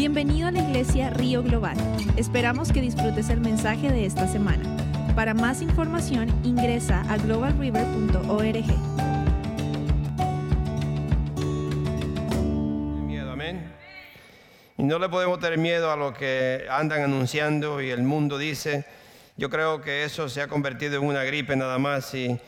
Bienvenido 0.00 0.48
a 0.48 0.50
la 0.50 0.60
iglesia 0.60 1.10
Río 1.10 1.42
Global. 1.42 1.76
Esperamos 2.16 2.72
que 2.72 2.80
disfrutes 2.80 3.28
el 3.28 3.42
mensaje 3.42 3.92
de 3.92 4.06
esta 4.06 4.26
semana. 4.26 4.64
Para 5.14 5.34
más 5.34 5.60
información 5.60 6.30
ingresa 6.42 7.02
a 7.02 7.18
globalriver.org. 7.18 8.64
Miedo, 13.06 13.30
amén. 13.30 13.70
Y 14.78 14.84
no 14.84 14.98
le 14.98 15.10
podemos 15.10 15.38
tener 15.38 15.58
miedo 15.58 15.92
a 15.92 15.96
lo 15.96 16.14
que 16.14 16.64
andan 16.70 17.02
anunciando 17.02 17.82
y 17.82 17.90
el 17.90 18.02
mundo 18.02 18.38
dice. 18.38 18.86
Yo 19.36 19.50
creo 19.50 19.82
que 19.82 20.04
eso 20.04 20.30
se 20.30 20.40
ha 20.40 20.48
convertido 20.48 20.96
en 20.96 21.04
una 21.04 21.24
gripe 21.24 21.56
nada 21.56 21.76
más. 21.78 22.14
Y 22.14 22.40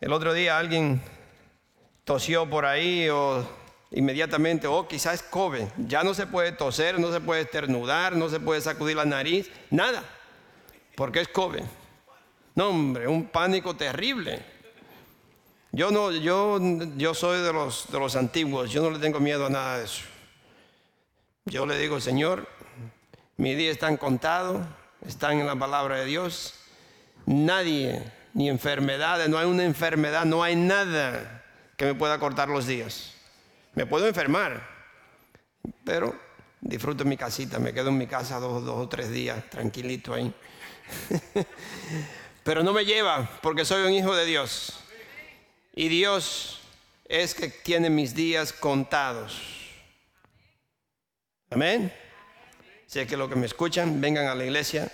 el 0.00 0.10
otro 0.14 0.32
día 0.32 0.56
alguien 0.56 1.02
tosió 2.04 2.48
por 2.48 2.64
ahí 2.64 3.10
o 3.10 3.46
inmediatamente, 3.90 4.66
oh, 4.66 4.86
quizás 4.86 5.14
es 5.14 5.22
COVID, 5.22 5.64
ya 5.86 6.02
no 6.02 6.14
se 6.14 6.26
puede 6.26 6.52
toser, 6.52 6.98
no 7.00 7.12
se 7.12 7.20
puede 7.20 7.42
esternudar, 7.42 8.16
no 8.16 8.28
se 8.28 8.40
puede 8.40 8.60
sacudir 8.60 8.96
la 8.96 9.04
nariz, 9.04 9.50
nada, 9.70 10.04
porque 10.94 11.20
es 11.20 11.28
COVID. 11.28 11.62
No, 12.54 12.68
hombre, 12.70 13.06
un 13.06 13.26
pánico 13.26 13.76
terrible. 13.76 14.44
Yo 15.70 15.90
no, 15.90 16.10
yo, 16.10 16.58
yo 16.96 17.14
soy 17.14 17.40
de 17.40 17.52
los, 17.52 17.90
de 17.90 17.98
los 17.98 18.16
antiguos, 18.16 18.70
yo 18.70 18.82
no 18.82 18.90
le 18.90 18.98
tengo 18.98 19.20
miedo 19.20 19.46
a 19.46 19.50
nada 19.50 19.78
de 19.78 19.84
eso. 19.84 20.02
Yo 21.44 21.66
le 21.66 21.78
digo, 21.78 22.00
Señor, 22.00 22.48
mis 23.36 23.56
días 23.56 23.72
están 23.72 23.96
contados, 23.96 24.66
están 25.06 25.38
en 25.38 25.46
la 25.46 25.56
palabra 25.56 25.96
de 25.98 26.04
Dios. 26.06 26.54
Nadie, 27.26 28.02
ni 28.34 28.48
enfermedades, 28.48 29.28
no 29.28 29.38
hay 29.38 29.46
una 29.46 29.64
enfermedad, 29.64 30.24
no 30.24 30.42
hay 30.42 30.56
nada 30.56 31.44
que 31.76 31.84
me 31.84 31.94
pueda 31.94 32.18
cortar 32.18 32.48
los 32.48 32.66
días. 32.66 33.17
Me 33.78 33.86
puedo 33.86 34.08
enfermar, 34.08 34.60
pero 35.84 36.12
disfruto 36.60 37.04
mi 37.04 37.16
casita, 37.16 37.60
me 37.60 37.72
quedo 37.72 37.90
en 37.90 37.98
mi 37.98 38.08
casa 38.08 38.40
dos, 38.40 38.64
dos 38.64 38.76
o 38.76 38.88
tres 38.88 39.08
días, 39.08 39.48
tranquilito 39.50 40.14
ahí. 40.14 40.34
pero 42.42 42.64
no 42.64 42.72
me 42.72 42.84
lleva 42.84 43.38
porque 43.40 43.64
soy 43.64 43.86
un 43.86 43.92
hijo 43.92 44.16
de 44.16 44.26
Dios. 44.26 44.80
Y 45.76 45.86
Dios 45.86 46.58
es 47.04 47.36
que 47.36 47.50
tiene 47.50 47.88
mis 47.88 48.16
días 48.16 48.52
contados. 48.52 49.40
Amén. 51.48 51.94
Sé 52.88 53.06
que 53.06 53.16
los 53.16 53.28
que 53.28 53.36
me 53.36 53.46
escuchan, 53.46 54.00
vengan 54.00 54.26
a 54.26 54.34
la 54.34 54.44
iglesia. 54.44 54.90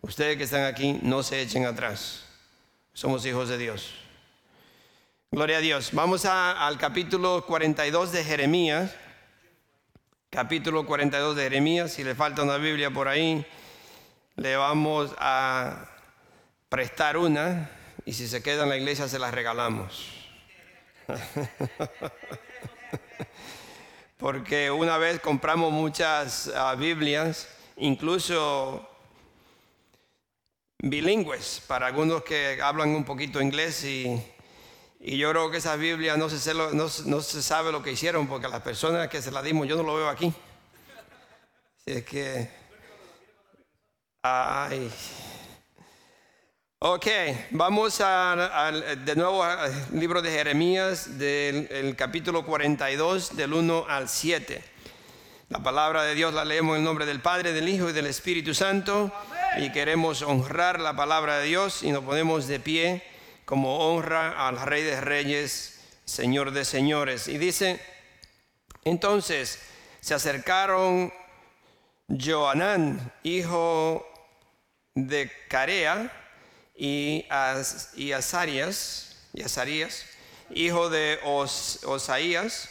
Ustedes 0.00 0.38
que 0.38 0.44
están 0.44 0.64
aquí, 0.64 0.98
no 1.02 1.22
se 1.22 1.42
echen 1.42 1.66
atrás. 1.66 2.24
Somos 2.94 3.26
hijos 3.26 3.50
de 3.50 3.58
Dios. 3.58 4.05
Gloria 5.32 5.58
a 5.58 5.60
Dios. 5.60 5.90
Vamos 5.92 6.24
al 6.24 6.78
capítulo 6.78 7.44
42 7.44 8.12
de 8.12 8.22
Jeremías. 8.22 8.94
Capítulo 10.30 10.86
42 10.86 11.34
de 11.34 11.42
Jeremías. 11.42 11.92
Si 11.92 12.04
le 12.04 12.14
falta 12.14 12.42
una 12.42 12.58
Biblia 12.58 12.90
por 12.90 13.08
ahí, 13.08 13.44
le 14.36 14.56
vamos 14.56 15.12
a 15.18 15.90
prestar 16.68 17.16
una. 17.16 17.68
Y 18.04 18.12
si 18.12 18.28
se 18.28 18.40
queda 18.40 18.62
en 18.62 18.68
la 18.68 18.76
iglesia, 18.76 19.08
se 19.08 19.18
la 19.18 19.32
regalamos. 19.32 20.10
Porque 24.16 24.70
una 24.70 24.96
vez 24.96 25.18
compramos 25.20 25.72
muchas 25.72 26.52
ah, 26.54 26.76
Biblias, 26.76 27.48
incluso 27.76 28.88
bilingües, 30.78 31.62
para 31.66 31.88
algunos 31.88 32.22
que 32.22 32.62
hablan 32.62 32.90
un 32.90 33.04
poquito 33.04 33.42
inglés 33.42 33.84
y 33.84 34.22
y 35.08 35.18
yo 35.18 35.30
creo 35.30 35.52
que 35.52 35.58
esa 35.58 35.76
Biblia 35.76 36.16
no 36.16 36.28
se, 36.28 37.42
sabe 37.42 37.70
lo 37.70 37.80
que 37.80 37.92
hicieron 37.92 38.26
porque 38.26 38.48
las 38.48 38.60
personas 38.60 39.06
que 39.06 39.22
se 39.22 39.30
la 39.30 39.40
dimos 39.40 39.68
yo 39.68 39.76
no 39.76 39.84
lo 39.84 39.94
veo 39.94 40.08
aquí. 40.08 40.34
Así 41.76 41.98
es 41.98 42.04
que... 42.04 42.50
Ay. 44.24 44.90
Ok, 46.80 47.06
vamos 47.50 48.00
a, 48.00 48.72
de 48.72 49.14
nuevo 49.14 49.44
al 49.44 49.72
libro 49.92 50.20
de 50.20 50.32
Jeremías, 50.32 51.16
del 51.16 51.94
capítulo 51.96 52.44
42, 52.44 53.36
del 53.36 53.52
1 53.52 53.86
al 53.88 54.08
7. 54.08 54.64
La 55.50 55.62
palabra 55.62 56.02
de 56.02 56.16
Dios 56.16 56.34
la 56.34 56.44
leemos 56.44 56.74
en 56.74 56.80
el 56.80 56.84
nombre 56.84 57.06
del 57.06 57.20
Padre, 57.20 57.52
del 57.52 57.68
Hijo 57.68 57.90
y 57.90 57.92
del 57.92 58.06
Espíritu 58.06 58.54
Santo. 58.54 59.12
Y 59.58 59.70
queremos 59.70 60.22
honrar 60.22 60.80
la 60.80 60.96
palabra 60.96 61.38
de 61.38 61.46
Dios 61.46 61.84
y 61.84 61.92
nos 61.92 62.02
ponemos 62.02 62.48
de 62.48 62.58
pie 62.58 63.15
como 63.46 63.78
honra 63.78 64.46
al 64.46 64.60
Rey 64.60 64.82
de 64.82 65.00
Reyes, 65.00 65.78
Señor 66.04 66.50
de 66.50 66.64
Señores. 66.64 67.28
Y 67.28 67.38
dice, 67.38 67.80
entonces 68.84 69.60
se 70.00 70.14
acercaron 70.14 71.12
Joanán, 72.08 73.12
hijo 73.22 74.04
de 74.94 75.30
Carea, 75.48 76.12
y, 76.76 77.24
Azarías, 78.12 79.16
y 79.32 79.42
hijo 80.50 80.90
de 80.90 81.18
Osaías, 81.22 82.68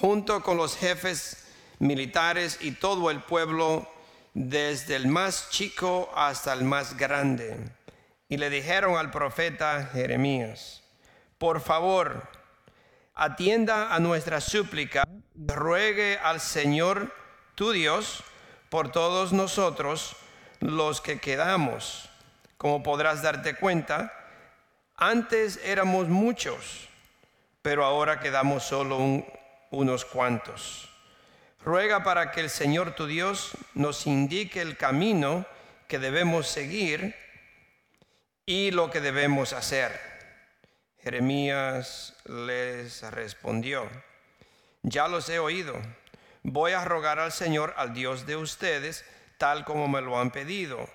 junto 0.00 0.42
con 0.42 0.56
los 0.56 0.76
jefes 0.76 1.44
militares 1.78 2.58
y 2.62 2.72
todo 2.72 3.10
el 3.10 3.22
pueblo, 3.22 3.86
desde 4.32 4.96
el 4.96 5.08
más 5.08 5.50
chico 5.50 6.10
hasta 6.14 6.54
el 6.54 6.64
más 6.64 6.96
grande 6.96 7.76
y 8.28 8.36
le 8.38 8.50
dijeron 8.50 8.96
al 8.96 9.10
profeta 9.10 9.90
Jeremías, 9.92 10.82
por 11.38 11.60
favor, 11.60 12.28
atienda 13.14 13.94
a 13.94 14.00
nuestra 14.00 14.40
súplica, 14.40 15.04
ruegue 15.34 16.18
al 16.22 16.40
Señor 16.40 17.14
tu 17.54 17.72
Dios 17.72 18.22
por 18.68 18.90
todos 18.90 19.32
nosotros 19.32 20.16
los 20.60 21.00
que 21.00 21.18
quedamos. 21.20 22.08
Como 22.56 22.82
podrás 22.82 23.22
darte 23.22 23.54
cuenta, 23.54 24.12
antes 24.96 25.60
éramos 25.62 26.08
muchos, 26.08 26.88
pero 27.62 27.84
ahora 27.84 28.20
quedamos 28.20 28.64
solo 28.64 29.24
unos 29.70 30.04
cuantos. 30.04 30.88
Ruega 31.62 32.02
para 32.02 32.30
que 32.30 32.40
el 32.40 32.50
Señor 32.50 32.94
tu 32.94 33.06
Dios 33.06 33.52
nos 33.74 34.06
indique 34.06 34.60
el 34.60 34.76
camino 34.76 35.44
que 35.88 35.98
debemos 35.98 36.46
seguir 36.46 37.14
y 38.48 38.70
lo 38.70 38.90
que 38.90 39.00
debemos 39.00 39.52
hacer. 39.52 40.00
Jeremías 41.00 42.14
les 42.26 43.02
respondió, 43.10 43.88
ya 44.82 45.08
los 45.08 45.28
he 45.28 45.40
oído, 45.40 45.74
voy 46.44 46.72
a 46.72 46.84
rogar 46.84 47.18
al 47.18 47.32
Señor, 47.32 47.74
al 47.76 47.92
Dios 47.92 48.24
de 48.24 48.36
ustedes, 48.36 49.04
tal 49.36 49.64
como 49.64 49.88
me 49.88 50.00
lo 50.00 50.20
han 50.20 50.30
pedido. 50.30 50.88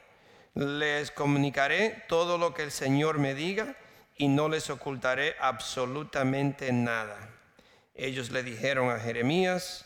Les 0.53 1.11
comunicaré 1.11 2.05
todo 2.07 2.37
lo 2.37 2.53
que 2.53 2.63
el 2.63 2.71
Señor 2.71 3.19
me 3.19 3.35
diga 3.35 3.75
y 4.15 4.29
no 4.29 4.47
les 4.47 4.69
ocultaré 4.69 5.35
absolutamente 5.39 6.71
nada. 6.71 7.29
Ellos 7.95 8.31
le 8.31 8.43
dijeron 8.43 8.89
a 8.89 8.99
Jeremías, 8.99 9.85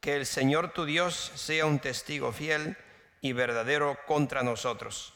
que 0.00 0.16
el 0.16 0.26
Señor 0.26 0.72
tu 0.72 0.84
Dios 0.84 1.32
sea 1.34 1.64
un 1.64 1.78
testigo 1.78 2.32
fiel 2.32 2.76
y 3.20 3.32
verdadero 3.32 3.98
contra 4.06 4.42
nosotros 4.42 5.14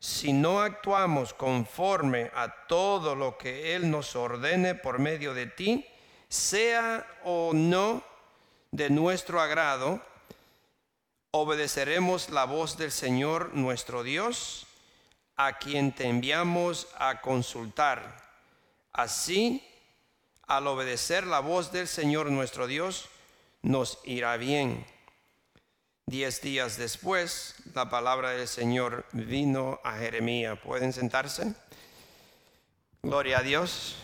si 0.00 0.32
no 0.32 0.60
actuamos 0.60 1.34
conforme 1.34 2.30
a 2.34 2.66
todo 2.66 3.14
lo 3.14 3.36
que 3.36 3.74
Él 3.74 3.90
nos 3.90 4.14
ordene 4.14 4.74
por 4.74 4.98
medio 4.98 5.34
de 5.34 5.46
ti, 5.46 5.86
sea 6.28 7.06
o 7.24 7.52
no 7.52 8.04
de 8.70 8.90
nuestro 8.90 9.40
agrado, 9.40 10.00
obedeceremos 11.30 12.30
la 12.30 12.44
voz 12.44 12.76
del 12.76 12.92
Señor 12.92 13.54
nuestro 13.54 14.02
Dios, 14.02 14.66
a 15.36 15.58
quien 15.58 15.92
te 15.92 16.08
enviamos 16.08 16.88
a 16.98 17.20
consultar. 17.20 18.28
Así, 18.92 19.64
al 20.46 20.66
obedecer 20.66 21.26
la 21.26 21.40
voz 21.40 21.72
del 21.72 21.88
Señor 21.88 22.30
nuestro 22.30 22.66
Dios, 22.66 23.08
nos 23.62 23.98
irá 24.04 24.36
bien 24.36 24.86
Diez 26.08 26.40
días 26.40 26.78
después, 26.78 27.54
la 27.74 27.90
palabra 27.90 28.30
del 28.30 28.48
Señor 28.48 29.04
vino 29.12 29.78
a 29.84 29.92
Jeremías. 29.92 30.58
¿Pueden 30.58 30.94
sentarse? 30.94 31.54
Gloria 33.02 33.40
a 33.40 33.42
Dios. 33.42 33.94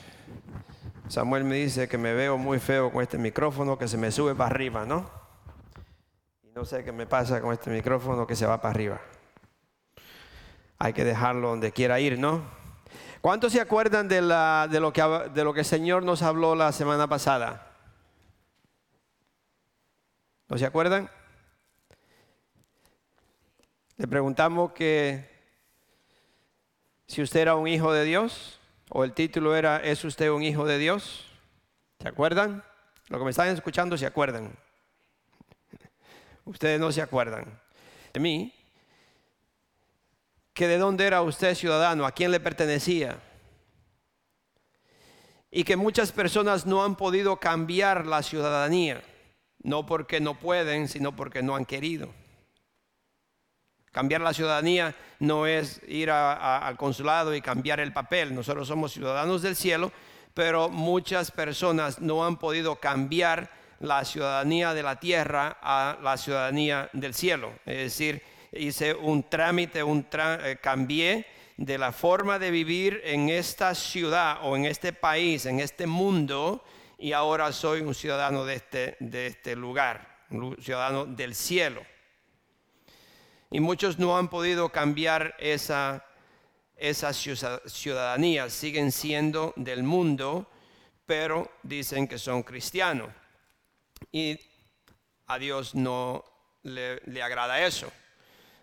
Samuel 1.09 1.45
me 1.45 1.55
dice 1.55 1.89
que 1.89 1.97
me 1.97 2.13
veo 2.13 2.37
muy 2.37 2.59
feo 2.59 2.93
con 2.93 3.01
este 3.01 3.17
micrófono, 3.17 3.79
que 3.79 3.89
se 3.89 3.97
me 3.97 4.13
sube 4.13 4.35
para 4.35 4.51
arriba, 4.51 4.85
¿no? 4.85 5.11
Y 6.43 6.51
no 6.51 6.67
sé 6.67 6.85
qué 6.85 6.93
me 6.93 7.07
pasa 7.07 7.41
con 7.41 7.55
este 7.55 7.71
micrófono 7.71 8.27
que 8.27 8.37
se 8.37 8.45
va 8.45 8.61
para 8.61 8.75
arriba. 8.75 9.01
Hay 10.79 10.93
que 10.93 11.05
dejarlo 11.05 11.49
donde 11.49 11.73
quiera 11.73 12.01
ir, 12.01 12.19
¿no? 12.19 12.43
¿Cuántos 13.23 13.51
se 13.53 13.63
acuerdan 13.63 14.09
de, 14.09 14.21
lo 14.21 14.93
que, 14.93 15.31
de 15.33 15.43
lo 15.43 15.55
que 15.55 15.61
el 15.61 15.67
Señor 15.67 16.03
nos 16.03 16.21
habló 16.21 16.55
la 16.55 16.71
semana 16.73 17.09
pasada? 17.09 17.67
¿No 20.51 20.59
se 20.59 20.67
acuerdan? 20.67 21.09
Le 23.97 24.09
preguntamos 24.09 24.73
que 24.73 25.25
si 27.07 27.23
usted 27.23 27.41
era 27.41 27.55
un 27.55 27.69
hijo 27.69 27.93
de 27.93 28.05
Dios, 28.05 28.59
o 28.89 29.05
el 29.05 29.13
título 29.13 29.55
era 29.55 29.77
¿Es 29.77 30.05
usted 30.05 30.31
un 30.31 30.43
hijo 30.43 30.67
de 30.67 30.79
Dios? 30.79 31.27
¿Se 32.01 32.09
acuerdan? 32.09 32.65
Lo 33.09 33.19
que 33.19 33.25
me 33.25 33.31
están 33.31 33.49
escuchando, 33.49 33.97
¿se 33.97 34.07
acuerdan? 34.07 34.57
Ustedes 36.45 36.81
no 36.81 36.91
se 36.91 37.03
acuerdan 37.03 37.61
de 38.13 38.21
mí. 38.21 38.53
Que 40.55 40.67
de 40.67 40.79
dónde 40.79 41.07
era 41.07 41.23
usted 41.23 41.55
ciudadano, 41.55 42.07
a 42.07 42.13
quién 42.13 42.31
le 42.31 42.41
pertenecía. 42.41 43.21
Y 45.51 45.65
que 45.65 45.77
muchas 45.77 46.11
personas 46.11 46.67
no 46.67 46.85
han 46.85 46.97
podido 46.97 47.39
cambiar 47.39 48.07
la 48.07 48.23
ciudadanía, 48.23 49.05
no 49.63 49.87
porque 49.87 50.21
no 50.21 50.39
pueden, 50.39 50.89
sino 50.89 51.15
porque 51.15 51.43
no 51.43 51.55
han 51.55 51.65
querido. 51.65 52.09
Cambiar 53.95 54.23
la 54.23 54.35
ciudadanía 54.35 54.93
no 55.21 55.47
es 55.47 55.81
ir 55.87 56.11
al 56.11 56.77
consulado 56.77 57.33
y 57.33 57.41
cambiar 57.41 57.79
el 57.79 57.93
papel. 57.93 58.35
Nosotros 58.35 58.67
somos 58.67 58.93
ciudadanos 58.93 59.41
del 59.41 59.55
cielo, 59.55 59.93
pero 60.35 60.69
muchas 60.69 61.31
personas 61.31 62.01
no 62.01 62.27
han 62.27 62.37
podido 62.37 62.75
cambiar 62.75 63.53
la 63.79 64.05
ciudadanía 64.05 64.75
de 64.75 64.83
la 64.83 64.99
tierra 64.99 65.59
a 65.63 65.97
la 66.03 66.17
ciudadanía 66.17 66.91
del 66.93 67.15
cielo. 67.15 67.53
Es 67.65 67.77
decir, 67.77 68.21
hice 68.51 68.95
un 68.95 69.23
trámite, 69.23 69.85
un 69.85 70.05
eh, 70.13 70.59
cambié 70.61 71.25
de 71.57 71.79
la 71.79 71.93
forma 71.93 72.41
de 72.41 72.51
vivir 72.51 73.01
en 73.05 73.29
esta 73.29 73.77
ciudad 73.77 74.39
o 74.43 74.57
en 74.57 74.65
este 74.65 74.93
país, 74.93 75.47
en 75.47 75.61
este 75.61 75.87
mundo, 75.87 76.65
y 76.99 77.13
ahora 77.13 77.53
soy 77.53 77.83
un 77.83 77.95
ciudadano 77.95 78.45
de 78.45 78.55
este, 78.57 78.97
de 78.99 79.29
este 79.29 79.55
lugar, 79.55 80.25
un 80.31 80.57
ciudadano 80.61 81.07
del 81.07 81.37
cielo. 81.37 81.94
Y 83.55 83.61
muchos 83.61 84.01
no 84.01 84.19
han 84.19 84.27
podido 84.27 84.71
cambiar 84.71 85.37
esa, 85.39 86.05
esa 86.75 87.13
ciudadanía, 87.13 88.51
siguen 88.51 88.91
siendo 88.91 89.53
del 89.55 89.85
mundo, 89.85 90.51
pero 91.07 91.53
dicen 91.63 92.09
que 92.09 92.19
son 92.19 92.43
cristianos. 92.43 93.11
Y 94.11 94.41
a 95.29 95.39
Dios 95.39 95.77
no 95.77 96.25
le, 96.65 97.23
agrada 97.23 97.65
eso. 97.65 97.93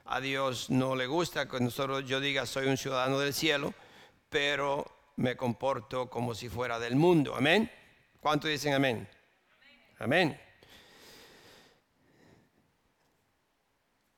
A 0.04 0.20
Dios 0.20 0.70
no 0.70 0.98
le 0.98 1.08
gusta 1.08 1.48
que 1.48 1.62
nosotros 1.62 2.06
yo 2.06 2.20
diga 2.20 2.46
soy 2.46 2.68
un 2.68 2.76
ciudadano 2.76 3.18
del 3.18 3.34
cielo, 3.34 3.74
pero 4.28 5.14
me 5.16 5.38
comporto 5.38 6.10
como 6.10 6.36
si 6.36 6.50
fuera 6.50 6.80
del 6.80 6.98
mundo. 6.98 7.34
Amén. 7.34 7.72
¿Cuánto 8.20 8.50
dicen 8.50 8.74
amén? 8.74 9.08
Amén. 10.00 10.51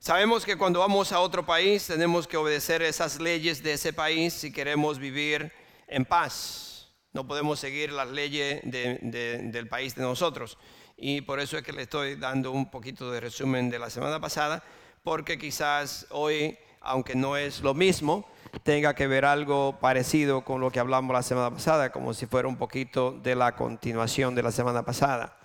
Sabemos 0.03 0.43
que 0.43 0.57
cuando 0.57 0.81
vamos 0.81 1.13
a 1.13 1.21
otro 1.21 1.45
país 1.45 1.87
tenemos 1.87 2.27
que 2.27 2.35
obedecer 2.35 2.81
esas 2.81 3.21
leyes 3.21 3.63
de 3.63 3.71
ese 3.71 3.93
país 3.93 4.33
si 4.33 4.51
queremos 4.51 4.99
vivir 4.99 5.49
en 5.87 6.03
paz. 6.03 6.89
No 7.13 7.25
podemos 7.25 7.57
seguir 7.57 7.93
las 7.93 8.09
leyes 8.09 8.59
del 8.65 9.67
país 9.69 9.95
de 9.95 10.01
nosotros 10.01 10.57
y 10.97 11.21
por 11.21 11.39
eso 11.39 11.57
es 11.57 11.63
que 11.63 11.71
le 11.71 11.83
estoy 11.83 12.15
dando 12.15 12.51
un 12.51 12.69
poquito 12.69 13.11
de 13.11 13.21
resumen 13.21 13.69
de 13.69 13.79
la 13.79 13.89
semana 13.89 14.19
pasada, 14.19 14.61
porque 15.05 15.37
quizás 15.37 16.05
hoy, 16.09 16.57
aunque 16.81 17.15
no 17.15 17.37
es 17.37 17.61
lo 17.61 17.73
mismo, 17.73 18.27
tenga 18.63 18.93
que 18.95 19.07
ver 19.07 19.23
algo 19.23 19.79
parecido 19.79 20.43
con 20.43 20.59
lo 20.59 20.69
que 20.69 20.81
hablamos 20.81 21.13
la 21.13 21.23
semana 21.23 21.49
pasada, 21.49 21.93
como 21.93 22.13
si 22.13 22.25
fuera 22.25 22.49
un 22.49 22.57
poquito 22.57 23.13
de 23.23 23.35
la 23.35 23.55
continuación 23.55 24.35
de 24.35 24.43
la 24.43 24.51
semana 24.51 24.83
pasada. 24.83 25.37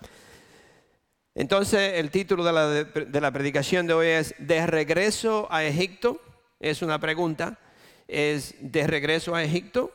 Entonces, 1.39 1.93
el 1.93 2.11
título 2.11 2.43
de 2.43 2.51
la, 2.51 2.67
de 2.67 3.21
la 3.21 3.31
predicación 3.31 3.87
de 3.87 3.93
hoy 3.93 4.07
es 4.07 4.35
De 4.39 4.67
regreso 4.67 5.47
a 5.49 5.63
Egipto. 5.63 6.19
Es 6.59 6.81
una 6.81 6.99
pregunta. 6.99 7.57
¿Es 8.09 8.55
de 8.59 8.85
regreso 8.85 9.33
a 9.33 9.41
Egipto? 9.41 9.89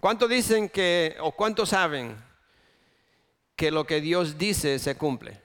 ¿Cuántos 0.00 0.28
dicen 0.28 0.68
que, 0.68 1.14
o 1.20 1.30
cuántos 1.30 1.68
saben 1.68 2.16
que 3.54 3.70
lo 3.70 3.86
que 3.86 4.00
Dios 4.00 4.36
dice 4.36 4.80
se 4.80 4.96
cumple? 4.96 5.40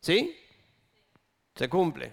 ¿Sí? 0.00 0.38
Se 1.56 1.68
cumple. 1.68 2.12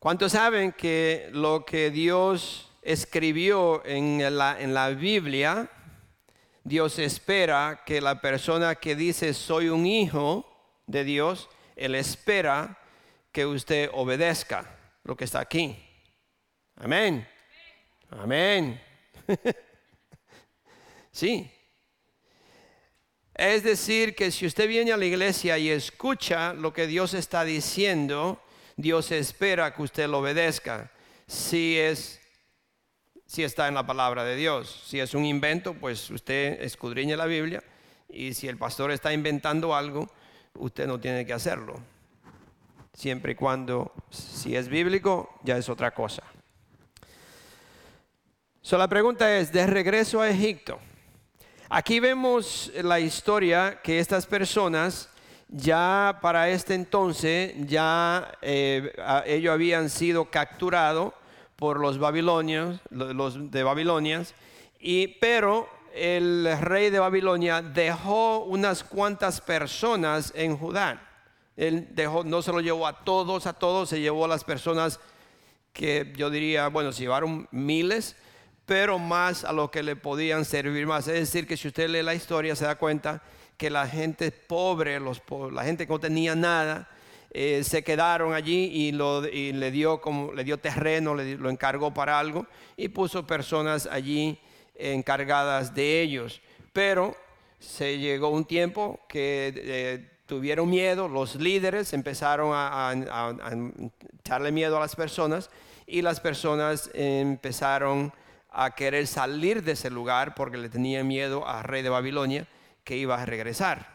¿Cuántos 0.00 0.32
saben 0.32 0.72
que 0.72 1.28
lo 1.30 1.64
que 1.64 1.92
Dios 1.92 2.72
escribió 2.82 3.86
en 3.86 4.36
la, 4.36 4.60
en 4.60 4.74
la 4.74 4.88
Biblia, 4.88 5.70
Dios 6.64 6.98
espera 6.98 7.82
que 7.84 8.00
la 8.00 8.22
persona 8.22 8.74
que 8.74 8.96
dice 8.96 9.34
soy 9.34 9.68
un 9.68 9.84
hijo 9.84 10.50
de 10.86 11.04
Dios, 11.04 11.50
Él 11.76 11.94
espera 11.94 12.78
que 13.30 13.44
usted 13.44 13.90
obedezca 13.92 14.78
lo 15.04 15.14
que 15.14 15.24
está 15.24 15.40
aquí. 15.40 15.76
Amén. 16.76 17.28
Amén. 18.08 18.80
sí. 21.12 21.50
Es 23.34 23.62
decir, 23.62 24.14
que 24.14 24.30
si 24.30 24.46
usted 24.46 24.66
viene 24.66 24.92
a 24.92 24.96
la 24.96 25.04
iglesia 25.04 25.58
y 25.58 25.68
escucha 25.68 26.54
lo 26.54 26.72
que 26.72 26.86
Dios 26.86 27.12
está 27.12 27.44
diciendo, 27.44 28.40
Dios 28.76 29.10
espera 29.10 29.74
que 29.74 29.82
usted 29.82 30.08
lo 30.08 30.20
obedezca. 30.20 30.90
Si 31.26 31.78
es 31.78 32.20
si 33.26 33.42
está 33.42 33.68
en 33.68 33.74
la 33.74 33.86
palabra 33.86 34.24
de 34.24 34.36
Dios. 34.36 34.84
Si 34.86 35.00
es 35.00 35.14
un 35.14 35.24
invento, 35.24 35.74
pues 35.74 36.10
usted 36.10 36.62
escudriña 36.62 37.16
la 37.16 37.26
Biblia 37.26 37.62
y 38.08 38.34
si 38.34 38.48
el 38.48 38.56
pastor 38.56 38.90
está 38.90 39.12
inventando 39.12 39.74
algo, 39.74 40.08
usted 40.54 40.86
no 40.86 41.00
tiene 41.00 41.26
que 41.26 41.32
hacerlo. 41.32 41.80
Siempre 42.92 43.32
y 43.32 43.34
cuando 43.34 43.92
si 44.10 44.54
es 44.54 44.68
bíblico, 44.68 45.38
ya 45.42 45.56
es 45.56 45.68
otra 45.68 45.92
cosa. 45.92 46.22
So, 48.62 48.78
la 48.78 48.88
pregunta 48.88 49.36
es, 49.36 49.52
de 49.52 49.66
regreso 49.66 50.20
a 50.22 50.30
Egipto. 50.30 50.78
Aquí 51.68 51.98
vemos 51.98 52.72
la 52.82 53.00
historia 53.00 53.80
que 53.82 53.98
estas 53.98 54.26
personas 54.26 55.10
ya 55.48 56.18
para 56.22 56.48
este 56.48 56.74
entonces, 56.74 57.52
ya 57.66 58.32
eh, 58.42 58.92
ellos 59.26 59.52
habían 59.52 59.90
sido 59.90 60.30
capturados 60.30 61.12
por 61.56 61.80
los 61.80 61.98
babilonios, 61.98 62.80
los 62.90 63.50
de 63.50 63.62
Babilonia, 63.62 64.22
y, 64.80 65.08
pero 65.08 65.68
el 65.94 66.58
rey 66.60 66.90
de 66.90 66.98
Babilonia 66.98 67.62
dejó 67.62 68.40
unas 68.40 68.82
cuantas 68.82 69.40
personas 69.40 70.32
en 70.34 70.56
Judá. 70.56 71.00
Él 71.56 71.88
dejó, 71.92 72.24
no 72.24 72.42
se 72.42 72.50
lo 72.50 72.60
llevó 72.60 72.86
a 72.86 73.04
todos, 73.04 73.46
a 73.46 73.52
todos, 73.52 73.88
se 73.88 74.00
llevó 74.00 74.24
a 74.24 74.28
las 74.28 74.42
personas 74.42 74.98
que 75.72 76.12
yo 76.16 76.30
diría, 76.30 76.68
bueno, 76.68 76.92
se 76.92 77.02
llevaron 77.02 77.48
miles, 77.52 78.16
pero 78.66 78.98
más 78.98 79.44
a 79.44 79.52
lo 79.52 79.70
que 79.70 79.82
le 79.82 79.94
podían 79.94 80.44
servir 80.44 80.86
más. 80.86 81.06
Es 81.06 81.14
decir, 81.14 81.46
que 81.46 81.56
si 81.56 81.68
usted 81.68 81.88
lee 81.88 82.02
la 82.02 82.14
historia 82.14 82.56
se 82.56 82.64
da 82.64 82.76
cuenta 82.76 83.22
que 83.56 83.70
la 83.70 83.86
gente 83.86 84.32
pobre, 84.32 84.98
los, 84.98 85.22
la 85.52 85.64
gente 85.64 85.86
que 85.86 85.92
no 85.92 86.00
tenía 86.00 86.34
nada, 86.34 86.88
eh, 87.36 87.64
se 87.64 87.82
quedaron 87.82 88.32
allí 88.32 88.70
y, 88.72 88.92
le, 88.92 89.70
dio 89.72 90.00
como, 90.00 90.32
le 90.32 90.44
dio 90.44 90.56
terreno, 90.58 91.16
lo 91.16 91.50
encargó 91.50 91.92
para 91.92 92.16
algo 92.16 92.46
y 92.76 92.86
puso 92.86 93.26
personas 93.26 93.88
allí 93.90 94.38
encargadas 94.76 95.74
de 95.74 96.00
ellos. 96.00 96.40
Pero 96.72 97.16
se 97.58 97.98
llegó 97.98 98.28
un 98.28 98.44
tiempo 98.44 99.00
que 99.08 99.52
eh, 99.56 100.10
tuvieron 100.26 100.70
miedo, 100.70 101.08
los 101.08 101.34
líderes 101.34 101.92
empezaron 101.92 102.52
a, 102.54 102.90
a 102.90 103.52
echarle 104.20 104.52
miedo 104.52 104.76
a 104.76 104.80
las 104.80 104.94
personas 104.94 105.50
y 105.88 106.02
las 106.02 106.20
personas 106.20 106.88
empezaron 106.94 108.12
a 108.48 108.76
querer 108.76 109.08
salir 109.08 109.64
de 109.64 109.72
ese 109.72 109.90
lugar 109.90 110.36
porque 110.36 110.56
le 110.56 110.68
tenía 110.68 111.02
miedo 111.02 111.48
al 111.48 111.64
rey 111.64 111.82
de 111.82 111.88
Babilonia 111.88 112.46
que 112.84 112.96
iba 112.96 113.20
a 113.20 113.26
regresar. 113.26 113.92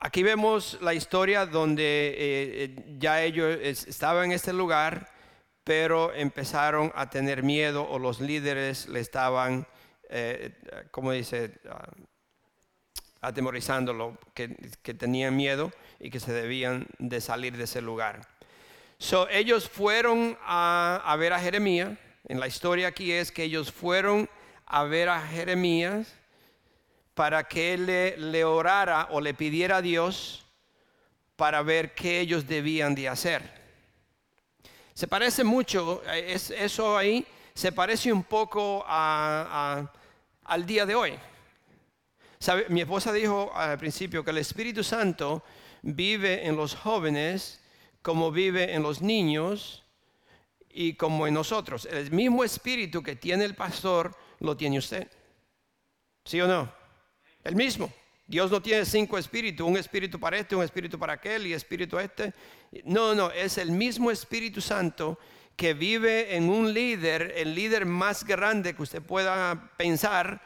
Aquí 0.00 0.22
vemos 0.22 0.78
la 0.80 0.94
historia 0.94 1.46
donde 1.46 2.08
eh, 2.08 2.64
eh, 2.64 2.96
ya 2.98 3.22
ellos 3.22 3.58
estaban 3.62 4.26
en 4.26 4.32
este 4.32 4.52
lugar, 4.52 5.08
pero 5.62 6.12
empezaron 6.14 6.90
a 6.94 7.10
tener 7.10 7.42
miedo 7.42 7.86
o 7.88 7.98
los 7.98 8.20
líderes 8.20 8.88
le 8.88 9.00
estaban, 9.00 9.66
eh, 10.08 10.54
como 10.90 11.12
dice, 11.12 11.60
ah, 11.68 11.92
atemorizándolo, 13.20 14.18
que, 14.34 14.48
tenían 14.94 15.36
miedo 15.36 15.70
y 15.98 16.10
que 16.10 16.18
se 16.18 16.32
debían 16.32 16.86
de 16.98 17.20
salir 17.20 17.56
de 17.56 17.64
ese 17.64 17.82
lugar. 17.82 18.22
So, 18.98 19.28
ellos 19.28 19.68
fueron 19.68 20.36
a, 20.42 21.14
ver 21.18 21.34
a 21.34 21.38
Jeremías. 21.38 21.98
En 22.26 22.40
la 22.40 22.46
historia 22.46 22.88
aquí 22.88 23.12
es 23.12 23.30
que 23.30 23.44
ellos 23.44 23.70
fueron 23.70 24.28
a 24.66 24.84
ver 24.84 25.08
a 25.08 25.20
Jeremías 25.20 26.19
para 27.14 27.44
que 27.44 27.74
él 27.74 27.86
le, 28.32 28.44
orara 28.44 29.08
o 29.10 29.20
le 29.20 29.34
pidiera 29.34 29.78
a 29.78 29.82
Dios 29.82 30.46
para 31.36 31.62
ver 31.62 31.94
qué 31.94 32.20
ellos 32.20 32.46
debían 32.46 32.94
de 32.94 33.08
hacer. 33.08 33.60
Se 34.94 35.06
parece 35.06 35.44
mucho, 35.44 36.02
eso 36.12 36.96
ahí 36.96 37.26
se 37.54 37.72
parece 37.72 38.12
un 38.12 38.24
poco 38.24 38.84
al 38.86 39.86
día 40.66 40.86
de 40.86 40.94
hoy. 40.94 41.18
Mi 42.68 42.80
esposa 42.80 43.12
dijo 43.12 43.52
al 43.54 43.78
principio 43.78 44.24
que 44.24 44.30
el 44.30 44.38
Espíritu 44.38 44.82
Santo 44.82 45.42
vive 45.82 46.46
en 46.46 46.56
los 46.56 46.74
jóvenes 46.74 47.60
como 48.02 48.30
vive 48.30 48.74
en 48.74 48.82
los 48.82 49.02
niños 49.02 49.82
y 50.70 50.94
como 50.94 51.26
en 51.26 51.34
nosotros. 51.34 51.86
El 51.90 52.10
mismo 52.10 52.44
espíritu 52.44 53.02
que 53.02 53.16
tiene 53.16 53.44
el 53.44 53.54
pastor 53.54 54.16
lo 54.38 54.56
tiene 54.56 54.78
usted. 54.78 55.10
¿Sí 56.24 56.40
o 56.40 56.46
no? 56.46 56.79
El 57.44 57.56
mismo. 57.56 57.92
Dios 58.26 58.50
no 58.50 58.62
tiene 58.62 58.84
cinco 58.84 59.18
espíritus, 59.18 59.66
un 59.66 59.76
espíritu 59.76 60.20
para 60.20 60.38
este, 60.38 60.54
un 60.54 60.62
espíritu 60.62 60.98
para 60.98 61.14
aquel 61.14 61.46
y 61.46 61.52
espíritu 61.52 61.98
este. 61.98 62.32
No, 62.84 63.14
no, 63.14 63.30
es 63.32 63.58
el 63.58 63.72
mismo 63.72 64.10
Espíritu 64.10 64.60
Santo 64.60 65.18
que 65.56 65.74
vive 65.74 66.36
en 66.36 66.48
un 66.48 66.72
líder, 66.72 67.34
el 67.36 67.54
líder 67.54 67.86
más 67.86 68.24
grande 68.24 68.74
que 68.74 68.82
usted 68.82 69.02
pueda 69.02 69.72
pensar. 69.76 70.40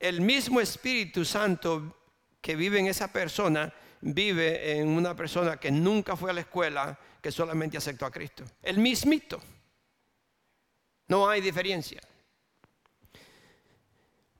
El 0.00 0.20
mismo 0.20 0.60
Espíritu 0.60 1.24
Santo 1.24 1.96
que 2.40 2.56
vive 2.56 2.80
en 2.80 2.86
esa 2.86 3.12
persona 3.12 3.72
vive 4.00 4.78
en 4.78 4.88
una 4.88 5.14
persona 5.14 5.56
que 5.56 5.70
nunca 5.70 6.16
fue 6.16 6.30
a 6.30 6.34
la 6.34 6.40
escuela, 6.40 6.98
que 7.22 7.30
solamente 7.30 7.76
aceptó 7.76 8.06
a 8.06 8.10
Cristo. 8.10 8.44
El 8.62 8.78
mismito. 8.78 9.40
No 11.08 11.28
hay 11.28 11.40
diferencia. 11.40 12.00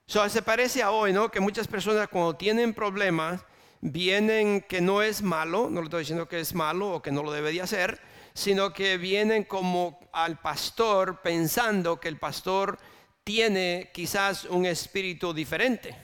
Se 0.09 0.43
parece 0.43 0.83
a 0.83 0.91
hoy, 0.91 1.13
¿no? 1.13 1.31
Que 1.31 1.39
muchas 1.39 1.69
personas 1.69 2.09
cuando 2.09 2.35
tienen 2.35 2.73
problemas 2.73 3.45
vienen 3.83 4.63
que 4.63 4.81
no 4.81 5.03
es 5.03 5.21
malo, 5.23 5.69
no 5.71 5.81
le 5.81 5.85
estoy 5.85 6.01
diciendo 6.01 6.27
que 6.27 6.41
es 6.41 6.55
malo 6.55 6.95
o 6.95 7.03
que 7.03 7.13
no 7.13 7.23
lo 7.23 7.31
debería 7.31 7.65
hacer, 7.65 8.01
sino 8.33 8.73
que 8.73 8.97
vienen 8.97 9.45
como 9.45 10.01
al 10.13 10.41
pastor 10.41 11.21
pensando 11.21 12.01
que 12.01 12.09
el 12.09 12.19
pastor 12.19 12.79
tiene 13.23 13.91
quizás 13.93 14.45
un 14.47 14.65
espíritu 14.65 15.35
diferente 15.35 15.95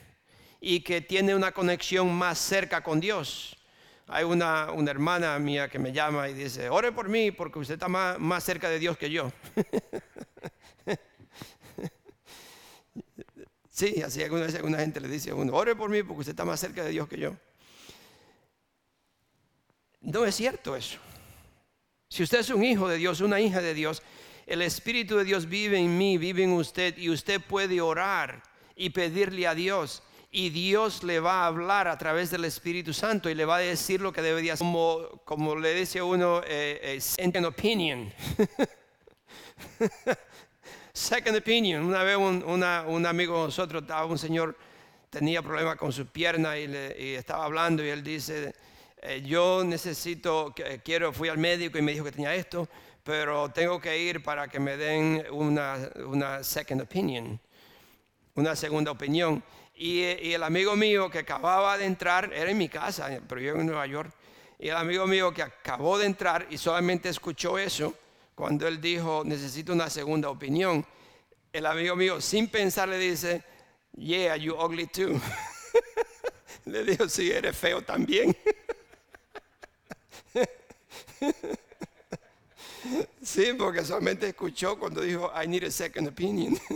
y 0.61 0.81
que 0.81 1.01
tiene 1.01 1.35
una 1.35 1.53
conexión 1.53 2.15
más 2.15 2.39
cerca 2.39 2.83
con 2.83 3.01
Dios. 3.01 3.57
Hay 4.07 4.25
una, 4.25 4.69
hermana 4.87 5.39
mía 5.39 5.69
que 5.71 5.79
me 5.79 5.93
llama 5.93 6.29
y 6.29 6.35
dice, 6.35 6.69
ore 6.69 6.93
por 6.93 7.09
mí 7.09 7.31
porque 7.31 7.59
usted 7.59 7.75
está 7.75 7.89
más, 7.89 8.19
más 8.19 8.45
cerca 8.45 8.69
de 8.69 8.79
Dios 8.79 8.99
que 8.99 9.11
yo. 9.11 9.33
sí, 13.75 14.01
así 14.03 14.23
alguna 14.23 14.47
vez 14.47 14.55
alguna 14.55 14.79
gente 14.79 15.01
le 15.01 15.09
dice 15.09 15.31
a 15.31 15.35
uno, 15.35 15.53
ore 15.53 15.75
por 15.75 15.91
mí 15.91 16.03
porque 16.03 16.21
usted 16.21 16.33
está 16.33 16.45
más 16.45 16.61
cerca 16.61 16.85
de 16.85 16.91
Dios 16.91 17.09
que 17.09 17.19
yo. 17.19 17.37
No 20.01 20.25
es 20.25 20.37
cierto 20.37 20.77
eso. 20.77 20.99
Si 22.09 22.23
usted 22.23 22.39
es 22.39 22.51
un 22.51 22.63
hijo 22.63 22.89
de 22.89 22.99
Dios, 22.99 23.21
una 23.21 23.41
hija 23.41 23.61
de 23.61 23.75
Dios, 23.75 24.03
el 24.47 24.63
Espíritu 24.63 25.17
de 25.17 25.25
Dios 25.25 25.49
vive 25.49 25.79
en 25.79 25.99
mí, 25.99 26.19
vive 26.19 26.45
en 26.45 26.53
usted 26.53 26.97
y 26.99 27.11
usted 27.11 27.41
puede 27.41 27.81
orar 27.81 28.43
y 28.77 28.91
pedirle 28.91 29.47
a 29.47 29.55
Dios 29.55 30.03
y 30.31 30.51
Dios 30.51 31.03
le 31.03 31.21
va 31.21 31.43
a 31.43 31.47
hablar 31.47 31.89
a 31.89 31.97
través 31.97 32.31
del 32.31 32.45
Espíritu 32.45 32.93
Santo 32.93 33.31
y 33.31 33.35
le 33.35 33.45
va 33.45 33.57
a 33.57 33.61
decir 33.61 34.01
lo 34.01 34.13
que 34.13 34.21
debería 34.21 34.55
hacer. 34.55 34.65
Como, 34.65 35.23
como 35.25 35.57
le 35.57 35.75
dice 35.75 36.03
uno, 36.03 36.43
eh, 36.47 36.81
eh, 36.83 37.01
second 37.01 37.47
opinion. 37.47 38.13
second 40.95 41.37
opinion. 41.37 41.85
Una 41.85 42.03
vez 42.05 42.17
un, 42.17 42.43
un 42.45 43.07
amigo 43.07 43.41
de 43.41 43.45
nosotros, 43.47 43.83
estaba 43.83 44.07
un 44.07 44.17
señor, 44.17 44.57
tenía 45.11 45.43
problemas 45.43 45.77
con 45.77 45.93
su 45.93 46.07
pierna 46.07 46.57
y, 46.57 47.15
estaba 47.15 47.45
hablando 47.45 47.85
y 47.85 47.89
él 47.89 48.03
dice, 48.03 48.55
eh, 49.03 49.23
yo 49.27 49.63
necesito, 49.65 50.55
quiero, 50.85 51.13
fui 51.13 51.29
al 51.29 51.39
médico 51.39 51.79
y 51.79 51.83
me 51.83 51.93
dijo 51.93 52.05
que 52.05 52.13
tenía 52.13 52.35
esto, 52.35 52.69
pero 53.03 53.51
tengo 53.51 53.81
que 53.81 53.99
ir 53.99 54.23
para 54.23 54.49
que 54.49 54.59
me 54.59 54.77
den 54.77 55.27
una, 55.31 55.77
una 56.07 56.43
second 56.43 56.83
opinion, 56.83 57.39
una 58.37 58.57
segunda 58.57 58.93
opinión. 58.93 59.43
Y, 59.75 60.03
el 60.03 60.43
amigo 60.45 60.77
mío 60.77 61.11
que 61.11 61.19
acababa 61.19 61.77
de 61.77 61.87
entrar, 61.87 62.33
era 62.33 62.51
en 62.51 62.57
mi 62.57 62.69
casa, 62.69 63.19
pero 63.29 63.41
yo 63.41 63.57
en 63.57 63.67
Nueva 63.67 63.87
York, 63.87 64.13
y 64.61 64.69
el 64.69 64.77
amigo 64.77 65.07
mío 65.07 65.35
que 65.35 65.43
acabó 65.43 65.99
de 65.99 66.07
entrar 66.07 66.47
y 66.49 66.57
solamente 66.57 67.09
escuchó 67.09 67.59
eso, 67.59 67.93
cuando 68.35 68.67
él 68.67 68.81
dijo, 68.81 69.23
necesito 69.25 69.73
una 69.73 69.89
segunda 69.91 70.31
opinión, 70.31 70.85
el 71.53 71.67
amigo 71.67 71.95
mío 71.97 72.21
sin 72.21 72.49
pensar 72.49 72.89
le 72.89 72.99
dice, 72.99 73.45
yeah, 73.97 74.37
you 74.37 74.55
ugly 74.55 74.87
too. 74.87 75.21
le 76.65 76.85
dijo, 76.85 77.09
sí, 77.09 77.31
eres 77.31 77.57
feo 77.57 77.83
también. 77.83 78.37
sí, 83.23 83.53
porque 83.57 83.85
solamente 83.85 84.29
escuchó 84.29 84.79
cuando 84.79 85.01
dijo, 85.01 85.31
I 85.35 85.47
need 85.47 85.65
a 85.65 85.71
second 85.71 86.09
opinion. 86.09 86.59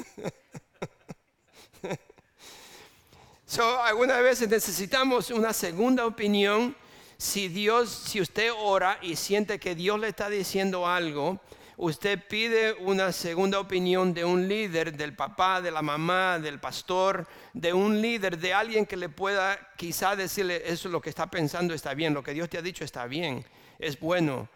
So, 3.50 3.83
algunas 3.83 4.23
veces 4.23 4.50
necesitamos 4.50 5.31
una 5.31 5.55
segunda 5.55 6.05
opinión. 6.05 6.77
Si 7.20 7.48
Dios, 7.48 7.90
si 7.90 8.20
usted 8.20 8.52
ora 8.56 9.00
y 9.02 9.16
siente 9.16 9.58
que 9.58 9.75
Dios 9.75 9.98
le 9.98 10.06
está 10.06 10.30
diciendo 10.30 10.87
algo, 10.87 11.40
usted 11.76 12.22
pide 12.28 12.75
una 12.75 13.10
segunda 13.10 13.58
opinión 13.58 14.14
de 14.14 14.25
un 14.25 14.46
líder, 14.46 14.96
del 14.96 15.16
papá, 15.16 15.60
de 15.60 15.72
la 15.72 15.82
mamá, 15.82 16.38
del 16.38 16.60
pastor, 16.60 17.26
de 17.52 17.72
un 17.72 18.00
líder, 18.00 18.38
de 18.38 18.54
alguien 18.54 18.87
que 18.87 18.96
le 18.96 19.08
pueda 19.08 19.58
quizá 19.76 20.14
decirle, 20.14 20.62
eso 20.64 20.87
es 20.87 20.92
lo 20.92 21.00
que 21.00 21.10
está 21.10 21.26
pensando 21.26 21.75
está 21.75 21.92
bien, 21.92 22.14
lo 22.14 22.22
que 22.22 22.34
Dios 22.34 22.48
te 22.48 22.56
ha 22.56 22.62
dicho 22.62 22.84
está 22.84 23.06
bien, 23.06 23.44
es 23.80 23.98
bueno. 23.98 24.48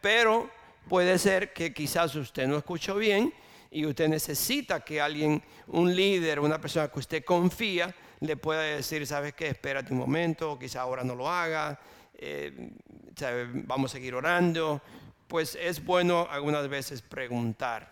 pero 0.00 0.50
puede 0.88 1.18
ser 1.18 1.52
que 1.52 1.74
quizás 1.74 2.14
usted 2.14 2.46
no 2.46 2.56
escuchó 2.56 2.94
bien 2.94 3.30
y 3.70 3.84
usted 3.84 4.08
necesita 4.08 4.82
que 4.82 5.02
alguien, 5.02 5.42
un 5.66 5.94
líder, 5.94 6.40
una 6.40 6.58
persona 6.58 6.88
que 6.88 6.98
usted 6.98 7.24
confía, 7.26 7.94
le 8.24 8.36
pueda 8.36 8.62
decir, 8.62 9.06
¿sabes 9.06 9.34
qué? 9.34 9.48
Espérate 9.48 9.92
un 9.92 9.98
momento, 9.98 10.58
quizá 10.58 10.80
ahora 10.80 11.04
no 11.04 11.14
lo 11.14 11.28
haga, 11.28 11.78
eh, 12.14 12.70
vamos 13.66 13.90
a 13.90 13.94
seguir 13.94 14.14
orando. 14.14 14.80
Pues 15.28 15.56
es 15.60 15.84
bueno 15.84 16.26
algunas 16.30 16.68
veces 16.68 17.02
preguntar. 17.02 17.90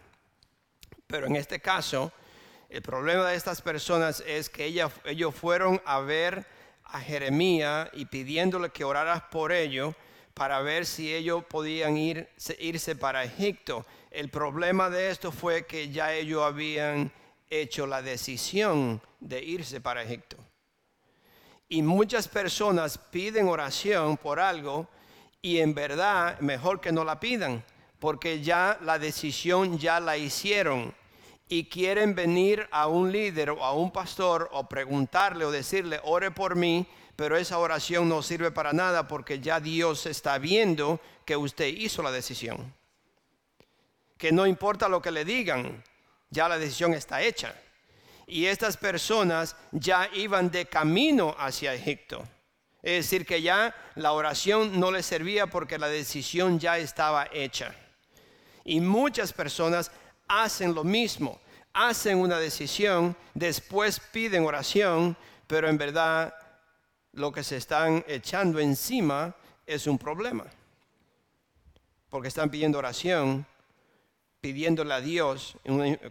Pero 1.06 1.26
en 1.26 1.36
este 1.36 1.60
caso, 1.60 2.12
el 2.68 2.82
problema 2.82 3.28
de 3.28 3.36
estas 3.36 3.60
personas 3.60 4.22
es 4.26 4.48
que 4.48 4.66
ellos 4.66 5.34
fueron 5.34 5.80
a 5.84 6.00
ver 6.00 6.46
a 6.84 7.00
Jeremías 7.00 7.90
y 7.92 8.06
pidiéndole 8.06 8.70
que 8.70 8.84
oraras 8.84 9.22
por 9.30 9.52
ellos 9.52 9.94
para 10.34 10.60
ver 10.60 10.86
si 10.86 11.14
ellos 11.14 11.44
podían 11.44 11.96
irse 11.96 12.96
para 12.96 13.24
Egipto. 13.24 13.84
El 14.10 14.30
problema 14.30 14.88
de 14.88 15.10
esto 15.10 15.32
fue 15.32 15.66
que 15.66 15.90
ya 15.90 16.12
ellos 16.14 16.42
habían 16.42 17.12
hecho 17.60 17.86
la 17.86 18.00
decisión 18.00 19.00
de 19.20 19.42
irse 19.42 19.80
para 19.80 20.02
Egipto. 20.02 20.36
Y 21.68 21.82
muchas 21.82 22.28
personas 22.28 22.98
piden 22.98 23.48
oración 23.48 24.16
por 24.16 24.40
algo 24.40 24.88
y 25.40 25.58
en 25.58 25.74
verdad 25.74 26.38
mejor 26.40 26.80
que 26.80 26.92
no 26.92 27.04
la 27.04 27.20
pidan, 27.20 27.64
porque 27.98 28.42
ya 28.42 28.78
la 28.82 28.98
decisión 28.98 29.78
ya 29.78 30.00
la 30.00 30.16
hicieron 30.16 30.94
y 31.48 31.64
quieren 31.64 32.14
venir 32.14 32.66
a 32.70 32.86
un 32.86 33.12
líder 33.12 33.50
o 33.50 33.64
a 33.64 33.74
un 33.74 33.90
pastor 33.90 34.48
o 34.52 34.68
preguntarle 34.68 35.44
o 35.44 35.50
decirle, 35.50 36.00
ore 36.04 36.30
por 36.30 36.56
mí, 36.56 36.86
pero 37.16 37.36
esa 37.36 37.58
oración 37.58 38.08
no 38.08 38.22
sirve 38.22 38.50
para 38.50 38.72
nada 38.72 39.06
porque 39.06 39.40
ya 39.40 39.60
Dios 39.60 40.06
está 40.06 40.38
viendo 40.38 41.00
que 41.26 41.36
usted 41.36 41.66
hizo 41.66 42.02
la 42.02 42.10
decisión. 42.10 42.74
Que 44.16 44.32
no 44.32 44.46
importa 44.46 44.88
lo 44.88 45.02
que 45.02 45.10
le 45.10 45.24
digan, 45.24 45.84
ya 46.32 46.48
la 46.48 46.58
decisión 46.58 46.94
está 46.94 47.22
hecha. 47.22 47.54
Y 48.26 48.46
estas 48.46 48.76
personas 48.76 49.54
ya 49.70 50.08
iban 50.14 50.50
de 50.50 50.66
camino 50.66 51.36
hacia 51.38 51.74
Egipto. 51.74 52.24
Es 52.82 53.04
decir, 53.04 53.26
que 53.26 53.42
ya 53.42 53.74
la 53.94 54.12
oración 54.12 54.80
no 54.80 54.90
les 54.90 55.06
servía 55.06 55.46
porque 55.46 55.78
la 55.78 55.88
decisión 55.88 56.58
ya 56.58 56.78
estaba 56.78 57.28
hecha. 57.32 57.74
Y 58.64 58.80
muchas 58.80 59.32
personas 59.32 59.92
hacen 60.26 60.74
lo 60.74 60.82
mismo. 60.82 61.38
Hacen 61.74 62.18
una 62.18 62.38
decisión, 62.38 63.16
después 63.34 64.00
piden 64.00 64.44
oración, 64.44 65.16
pero 65.46 65.68
en 65.68 65.78
verdad 65.78 66.34
lo 67.12 67.30
que 67.30 67.44
se 67.44 67.58
están 67.58 68.04
echando 68.08 68.58
encima 68.58 69.34
es 69.66 69.86
un 69.86 69.98
problema. 69.98 70.46
Porque 72.08 72.28
están 72.28 72.50
pidiendo 72.50 72.78
oración, 72.78 73.46
pidiéndole 74.42 74.92
a 74.92 75.00
Dios 75.00 75.56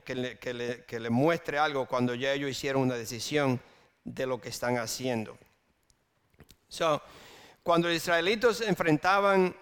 que 0.05 0.99
le, 0.99 1.09
muestre 1.09 1.59
algo 1.59 1.85
cuando 1.85 2.15
ya 2.15 2.31
ellos 2.31 2.49
hicieron 2.49 2.83
una 2.83 2.95
decisión 2.95 3.59
de 4.05 4.25
lo 4.25 4.39
que 4.39 4.47
están 4.47 4.77
haciendo. 4.77 5.37
So, 6.69 7.01
cuando 7.61 7.89
los 7.89 7.97
israelitos 7.97 8.61
enfrentaban 8.61 9.53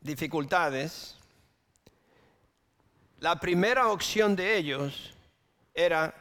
dificultades, 0.00 1.16
la 3.20 3.38
primera 3.38 3.86
opción 3.86 4.34
de 4.34 4.56
ellos 4.56 5.14
era, 5.72 6.12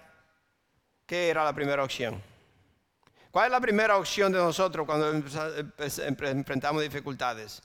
¿qué 1.08 1.30
era 1.30 1.44
la 1.44 1.54
primera 1.54 1.84
opción? 1.84 2.22
¿Cuál 3.32 3.48
es 3.48 3.52
la 3.52 3.62
primera 3.62 3.98
opción 3.98 4.32
de 4.32 4.38
nosotros 4.38 4.86
cuando 4.86 5.12
enfrentamos 5.12 6.84
dificultades? 6.84 7.64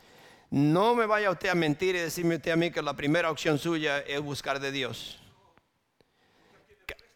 No 0.52 0.94
me 0.94 1.06
vaya 1.06 1.30
usted 1.30 1.48
a 1.48 1.54
mentir 1.54 1.94
y 1.96 2.00
decirme 2.00 2.36
usted 2.36 2.50
a 2.50 2.56
mí 2.56 2.70
que 2.70 2.82
la 2.82 2.92
primera 2.92 3.30
opción 3.30 3.58
suya 3.58 4.00
es 4.00 4.20
buscar 4.20 4.60
de 4.60 4.70
Dios. 4.70 5.18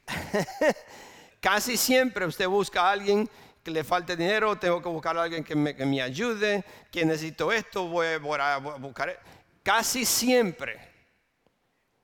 Casi 1.40 1.76
siempre 1.76 2.24
usted 2.24 2.48
busca 2.48 2.88
a 2.88 2.92
alguien 2.92 3.28
que 3.62 3.70
le 3.70 3.84
falte 3.84 4.16
dinero, 4.16 4.56
tengo 4.56 4.80
que 4.80 4.88
buscar 4.88 5.18
a 5.18 5.24
alguien 5.24 5.44
que 5.44 5.54
me, 5.54 6.00
ayude, 6.00 6.64
que 6.90 7.04
necesito 7.04 7.52
esto, 7.52 7.86
voy, 7.86 8.06
a 8.06 8.56
buscar. 8.56 9.20
Casi 9.62 10.06
siempre 10.06 10.80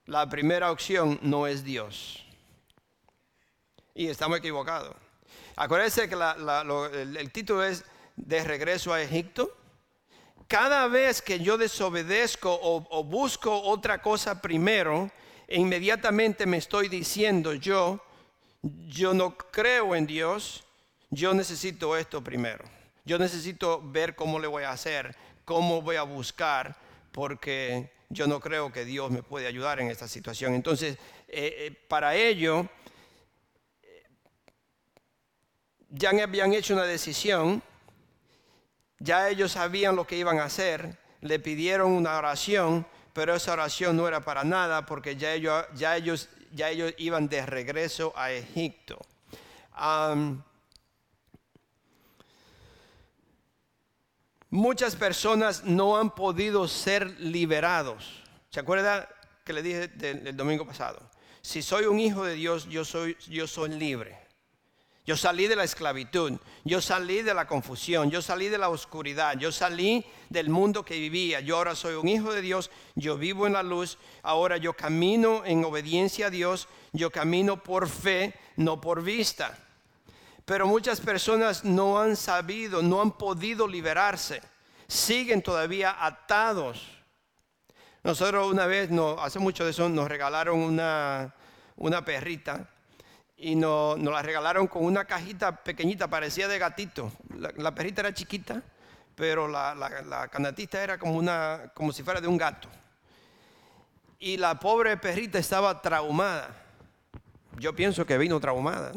la 0.04 0.28
primera 0.28 0.70
opción 0.70 1.18
no 1.22 1.46
es 1.46 1.64
Dios. 1.64 2.26
Y 3.94 4.08
estamos 4.08 4.36
equivocados. 4.36 4.94
Acuérdense 5.56 6.10
que 6.10 6.14
el, 6.14 7.32
título 7.32 7.64
es 7.64 7.86
De 8.16 8.44
regreso 8.44 8.92
a 8.92 9.00
Egipto. 9.00 9.61
Cada 10.52 10.86
vez 10.86 11.22
que 11.22 11.40
yo 11.40 11.56
desobedezco 11.56 12.60
o, 12.62 13.02
busco 13.04 13.62
otra 13.62 14.02
cosa 14.02 14.42
primero, 14.42 15.10
inmediatamente 15.48 16.44
me 16.44 16.58
estoy 16.58 16.90
diciendo 16.90 17.54
yo, 17.54 18.04
yo 18.60 19.14
no 19.14 19.34
creo 19.38 19.96
en 19.96 20.06
Dios, 20.06 20.62
yo 21.08 21.32
necesito 21.32 21.96
esto 21.96 22.22
primero. 22.22 22.66
Yo 23.06 23.18
necesito 23.18 23.80
ver 23.82 24.14
cómo 24.14 24.38
le 24.38 24.46
voy 24.46 24.64
a 24.64 24.72
hacer, 24.72 25.16
cómo 25.46 25.80
voy 25.80 25.96
a 25.96 26.02
buscar, 26.02 26.76
porque 27.12 27.90
yo 28.10 28.26
no 28.26 28.38
creo 28.38 28.70
que 28.70 28.84
Dios 28.84 29.10
me 29.10 29.22
puede 29.22 29.46
ayudar 29.46 29.80
en 29.80 29.90
esta 29.90 30.06
situación. 30.06 30.52
Entonces, 30.52 30.98
eh, 31.28 31.54
eh, 31.60 31.86
para 31.88 32.14
ello, 32.14 32.68
ya 35.88 36.10
habían 36.10 36.52
hecho 36.52 36.74
una 36.74 36.84
decisión, 36.84 37.62
ya 39.02 39.28
ellos 39.28 39.52
sabían 39.52 39.96
lo 39.96 40.06
que 40.06 40.16
iban 40.16 40.38
a 40.38 40.44
hacer, 40.44 40.96
le 41.20 41.38
pidieron 41.38 41.92
una 41.92 42.16
oración, 42.16 42.86
pero 43.12 43.34
esa 43.34 43.52
oración 43.52 43.96
no 43.96 44.06
era 44.06 44.20
para 44.20 44.44
nada 44.44 44.86
porque 44.86 45.16
ya 45.16 45.32
ellos, 45.32 45.64
ya 45.74 45.96
ellos, 45.96 46.28
ya 46.52 46.70
ellos 46.70 46.94
iban 46.98 47.28
de 47.28 47.44
regreso 47.44 48.12
a 48.16 48.32
Egipto. 48.32 48.98
muchas 54.50 54.94
personas 54.96 55.64
no 55.64 55.96
han 55.96 56.14
podido 56.14 56.68
ser 56.68 57.18
liberados. 57.20 58.22
¿Se 58.50 58.60
acuerda 58.60 59.08
que 59.44 59.52
le 59.52 59.62
dije 59.62 59.90
el 60.00 60.36
domingo 60.36 60.66
pasado? 60.66 61.00
Si 61.40 61.62
soy 61.62 61.86
un 61.86 61.98
hijo 61.98 62.24
de 62.24 62.34
Dios, 62.34 62.68
yo 62.68 62.84
soy, 62.84 63.16
yo 63.28 63.46
soy 63.48 63.70
libre. 63.70 64.21
Yo 65.04 65.16
salí 65.16 65.48
de 65.48 65.56
la 65.56 65.64
esclavitud, 65.64 66.38
yo 66.62 66.80
salí 66.80 67.22
de 67.22 67.34
la 67.34 67.48
confusión, 67.48 68.08
yo 68.08 68.22
salí 68.22 68.48
de 68.48 68.58
la 68.58 68.68
oscuridad, 68.68 69.36
yo 69.36 69.50
salí 69.50 70.06
del 70.30 70.48
mundo 70.48 70.84
que 70.84 70.96
vivía. 70.96 71.40
Yo 71.40 71.56
ahora 71.56 71.74
soy 71.74 71.94
un 71.94 72.06
hijo 72.06 72.32
de 72.32 72.40
Dios, 72.40 72.70
yo 72.94 73.18
vivo 73.18 73.48
en 73.48 73.54
la 73.54 73.64
luz, 73.64 73.98
ahora 74.22 74.58
yo 74.58 74.74
camino 74.74 75.44
en 75.44 75.64
obediencia 75.64 76.28
a 76.28 76.30
Dios, 76.30 76.68
yo 76.92 77.10
camino 77.10 77.60
por 77.64 77.88
fe, 77.88 78.32
no 78.54 78.80
por 78.80 79.02
vista. 79.02 79.58
Pero 80.44 80.68
muchas 80.68 81.00
personas 81.00 81.64
no 81.64 82.00
han 82.00 82.14
sabido, 82.14 82.80
no 82.80 83.00
han 83.00 83.18
podido 83.18 83.66
liberarse, 83.66 84.40
siguen 84.86 85.42
todavía 85.42 85.96
atados. 85.98 86.86
Nosotros 88.04 88.52
una 88.52 88.66
vez, 88.66 88.90
no, 88.90 89.20
hace 89.20 89.40
mucho 89.40 89.64
de 89.64 89.72
eso, 89.72 89.88
nos 89.88 90.08
regalaron 90.08 90.60
una, 90.60 91.34
una 91.76 92.04
perrita 92.04 92.68
y 93.42 93.56
nos, 93.56 93.98
la 93.98 94.22
regalaron 94.22 94.68
con 94.68 94.84
una 94.84 95.04
cajita 95.04 95.64
pequeñita, 95.64 96.06
parecía 96.06 96.46
de 96.46 96.60
gatito. 96.60 97.10
La, 97.56 97.74
perrita 97.74 98.02
era 98.02 98.14
chiquita, 98.14 98.62
pero 99.16 99.48
la, 99.48 99.74
la, 99.74 100.30
era 100.74 100.96
como, 100.96 101.14
una, 101.14 101.72
como 101.74 101.92
si 101.92 102.04
fuera 102.04 102.20
de 102.20 102.28
un 102.28 102.36
gato. 102.36 102.68
Y 104.20 104.36
la 104.36 104.60
pobre 104.60 104.96
perrita 104.96 105.40
estaba 105.40 105.82
traumada. 105.82 106.54
Yo 107.58 107.74
pienso 107.74 108.06
que 108.06 108.16
vino 108.16 108.38
traumada. 108.38 108.92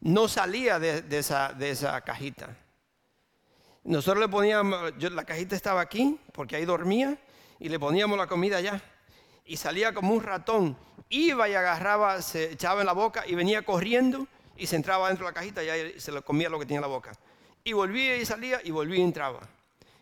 No, 0.00 0.28
salía 0.28 0.78
de, 0.78 1.04
esa, 1.10 1.52
de 1.52 1.70
esa 1.70 2.00
cajita. 2.02 2.56
Nosotros 3.82 4.20
le 4.20 4.28
poníamos, 4.28 4.92
la 4.96 5.24
cajita 5.24 5.56
estaba 5.56 5.80
aquí, 5.80 6.20
porque 6.32 6.54
ahí 6.54 6.64
dormía, 6.64 7.18
y 7.58 7.68
le 7.68 7.80
poníamos 7.80 8.16
la 8.16 8.28
comida 8.28 8.58
allá 8.58 8.80
y 9.48 9.56
salía 9.56 9.92
como 9.92 10.14
un 10.14 10.22
ratón. 10.22 10.76
Iba 11.08 11.48
y 11.48 11.54
agarraba, 11.54 12.20
se 12.22 12.52
echaba 12.52 12.80
en 12.80 12.86
la 12.86 12.92
boca 12.92 13.26
y 13.26 13.34
venía 13.34 13.62
corriendo 13.62 14.28
y 14.56 14.66
se 14.66 14.76
entraba 14.76 15.08
dentro 15.08 15.24
de 15.24 15.32
la 15.32 15.34
cajita 15.34 15.64
y 15.64 15.98
se 15.98 16.12
le 16.12 16.22
comía 16.22 16.50
lo 16.50 16.58
que 16.58 16.66
tenía 16.66 16.78
en 16.78 16.82
la 16.82 16.88
boca. 16.88 17.12
Y 17.64 17.72
volvía 17.72 18.16
y 18.16 18.26
salía 18.26 18.60
y 18.62 18.70
volvía 18.70 18.98
y 18.98 19.02
entraba. 19.02 19.40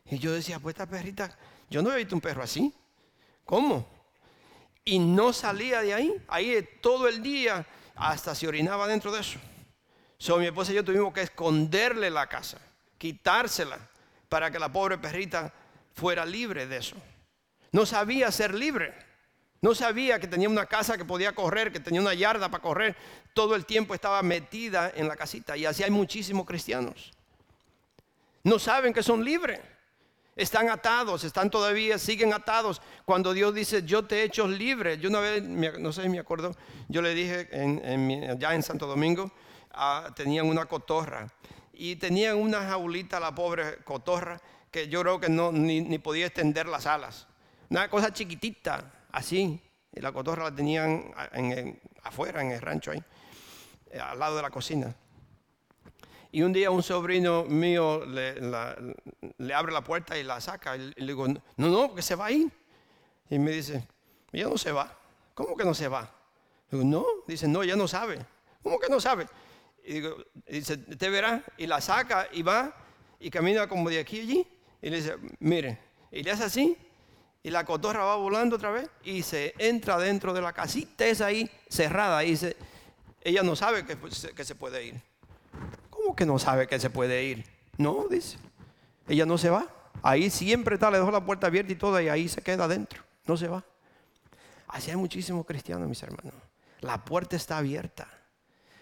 Y 0.04 0.18
yo 0.18 0.32
decía, 0.32 0.58
pues 0.58 0.74
esta 0.74 0.86
perrita, 0.86 1.36
yo 1.70 1.80
no 1.80 1.92
he 1.92 1.96
visto 1.96 2.14
un 2.14 2.20
perro 2.20 2.42
así. 2.42 2.74
¿Cómo? 3.44 3.86
Y 4.84 4.98
no 4.98 5.32
salía 5.32 5.80
de 5.80 5.94
ahí, 5.94 6.14
ahí 6.28 6.68
todo 6.80 7.06
el 7.06 7.22
día, 7.22 7.64
hasta 7.94 8.34
se 8.34 8.48
orinaba 8.48 8.88
dentro 8.88 9.12
de 9.12 9.20
eso. 9.20 9.38
So, 10.18 10.38
mi 10.38 10.46
esposa 10.46 10.72
y 10.72 10.74
yo 10.74 10.84
tuvimos 10.84 11.12
que 11.12 11.22
esconderle 11.22 12.10
la 12.10 12.28
casa, 12.28 12.58
quitársela, 12.98 13.78
para 14.28 14.50
que 14.50 14.58
la 14.58 14.72
pobre 14.72 14.98
perrita 14.98 15.52
fuera 15.94 16.24
libre 16.24 16.66
de 16.66 16.78
eso. 16.78 16.96
No 17.70 17.86
sabía 17.86 18.32
ser 18.32 18.54
libre. 18.54 19.05
No 19.66 19.74
sabía 19.74 20.20
que 20.20 20.28
tenía 20.28 20.48
una 20.48 20.64
casa 20.64 20.96
que 20.96 21.04
podía 21.04 21.34
correr, 21.34 21.72
que 21.72 21.80
tenía 21.80 22.00
una 22.00 22.14
yarda 22.14 22.48
para 22.48 22.62
correr. 22.62 22.94
Todo 23.34 23.56
el 23.56 23.66
tiempo 23.66 23.94
estaba 23.96 24.22
metida 24.22 24.92
en 24.94 25.08
la 25.08 25.16
casita. 25.16 25.56
Y 25.56 25.66
así 25.66 25.82
hay 25.82 25.90
muchísimos 25.90 26.46
cristianos. 26.46 27.10
No 28.44 28.60
saben 28.60 28.92
que 28.92 29.02
son 29.02 29.24
libres. 29.24 29.58
Están 30.36 30.70
atados, 30.70 31.24
están 31.24 31.50
todavía, 31.50 31.98
siguen 31.98 32.32
atados. 32.32 32.80
Cuando 33.04 33.32
Dios 33.32 33.52
dice, 33.52 33.82
yo 33.82 34.04
te 34.04 34.20
he 34.20 34.22
hecho 34.22 34.46
libre. 34.46 34.98
Yo 34.98 35.08
una 35.08 35.18
vez, 35.18 35.42
no 35.42 35.92
sé 35.92 36.04
si 36.04 36.08
me 36.10 36.20
acuerdo, 36.20 36.54
yo 36.86 37.02
le 37.02 37.12
dije 37.12 37.48
en, 37.50 38.38
ya 38.38 38.54
en 38.54 38.62
Santo 38.62 38.86
Domingo, 38.86 39.32
tenían 40.14 40.46
una 40.46 40.66
cotorra. 40.66 41.26
Y 41.72 41.96
tenían 41.96 42.36
una 42.36 42.60
jaulita, 42.60 43.18
la 43.18 43.34
pobre 43.34 43.78
cotorra, 43.78 44.40
que 44.70 44.86
yo 44.86 45.00
creo 45.02 45.18
que 45.18 45.28
no, 45.28 45.50
ni, 45.50 45.80
ni 45.80 45.98
podía 45.98 46.26
extender 46.26 46.68
las 46.68 46.86
alas. 46.86 47.26
Una 47.68 47.90
cosa 47.90 48.12
chiquitita, 48.12 48.92
así. 49.16 49.60
Y 49.92 50.00
la 50.00 50.12
cotorra 50.12 50.44
la 50.44 50.54
tenían 50.54 51.12
afuera, 52.02 52.42
en 52.42 52.50
el 52.50 52.60
rancho 52.60 52.90
ahí, 52.90 53.02
eh, 53.90 53.98
al 53.98 54.18
lado 54.18 54.36
de 54.36 54.42
la 54.42 54.50
cocina. 54.50 54.94
Y 56.30 56.42
un 56.42 56.52
día 56.52 56.70
un 56.70 56.82
sobrino 56.82 57.44
mío 57.44 58.04
le, 58.04 59.54
abre 59.54 59.72
la 59.72 59.82
puerta 59.82 60.18
y 60.18 60.22
la 60.22 60.38
saca. 60.40 60.76
Y 60.76 60.92
le 60.96 61.06
digo, 61.06 61.26
no, 61.26 61.40
no, 61.56 61.94
que 61.94 62.02
se 62.02 62.14
va 62.14 62.26
ahí. 62.26 62.50
Y 63.30 63.38
me 63.38 63.52
dice, 63.52 63.88
ella 64.32 64.48
no 64.48 64.58
se 64.58 64.70
va. 64.70 64.94
¿Cómo 65.34 65.56
que 65.56 65.64
no 65.64 65.72
se 65.72 65.88
va? 65.88 66.12
digo, 66.70 66.84
no. 66.84 67.06
Dice, 67.26 67.48
no, 67.48 67.62
ella 67.62 67.76
no 67.76 67.88
sabe. 67.88 68.18
¿Cómo 68.62 68.78
que 68.78 68.90
no 68.90 69.00
sabe? 69.00 69.26
Y 69.82 69.94
digo, 69.94 70.16
dice, 70.46 70.76
te 70.76 71.08
verá. 71.08 71.42
Y 71.56 71.66
la 71.66 71.80
saca 71.80 72.28
y 72.32 72.42
va 72.42 72.76
y 73.18 73.30
camina 73.30 73.66
como 73.66 73.88
de 73.88 74.00
aquí 74.00 74.20
allí. 74.20 74.46
Y 74.82 74.90
le 74.90 74.96
dice, 74.96 75.16
mire. 75.38 75.78
Y 76.10 76.22
le 76.22 76.32
hace 76.32 76.44
así 76.44 76.76
y 77.46 77.50
la 77.50 77.64
cotorra 77.64 78.04
va 78.04 78.16
volando 78.16 78.56
otra 78.56 78.72
vez 78.72 78.90
y 79.04 79.22
se 79.22 79.54
entra 79.58 79.98
dentro 79.98 80.32
de 80.34 80.42
la 80.42 80.52
casita 80.52 81.06
esa 81.06 81.26
ahí 81.26 81.48
cerrada 81.68 82.24
y 82.24 82.32
dice, 82.32 82.56
ella 83.22 83.44
no 83.44 83.54
sabe 83.54 83.86
que, 83.86 83.96
que 84.34 84.44
se 84.44 84.56
puede 84.56 84.84
ir. 84.84 85.00
¿Cómo 85.88 86.16
que 86.16 86.26
no 86.26 86.40
sabe 86.40 86.66
que 86.66 86.80
se 86.80 86.90
puede 86.90 87.22
ir? 87.22 87.46
No, 87.78 88.08
dice. 88.10 88.36
Ella 89.06 89.26
no 89.26 89.38
se 89.38 89.48
va. 89.48 89.64
Ahí 90.02 90.28
siempre 90.28 90.74
está, 90.74 90.90
le 90.90 90.98
dejó 90.98 91.12
la 91.12 91.24
puerta 91.24 91.46
abierta 91.46 91.72
y 91.72 91.76
todo 91.76 92.00
y 92.00 92.08
ahí 92.08 92.28
se 92.28 92.42
queda 92.42 92.64
adentro. 92.64 93.04
No 93.26 93.36
se 93.36 93.46
va. 93.46 93.64
Así 94.66 94.90
hay 94.90 94.96
muchísimos 94.96 95.46
cristianos, 95.46 95.88
mis 95.88 96.02
hermanos. 96.02 96.34
La 96.80 97.04
puerta 97.04 97.36
está 97.36 97.58
abierta. 97.58 98.08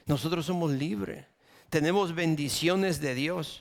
Nosotros 0.06 0.46
somos 0.46 0.70
libres. 0.70 1.26
Tenemos 1.68 2.14
bendiciones 2.14 2.98
de 2.98 3.14
Dios. 3.14 3.60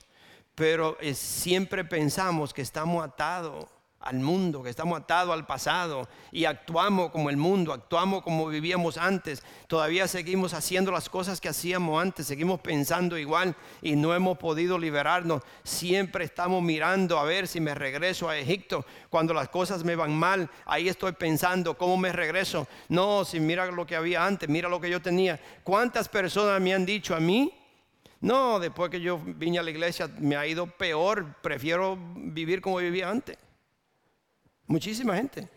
Pero 0.56 0.98
siempre 1.14 1.84
pensamos 1.84 2.54
que 2.54 2.62
estamos 2.62 3.04
atados 3.04 3.66
al 4.04 4.20
mundo, 4.20 4.62
que 4.62 4.70
estamos 4.70 5.00
atados 5.00 5.34
al 5.34 5.46
pasado 5.46 6.10
y 6.32 6.44
actuamos 6.44 7.10
como 7.12 7.30
el 7.30 7.38
mundo, 7.38 7.72
actuamos 7.72 8.22
como 8.22 8.48
vivíamos 8.48 8.98
antes. 8.98 9.44
Todavía 9.68 10.08
seguimos 10.10 10.54
haciendo 10.54 10.92
las 10.92 11.08
cosas 11.08 11.40
que 11.40 11.48
hacíamos 11.48 12.02
antes, 12.02 12.28
seguimos 12.28 12.60
pensando 12.60 13.18
igual 13.18 13.56
y 13.82 13.96
no 13.96 14.14
hemos 14.14 14.38
podido 14.38 14.78
liberarnos. 14.78 15.42
Siempre 15.64 16.26
estamos 16.26 16.62
mirando 16.62 17.18
a 17.18 17.24
ver 17.24 17.48
si 17.48 17.62
me 17.62 17.74
regreso 17.74 18.28
a 18.28 18.38
Egipto. 18.38 18.86
Cuando 19.10 19.34
las 19.34 19.48
cosas 19.48 19.86
me 19.86 19.96
van 19.96 20.14
mal, 20.14 20.50
ahí 20.66 20.90
estoy 20.90 21.14
pensando, 21.14 21.78
¿cómo 21.78 21.96
me 21.96 22.12
regreso? 22.12 22.68
No, 22.90 23.24
si 23.24 23.40
mira 23.40 23.66
lo 23.68 23.86
que 23.86 23.96
había 23.96 24.26
antes, 24.26 24.50
mira 24.50 24.68
lo 24.68 24.82
que 24.82 24.90
yo 24.90 25.02
tenía. 25.02 25.40
¿Cuántas 25.64 26.10
personas 26.10 26.60
me 26.60 26.74
han 26.74 26.86
dicho 26.86 27.16
a 27.16 27.22
mí? 27.22 27.54
No, 28.20 28.60
después 28.60 28.90
que 28.90 29.00
yo 29.00 29.18
vine 29.18 29.60
a 29.60 29.64
la 29.64 29.72
iglesia 29.72 30.10
me 30.20 30.36
ha 30.36 30.46
ido 30.46 30.68
peor, 30.68 31.36
prefiero 31.42 31.98
vivir 32.16 32.60
como 32.60 32.78
vivía 32.78 33.10
antes. 33.10 33.38
Muchísima 34.74 35.16
gente. 35.16 35.48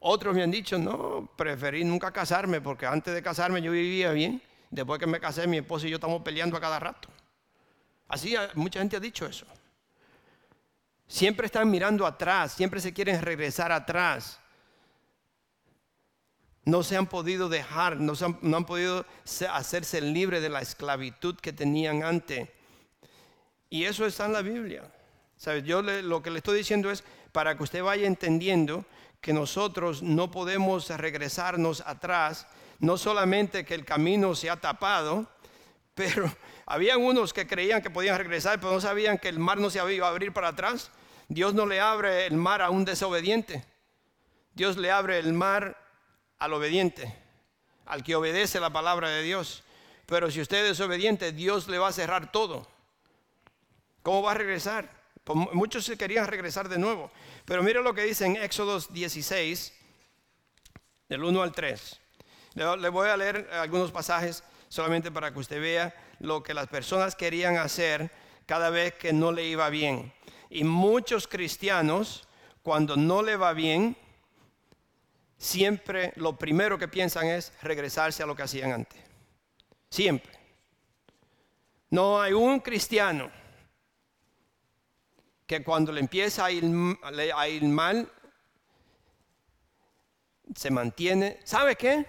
Otros 0.00 0.34
me 0.34 0.42
han 0.42 0.50
dicho, 0.50 0.78
no, 0.78 1.26
preferí 1.34 1.84
nunca 1.84 2.12
casarme 2.12 2.60
porque 2.60 2.84
antes 2.84 3.14
de 3.14 3.22
casarme 3.22 3.62
yo 3.62 3.72
vivía 3.72 4.12
bien. 4.12 4.42
Después 4.70 5.00
que 5.00 5.06
me 5.06 5.18
casé, 5.18 5.46
mi 5.46 5.56
esposo 5.56 5.86
y 5.86 5.90
yo 5.90 5.96
estamos 5.96 6.20
peleando 6.22 6.54
a 6.54 6.60
cada 6.60 6.78
rato. 6.78 7.08
Así 8.06 8.36
mucha 8.56 8.80
gente 8.80 8.98
ha 8.98 9.00
dicho 9.00 9.24
eso. 9.24 9.46
Siempre 11.06 11.46
están 11.46 11.70
mirando 11.70 12.04
atrás, 12.04 12.52
siempre 12.52 12.78
se 12.78 12.92
quieren 12.92 13.22
regresar 13.22 13.72
atrás. 13.72 14.38
No 16.66 16.82
se 16.82 16.94
han 16.94 17.06
podido 17.06 17.48
dejar, 17.48 17.96
no, 17.96 18.12
han, 18.20 18.38
no 18.42 18.58
han 18.58 18.66
podido 18.66 19.06
hacerse 19.50 20.02
libres 20.02 20.42
de 20.42 20.50
la 20.50 20.60
esclavitud 20.60 21.36
que 21.36 21.54
tenían 21.54 22.02
antes. 22.02 22.50
Y 23.70 23.84
eso 23.84 24.04
está 24.04 24.26
en 24.26 24.34
la 24.34 24.42
Biblia. 24.42 24.92
¿Sabe? 25.38 25.62
Yo 25.62 25.80
lo 25.82 26.20
que 26.20 26.30
le 26.30 26.38
estoy 26.38 26.58
diciendo 26.58 26.90
es, 26.90 27.04
para 27.38 27.56
que 27.56 27.62
usted 27.62 27.84
vaya 27.84 28.08
entendiendo 28.08 28.84
que 29.20 29.32
nosotros 29.32 30.02
no 30.02 30.28
podemos 30.28 30.90
regresarnos 30.90 31.84
atrás, 31.86 32.48
no 32.80 32.98
solamente 32.98 33.64
que 33.64 33.74
el 33.74 33.84
camino 33.84 34.34
se 34.34 34.50
ha 34.50 34.56
tapado, 34.56 35.24
pero 35.94 36.28
habían 36.66 37.00
unos 37.00 37.32
que 37.32 37.46
creían 37.46 37.80
que 37.80 37.90
podían 37.90 38.18
regresar, 38.18 38.58
pero 38.58 38.72
no 38.72 38.80
sabían 38.80 39.18
que 39.18 39.28
el 39.28 39.38
mar 39.38 39.58
no 39.58 39.70
se 39.70 39.78
iba 39.94 40.08
a 40.08 40.10
abrir 40.10 40.32
para 40.32 40.48
atrás. 40.48 40.90
Dios 41.28 41.54
no 41.54 41.64
le 41.64 41.78
abre 41.78 42.26
el 42.26 42.34
mar 42.34 42.60
a 42.60 42.70
un 42.70 42.84
desobediente. 42.84 43.64
Dios 44.52 44.76
le 44.76 44.90
abre 44.90 45.20
el 45.20 45.32
mar 45.32 45.80
al 46.40 46.54
obediente, 46.54 47.16
al 47.86 48.02
que 48.02 48.16
obedece 48.16 48.58
la 48.58 48.70
palabra 48.70 49.10
de 49.10 49.22
Dios. 49.22 49.62
Pero 50.06 50.28
si 50.32 50.40
usted 50.40 50.66
es 50.66 50.80
obediente, 50.80 51.30
Dios 51.30 51.68
le 51.68 51.78
va 51.78 51.86
a 51.86 51.92
cerrar 51.92 52.32
todo. 52.32 52.66
¿Cómo 54.02 54.22
va 54.22 54.32
a 54.32 54.34
regresar? 54.34 54.97
Pues 55.28 55.52
muchos 55.52 55.92
querían 55.98 56.26
regresar 56.26 56.70
de 56.70 56.78
nuevo. 56.78 57.10
Pero 57.44 57.62
mire 57.62 57.82
lo 57.82 57.92
que 57.92 58.02
dice 58.02 58.24
en 58.24 58.36
Éxodo 58.36 58.80
16, 58.80 59.74
del 61.06 61.22
1 61.22 61.42
al 61.42 61.52
3. 61.52 62.00
Le 62.54 62.88
voy 62.88 63.10
a 63.10 63.16
leer 63.18 63.46
algunos 63.52 63.92
pasajes 63.92 64.42
solamente 64.70 65.10
para 65.10 65.30
que 65.30 65.38
usted 65.38 65.60
vea 65.60 65.94
lo 66.20 66.42
que 66.42 66.54
las 66.54 66.66
personas 66.68 67.14
querían 67.14 67.58
hacer 67.58 68.10
cada 68.46 68.70
vez 68.70 68.94
que 68.94 69.12
no 69.12 69.30
le 69.30 69.44
iba 69.44 69.68
bien. 69.68 70.14
Y 70.48 70.64
muchos 70.64 71.28
cristianos, 71.28 72.26
cuando 72.62 72.96
no 72.96 73.20
le 73.20 73.36
va 73.36 73.52
bien, 73.52 73.98
siempre 75.36 76.14
lo 76.16 76.38
primero 76.38 76.78
que 76.78 76.88
piensan 76.88 77.26
es 77.26 77.52
regresarse 77.60 78.22
a 78.22 78.26
lo 78.26 78.34
que 78.34 78.44
hacían 78.44 78.72
antes. 78.72 78.98
Siempre. 79.90 80.32
No 81.90 82.18
hay 82.18 82.32
un 82.32 82.60
cristiano 82.60 83.30
que 85.48 85.64
cuando 85.64 85.90
le 85.92 86.00
empieza 86.00 86.44
a 86.44 86.50
ir, 86.52 86.62
a 87.34 87.48
ir 87.48 87.64
mal, 87.64 88.06
se 90.54 90.70
mantiene. 90.70 91.40
¿Sabe 91.42 91.74
qué? 91.74 92.04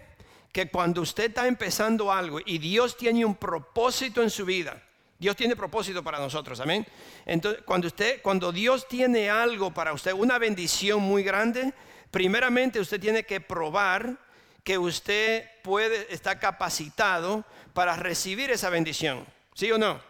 Que 0.51 0.69
cuando 0.69 1.01
usted 1.01 1.29
está 1.29 1.47
empezando 1.47 2.11
algo 2.11 2.41
y 2.45 2.57
Dios 2.57 2.97
tiene 2.97 3.23
un 3.23 3.35
propósito 3.35 4.21
en 4.21 4.29
su 4.29 4.43
vida, 4.43 4.83
Dios 5.17 5.37
tiene 5.37 5.55
propósito 5.55 6.03
para 6.03 6.19
nosotros, 6.19 6.59
amén. 6.59 6.85
Entonces, 7.25 7.63
cuando 7.65 7.87
usted, 7.87 8.21
cuando 8.21 8.51
Dios 8.51 8.89
tiene 8.89 9.29
algo 9.29 9.73
para 9.73 9.93
usted, 9.93 10.11
una 10.11 10.37
bendición 10.37 11.01
muy 11.01 11.23
grande, 11.23 11.73
primeramente 12.11 12.81
usted 12.81 12.99
tiene 12.99 13.23
que 13.23 13.39
probar 13.39 14.17
que 14.65 14.77
usted 14.77 15.45
puede 15.63 16.13
estar 16.13 16.39
capacitado 16.41 17.45
para 17.73 17.95
recibir 17.95 18.51
esa 18.51 18.69
bendición, 18.69 19.25
¿sí 19.53 19.71
o 19.71 19.77
no? 19.77 20.08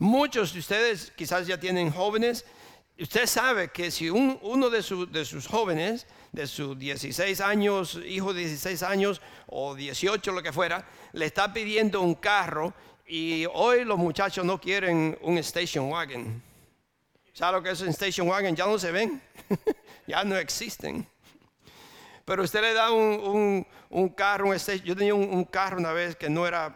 Muchos 0.00 0.54
de 0.54 0.60
ustedes 0.60 1.12
quizás 1.14 1.46
ya 1.46 1.60
tienen 1.60 1.90
jóvenes. 1.90 2.46
Usted 2.98 3.26
sabe 3.26 3.68
que 3.68 3.90
si 3.90 4.08
uno 4.08 4.70
de, 4.70 4.82
sus 4.82 5.46
jóvenes, 5.46 6.06
de 6.32 6.46
sus 6.46 6.78
16 6.78 7.38
años, 7.42 8.00
hijo 8.06 8.32
de 8.32 8.40
16 8.46 8.82
años 8.82 9.20
o 9.46 9.74
18, 9.74 10.32
lo 10.32 10.42
que 10.42 10.54
fuera, 10.54 10.88
le 11.12 11.26
está 11.26 11.52
pidiendo 11.52 12.00
un 12.00 12.14
carro 12.14 12.72
y 13.06 13.44
hoy 13.52 13.84
los 13.84 13.98
muchachos 13.98 14.42
no 14.42 14.58
quieren 14.58 15.18
un 15.20 15.36
station 15.36 15.90
wagon. 15.90 16.42
¿Sabe 17.34 17.58
lo 17.58 17.62
que 17.62 17.70
es 17.72 17.80
un 17.82 17.88
station 17.88 18.26
wagon? 18.26 18.56
Ya 18.56 18.64
no 18.64 18.78
se 18.78 18.92
ven, 18.92 19.20
ya 20.06 20.24
no 20.24 20.34
existen. 20.38 21.06
Pero 22.24 22.42
usted 22.42 22.62
le 22.62 22.72
da 22.72 22.90
un, 22.90 23.66
carro, 24.16 24.48
un 24.48 24.54
station. 24.54 24.86
Yo 24.86 24.96
tenía 24.96 25.14
un, 25.14 25.44
carro 25.44 25.76
una 25.76 25.92
vez 25.92 26.16
que 26.16 26.30
no 26.30 26.46
era 26.46 26.74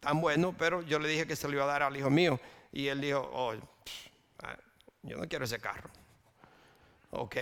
tan 0.00 0.20
bueno, 0.20 0.54
pero 0.58 0.82
yo 0.82 0.98
le 0.98 1.08
dije 1.08 1.26
que 1.26 1.36
se 1.36 1.46
lo 1.46 1.54
iba 1.54 1.64
a 1.64 1.68
dar 1.68 1.82
al 1.82 1.96
hijo 1.96 2.10
mío. 2.10 2.40
Y 2.72 2.88
él 2.88 3.00
dijo, 3.00 3.20
oh, 3.32 3.52
ah, 4.42 4.56
yo 5.02 5.16
no 5.16 5.28
quiero 5.28 5.44
ese 5.44 5.58
carro. 5.58 5.90
Ok. 7.10 7.36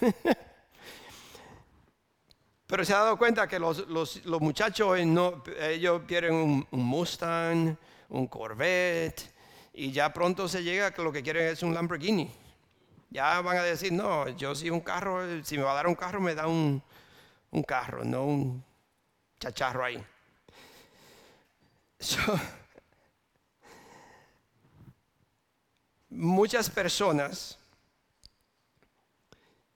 pero 2.66 2.84
se 2.84 2.94
ha 2.94 2.98
dado 2.98 3.18
cuenta 3.18 3.48
que 3.48 3.58
los, 3.58 3.84
muchachos, 4.40 5.04
no, 5.04 5.42
ellos 5.60 6.02
quieren 6.06 6.34
un, 6.34 6.66
Mustang, 6.70 7.76
un 8.08 8.26
Corvette, 8.28 9.32
y 9.72 9.90
ya 9.90 10.12
pronto 10.12 10.48
se 10.48 10.62
llega 10.62 10.92
que 10.92 11.02
lo 11.02 11.10
que 11.12 11.22
quieren 11.22 11.48
es 11.48 11.62
un 11.62 11.74
Lamborghini. 11.74 12.30
Ya 13.10 13.40
van 13.40 13.56
a 13.56 13.62
decir, 13.62 13.92
no, 13.92 14.28
yo 14.28 14.54
si 14.54 14.70
un 14.70 14.80
carro, 14.80 15.42
si 15.42 15.58
me 15.58 15.64
va 15.64 15.72
a 15.72 15.74
dar 15.74 15.88
un 15.88 15.96
carro, 15.96 16.20
me 16.20 16.34
da 16.34 16.46
un, 16.46 16.80
un 17.50 17.62
carro, 17.64 18.04
no 18.04 18.24
un 18.24 18.64
chacharro 19.40 19.84
ahí. 19.84 20.04
Muchas 26.10 26.68
personas 26.68 27.58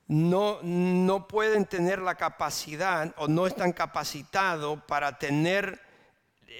no, 0.07 0.61
no 0.63 1.27
pueden 1.29 1.65
tener 1.65 2.01
la 2.01 2.17
capacidad 2.17 3.15
o 3.17 3.29
no 3.29 3.47
están 3.47 3.73
capacitados 3.73 4.83
para 4.85 5.19
tener 5.19 5.81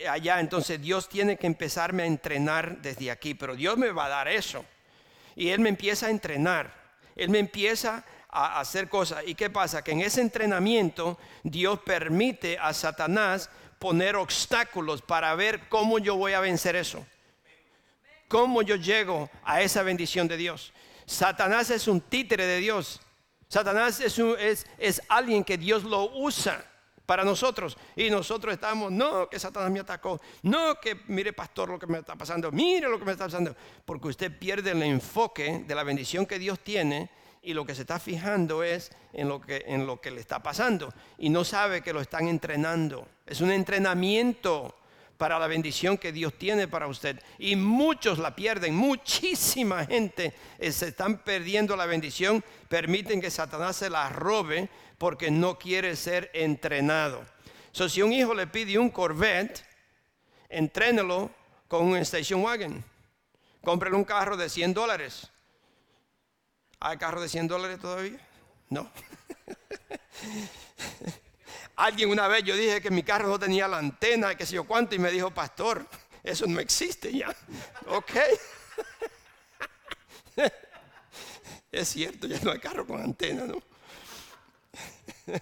allá. 0.09 0.41
Entonces 0.41 0.81
Dios 0.81 1.09
tiene 1.09 1.37
que 1.37 1.47
empezarme 1.47 2.05
a 2.05 2.07
entrenar 2.07 2.79
desde 2.81 3.11
aquí, 3.11 3.35
pero 3.35 3.55
Dios 3.55 3.77
me 3.77 3.91
va 3.91 4.07
a 4.07 4.11
dar 4.11 4.29
eso. 4.29 4.65
Y 5.37 5.49
Él 5.51 5.61
me 5.61 5.69
empieza 5.69 6.07
a 6.07 6.11
entrenar. 6.11 6.73
Él 7.17 7.29
me 7.29 7.39
empieza 7.39 8.05
a 8.29 8.61
hacer 8.61 8.89
cosas. 8.89 9.25
¿Y 9.27 9.35
qué 9.35 9.51
pasa? 9.51 9.83
Que 9.83 9.93
en 9.93 10.01
ese 10.01 10.21
entrenamiento 10.21 11.19
Dios 11.43 11.81
permite 11.81 12.59
a 12.59 12.73
Satanás 12.73 13.51
poner 13.85 14.17
obstáculos 14.17 15.03
para 15.03 15.35
ver 15.35 15.69
cómo 15.69 15.99
yo 15.99 16.17
voy 16.17 16.33
a 16.33 16.41
vencer 16.41 16.75
eso. 16.75 17.05
Cómo 18.29 18.63
yo 18.63 18.77
llego 18.77 19.29
a 19.45 19.61
esa 19.61 19.83
bendición 19.83 20.27
de 20.27 20.39
Dios. 20.39 20.73
Satanás 21.05 21.69
es 21.69 21.87
un 21.87 22.01
títere 22.01 22.47
de 22.47 22.61
Dios. 22.61 23.03
Satanás 23.47 24.01
es, 24.01 24.19
es, 24.19 24.67
es 24.79 25.03
alguien 25.07 25.45
que 25.45 25.59
Dios 25.59 25.85
lo 25.85 26.17
usa 26.17 26.65
para 27.05 27.25
nosotros. 27.25 27.77
Y 27.95 28.09
nosotros 28.09 28.55
estamos, 28.55 28.91
no, 28.91 29.29
que 29.29 29.39
Satanás 29.39 29.71
me 29.71 29.81
atacó, 29.81 30.19
no, 30.45 30.81
que 30.81 31.03
mire 31.09 31.35
pastor 31.35 31.69
lo 31.69 31.79
que 31.79 31.87
me 31.87 31.99
está 31.99 32.17
pasando, 32.17 32.51
mire 32.51 32.89
lo 32.89 32.99
que 32.99 33.05
me 33.05 33.13
está 33.13 33.27
pasando, 33.27 33.55
porque 33.85 34.09
usted 34.09 34.39
pierde 34.39 34.71
el 34.71 34.83
enfoque 34.83 35.63
de 35.67 35.75
la 35.75 35.83
bendición 35.83 36.25
que 36.25 36.39
Dios 36.39 36.59
tiene 36.61 37.11
y 37.43 37.53
lo 37.53 37.67
que 37.67 37.75
se 37.75 37.83
está 37.83 37.99
fijando 37.99 38.63
es 38.63 38.93
en 39.13 39.29
lo 39.29 39.43
que, 39.43 39.63
en 39.67 39.87
lo 39.87 40.01
que 40.01 40.11
le 40.11 40.23
está 40.23 40.43
pasando 40.43 40.91
y 41.19 41.29
no 41.29 41.45
sabe 41.45 41.83
que 41.83 41.93
lo 41.93 42.01
están 42.01 42.29
entrenando. 42.29 43.07
Es 43.27 43.41
un 43.41 43.51
entrenamiento 43.51 44.75
para 45.17 45.39
la 45.39 45.47
bendición 45.47 45.97
que 45.97 46.13
Dios 46.13 46.35
tiene 46.35 46.69
para 46.69 46.87
usted. 46.87 47.21
Y 47.39 47.57
muchos 47.57 48.19
la 48.19 48.35
pierden, 48.35 48.75
muchísima 48.75 49.87
gente 49.87 50.35
se 50.61 50.89
están 50.89 51.19
perdiendo 51.19 51.77
la 51.77 51.87
bendición, 51.87 52.45
permiten 52.69 53.21
que 53.21 53.31
Satanás 53.31 53.77
se 53.77 53.91
la 53.91 54.09
robe 54.09 54.69
porque 54.99 55.31
no 55.31 55.59
quiere 55.59 55.97
ser 55.97 56.31
entrenado. 56.35 57.25
So, 57.73 57.89
si 57.89 58.03
un 58.03 58.13
hijo 58.13 58.35
le 58.35 58.47
pide 58.47 58.79
un 58.79 58.91
Corvette, 58.91 59.65
entrénelo 60.49 61.31
con 61.69 61.87
un 61.87 61.97
station 61.99 62.43
wagon. 62.43 62.85
Cómprele 63.63 63.97
un 63.97 64.05
carro 64.05 64.37
de 64.37 64.49
100 64.49 64.75
dólares 64.75 65.31
¿Hay 66.85 66.99
carro 66.99 67.19
de 67.23 67.31
100 67.31 67.49
dólares 67.49 67.81
todavía? 67.81 68.19
No. 68.69 68.91
Alguien 71.77 72.11
una 72.11 72.29
vez 72.29 72.45
yo 72.45 72.57
dije 72.57 72.81
que 72.81 72.91
mi 72.91 73.03
carro 73.03 73.29
no 73.29 73.39
tenía 73.39 73.67
la 73.67 73.79
antena, 73.79 74.35
que 74.37 74.47
sé 74.47 74.55
yo 74.55 74.65
cuánto, 74.65 74.95
y 74.95 74.99
me 74.99 75.11
dijo, 75.11 75.31
pastor, 75.31 75.87
eso 76.23 76.47
no 76.47 76.61
existe 76.61 77.13
ya. 77.13 77.35
ok. 77.87 78.11
es 81.73 81.89
cierto, 81.89 82.27
ya 82.27 82.39
no 82.41 82.53
hay 82.53 82.61
carro 82.61 82.87
con 82.87 83.01
antena, 83.01 83.45
¿no? 83.45 83.63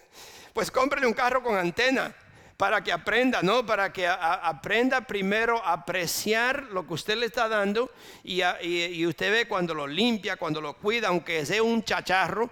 pues 0.53 0.71
cómprele 0.71 1.07
un 1.07 1.12
carro 1.12 1.42
con 1.42 1.57
antena 1.57 2.14
para 2.57 2.83
que 2.85 2.92
aprenda, 2.92 3.42
¿no? 3.42 3.66
Para 3.66 3.92
que 3.92 4.07
aprenda 4.07 5.01
primero 5.01 5.61
a 5.64 5.73
apreciar 5.73 6.64
lo 6.71 6.87
que 6.87 6.95
usted 6.95 7.16
le 7.16 7.27
está 7.27 7.49
dando 7.49 7.90
y, 8.23 9.05
usted 9.05 9.33
ve 9.33 9.49
cuando 9.49 9.75
lo 9.75 9.87
limpia, 9.87 10.37
cuando 10.37 10.61
lo 10.61 10.75
cuida, 10.75 11.09
aunque 11.09 11.45
sea 11.45 11.62
un 11.62 11.83
chacharro. 11.83 12.51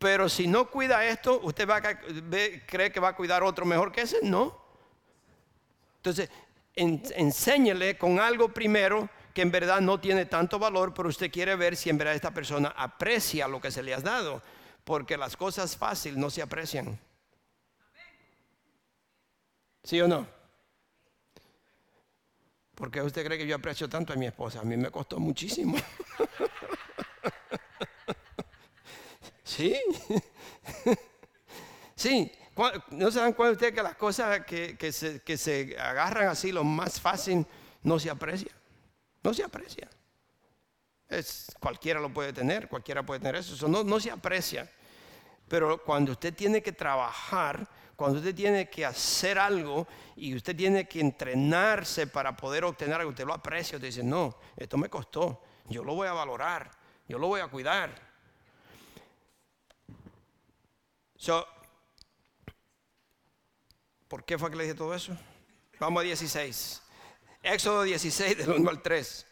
Pero 0.00 0.30
si 0.30 0.46
no 0.46 0.70
cuida 0.70 1.04
esto, 1.04 1.40
usted 1.42 1.68
cree 2.66 2.90
que 2.90 3.00
va 3.00 3.08
a 3.08 3.14
cuidar 3.14 3.42
otro 3.42 3.66
mejor 3.66 3.92
que 3.92 4.00
ese, 4.00 4.20
no. 4.22 4.56
Entonces, 5.96 6.30
enséñele 6.74 7.98
con 7.98 8.18
algo 8.18 8.48
primero 8.48 9.10
que 9.34 9.42
en 9.42 9.50
verdad 9.50 9.82
no 9.82 10.00
tiene 10.00 10.24
tanto 10.24 10.58
valor, 10.58 10.94
pero 10.94 11.10
usted 11.10 11.30
quiere 11.30 11.54
ver 11.54 11.76
si 11.76 11.90
en 11.90 11.98
verdad 11.98 12.14
esta 12.14 12.30
persona 12.30 12.72
aprecia 12.78 13.46
lo 13.46 13.60
que 13.60 13.70
se 13.70 13.82
le 13.82 13.92
ha 13.92 14.00
dado, 14.00 14.42
porque 14.84 15.18
las 15.18 15.36
cosas 15.36 15.76
fáciles 15.76 16.16
no 16.16 16.30
se 16.30 16.40
aprecian. 16.40 16.98
¿Sí 19.84 20.00
o 20.00 20.08
no? 20.08 20.26
¿Por 22.74 22.90
qué 22.90 23.02
usted 23.02 23.22
cree 23.22 23.36
que 23.36 23.46
yo 23.46 23.56
aprecio 23.56 23.86
tanto 23.86 24.14
a 24.14 24.16
mi 24.16 24.24
esposa? 24.24 24.60
A 24.60 24.64
mí 24.64 24.78
me 24.78 24.90
costó 24.90 25.20
muchísimo. 25.20 25.76
¿Sí? 29.50 29.76
sí. 31.96 32.32
¿No 32.90 33.10
se 33.10 33.18
dan 33.18 33.32
cuenta 33.32 33.52
ustedes 33.52 33.74
que 33.74 33.82
las 33.82 33.96
cosas 33.96 34.44
que, 34.44 34.92
se, 34.92 35.22
que 35.22 35.36
se 35.36 35.76
agarran 35.76 36.28
así, 36.28 36.52
lo 36.52 36.62
más 36.62 37.00
fácil, 37.00 37.44
no 37.82 37.98
se 37.98 38.10
aprecia? 38.10 38.52
No 39.24 39.34
se 39.34 39.42
aprecia. 39.42 39.88
Es, 41.08 41.50
cualquiera 41.58 41.98
lo 41.98 42.12
puede 42.12 42.32
tener, 42.32 42.68
cualquiera 42.68 43.02
puede 43.02 43.20
tener 43.20 43.36
eso. 43.36 43.54
Eso 43.54 43.66
no, 43.66 43.82
no 43.82 43.98
se 43.98 44.10
aprecia. 44.10 44.70
Pero 45.48 45.82
cuando 45.82 46.12
usted 46.12 46.32
tiene 46.32 46.62
que 46.62 46.72
trabajar 46.72 47.66
cuando 47.96 48.18
usted 48.18 48.34
tiene 48.34 48.70
que 48.70 48.86
hacer 48.86 49.38
algo 49.38 49.86
y 50.16 50.34
usted 50.34 50.56
tiene 50.56 50.88
que 50.88 51.00
entrenarse 51.00 52.06
para 52.06 52.34
poder 52.34 52.64
obtener 52.64 52.94
algo, 52.94 53.10
usted 53.10 53.26
lo 53.26 53.34
aprecia, 53.34 53.76
usted 53.76 53.88
dice, 53.88 54.02
no, 54.02 54.38
esto 54.56 54.78
me 54.78 54.88
costó, 54.88 55.42
yo 55.68 55.84
lo 55.84 55.94
voy 55.94 56.08
a 56.08 56.14
valorar, 56.14 56.70
yo 57.06 57.18
lo 57.18 57.26
voy 57.26 57.42
a 57.42 57.48
cuidar. 57.48 58.09
So, 61.20 61.46
¿Por 64.08 64.24
qué 64.24 64.38
fue 64.38 64.50
que 64.50 64.56
le 64.56 64.62
dije 64.64 64.74
todo 64.74 64.94
eso? 64.94 65.14
Vamos 65.78 66.00
a 66.00 66.04
16. 66.04 66.80
Éxodo 67.42 67.82
16, 67.82 68.38
del 68.38 68.50
1 68.52 68.70
al 68.70 68.80
3. 68.80 69.26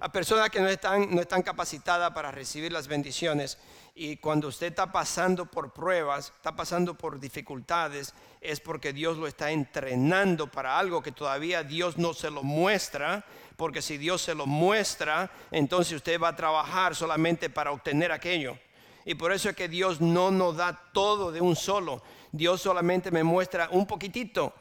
A 0.00 0.12
personas 0.12 0.50
que 0.50 0.60
no 0.60 0.68
están, 0.68 1.14
no 1.14 1.22
están 1.22 1.40
capacitadas 1.40 2.12
para 2.12 2.30
recibir 2.30 2.70
las 2.70 2.86
bendiciones 2.86 3.56
y 3.94 4.18
cuando 4.18 4.48
usted 4.48 4.66
está 4.66 4.92
pasando 4.92 5.46
por 5.46 5.72
pruebas, 5.72 6.34
está 6.36 6.54
pasando 6.54 6.92
por 6.98 7.18
dificultades, 7.18 8.12
es 8.42 8.60
porque 8.60 8.92
Dios 8.92 9.16
lo 9.16 9.26
está 9.26 9.52
entrenando 9.52 10.52
para 10.52 10.78
algo 10.78 11.02
que 11.02 11.12
todavía 11.12 11.62
Dios 11.62 11.96
no 11.96 12.12
se 12.12 12.30
lo 12.30 12.42
muestra, 12.42 13.24
porque 13.56 13.80
si 13.80 13.96
Dios 13.96 14.20
se 14.20 14.34
lo 14.34 14.44
muestra, 14.44 15.30
entonces 15.50 15.94
usted 15.94 16.20
va 16.20 16.28
a 16.28 16.36
trabajar 16.36 16.94
solamente 16.94 17.48
para 17.48 17.72
obtener 17.72 18.12
aquello. 18.12 18.58
Y 19.04 19.14
por 19.14 19.32
eso 19.32 19.50
es 19.50 19.56
que 19.56 19.68
Dios 19.68 20.00
no 20.00 20.30
nos 20.30 20.56
da 20.56 20.90
todo 20.92 21.30
de 21.30 21.40
un 21.40 21.56
solo. 21.56 22.02
Dios 22.32 22.62
solamente 22.62 23.10
me 23.10 23.22
muestra 23.22 23.68
un 23.70 23.86
poquitito 23.86 24.54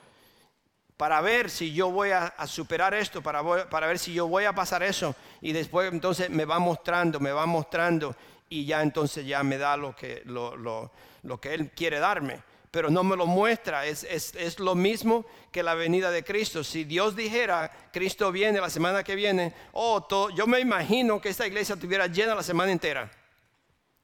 para 0.97 1.21
ver 1.21 1.49
si 1.49 1.73
yo 1.73 1.89
voy 1.89 2.11
a, 2.11 2.33
superar 2.45 2.93
esto, 2.93 3.21
para, 3.21 3.69
para 3.69 3.87
ver 3.87 3.99
si 3.99 4.13
yo 4.13 4.27
voy 4.27 4.45
a 4.45 4.53
pasar 4.53 4.83
eso. 4.83 5.15
Y 5.41 5.51
después 5.51 5.91
entonces 5.91 6.29
me 6.29 6.45
va 6.45 6.59
mostrando, 6.59 7.19
me 7.19 7.31
va 7.31 7.45
mostrando 7.45 8.15
y 8.49 8.65
ya 8.65 8.81
entonces 8.81 9.25
ya 9.25 9.43
me 9.43 9.57
da 9.57 9.75
lo 9.77 9.95
que, 9.95 10.21
lo, 10.25 10.55
lo, 10.55 10.91
lo 11.23 11.41
que 11.41 11.53
Él 11.53 11.71
quiere 11.71 11.99
darme. 11.99 12.41
Pero 12.69 12.89
no 12.89 13.03
me 13.03 13.15
lo 13.15 13.27
muestra, 13.27 13.85
es, 13.85 14.03
es, 14.03 14.33
es, 14.35 14.59
lo 14.59 14.73
mismo 14.73 15.25
que 15.51 15.61
la 15.61 15.75
venida 15.75 16.09
de 16.09 16.23
Cristo. 16.23 16.63
Si 16.63 16.85
Dios 16.85 17.15
dijera, 17.15 17.71
Cristo 17.91 18.31
viene 18.31 18.59
la 18.59 18.69
semana 18.69 19.03
que 19.03 19.15
viene, 19.15 19.53
oh, 19.73 20.07
yo 20.35 20.47
me 20.47 20.59
imagino 20.59 21.21
que 21.21 21.29
esta 21.29 21.45
iglesia 21.45 21.75
estuviera 21.75 22.07
llena 22.07 22.33
la 22.33 22.41
semana 22.41 22.71
entera. 22.71 23.11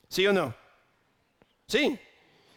¿Sí 0.09 0.25
o 0.25 0.33
no? 0.33 0.53
Sí, 1.67 1.99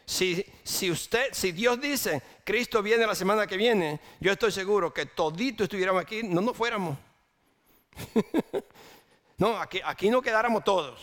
si, 0.07 0.45
si, 0.65 0.91
usted, 0.91 1.29
si 1.33 1.53
Dios 1.53 1.81
dice, 1.81 2.23
Cristo 2.45 2.83
viene 2.83 3.07
la 3.07 3.15
semana 3.15 3.47
que 3.47 3.59
viene, 3.59 4.01
yo 4.21 4.33
estoy 4.33 4.51
seguro 4.51 4.93
que 4.93 5.07
todito 5.07 5.65
estuviéramos 5.65 6.03
aquí, 6.03 6.23
no 6.23 6.41
nos 6.41 6.57
fuéramos. 6.57 6.97
no, 9.37 9.59
aquí, 9.59 9.81
aquí 9.85 10.09
no 10.09 10.23
quedáramos 10.23 10.65
todos. 10.65 11.01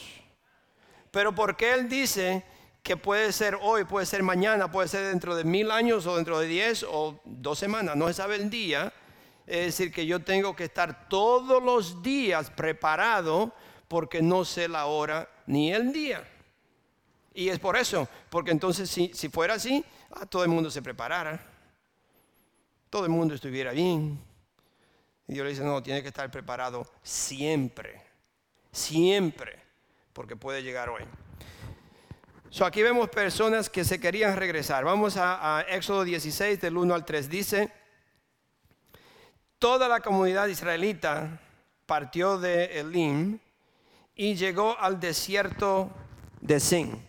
Pero 1.12 1.34
porque 1.34 1.72
Él 1.72 1.88
dice 1.88 2.44
que 2.82 2.98
puede 2.98 3.32
ser 3.32 3.58
hoy, 3.62 3.84
puede 3.84 4.08
ser 4.08 4.24
mañana, 4.24 4.72
puede 4.72 4.88
ser 4.88 5.06
dentro 5.06 5.36
de 5.36 5.44
mil 5.44 5.70
años 5.70 6.08
o 6.08 6.16
dentro 6.16 6.40
de 6.40 6.48
diez 6.48 6.84
o 6.84 7.20
dos 7.26 7.60
semanas, 7.60 7.96
no 7.96 8.08
se 8.08 8.16
sabe 8.16 8.38
el 8.38 8.50
día, 8.50 8.92
es 9.46 9.66
decir, 9.66 9.92
que 9.92 10.06
yo 10.06 10.20
tengo 10.20 10.56
que 10.56 10.64
estar 10.64 11.08
todos 11.10 11.62
los 11.62 12.02
días 12.02 12.50
preparado 12.50 13.54
porque 13.88 14.22
no 14.22 14.46
sé 14.46 14.68
la 14.68 14.88
hora 14.88 15.30
ni 15.46 15.72
el 15.72 15.92
día. 15.92 16.24
Y 17.40 17.48
es 17.48 17.58
por 17.58 17.78
eso, 17.78 18.06
porque 18.30 18.52
entonces 18.52 18.90
si, 18.90 19.14
si 19.14 19.30
fuera 19.30 19.54
así, 19.54 19.82
ah, 20.12 20.26
todo 20.26 20.44
el 20.44 20.50
mundo 20.50 20.70
se 20.70 20.82
preparara, 20.82 21.40
todo 22.90 23.06
el 23.06 23.12
mundo 23.12 23.34
estuviera 23.34 23.72
bien. 23.72 24.22
Y 25.26 25.36
Dios 25.36 25.46
le 25.46 25.52
dice, 25.52 25.64
no, 25.64 25.82
tiene 25.82 26.02
que 26.02 26.10
estar 26.10 26.30
preparado 26.30 26.86
siempre, 27.02 28.02
siempre, 28.74 29.58
porque 30.12 30.36
puede 30.36 30.62
llegar 30.62 30.90
hoy. 30.90 31.04
Aquí 32.60 32.84
vemos 32.84 33.08
personas 33.08 33.70
que 33.70 33.86
se 33.86 34.02
querían 34.02 34.36
regresar. 34.36 34.84
Vamos 34.84 35.16
a, 35.16 35.64
Éxodo 35.70 36.04
16, 36.04 36.60
del 36.60 36.76
1 36.76 36.94
al 36.94 37.06
3. 37.06 37.30
Dice, 37.30 37.72
toda 39.60 39.88
la 39.88 40.02
comunidad 40.02 40.48
israelita 40.48 41.40
partió 41.86 42.38
de 42.38 42.82
Elim 42.82 43.40
y 44.14 44.36
llegó 44.36 44.78
al 44.78 45.00
desierto 45.00 45.90
de 46.42 46.60
Sin 46.60 47.09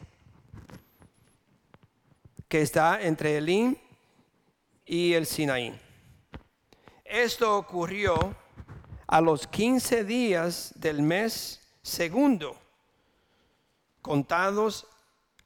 que 2.50 2.62
está 2.62 3.00
entre 3.00 3.36
Elim 3.36 3.76
y 4.84 5.12
el 5.12 5.24
Sinaí. 5.24 5.72
Esto 7.04 7.56
ocurrió 7.56 8.34
a 9.06 9.20
los 9.20 9.46
15 9.46 10.02
días 10.02 10.72
del 10.74 11.00
mes 11.00 11.60
segundo, 11.80 12.58
contados 14.02 14.88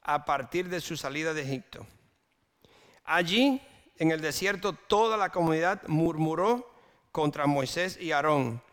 a 0.01 0.25
partir 0.25 0.67
de 0.67 0.81
su 0.81 0.97
salida 0.97 1.35
de 1.35 1.43
Egipto. 1.43 1.85
Allí, 3.03 3.61
en 3.97 4.09
el 4.09 4.19
desierto, 4.19 4.73
toda 4.73 5.15
la 5.15 5.29
comunidad 5.29 5.83
murmuró 5.87 6.73
contra 7.11 7.45
Moisés 7.45 7.99
y 8.01 8.13
Aarón. 8.13 8.63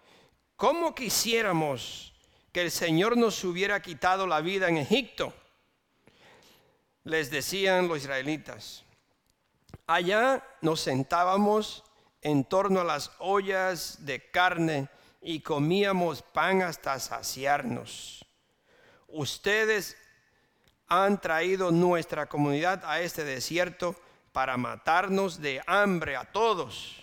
¿Cómo 0.57 0.95
quisiéramos 0.95 2.15
que 2.51 2.63
el 2.63 2.71
Señor 2.71 3.19
nos 3.19 3.45
hubiera 3.45 3.83
quitado 3.83 4.27
la 4.27 4.41
vida 4.41 4.71
en 4.71 4.79
Egipto? 4.79 5.35
Les 7.05 7.31
decían 7.31 7.89
los 7.89 7.99
israelitas. 7.99 8.85
Allá 9.87 10.45
nos 10.61 10.81
sentábamos 10.81 11.85
en 12.21 12.45
torno 12.45 12.81
a 12.81 12.85
las 12.85 13.11
ollas 13.19 14.05
de 14.05 14.31
carne 14.31 14.89
y 15.21 15.41
comíamos 15.41 16.23
pan 16.23 16.63
hasta 16.63 16.99
saciarnos. 16.99 18.25
Ustedes 19.09 19.97
han 20.87 21.21
traído 21.21 21.71
nuestra 21.71 22.27
comunidad 22.27 22.83
a 22.85 23.01
este 23.01 23.25
desierto 23.25 23.97
para 24.33 24.57
matarnos 24.57 25.41
de 25.41 25.63
hambre 25.67 26.17
a 26.17 26.25
todos. 26.25 26.99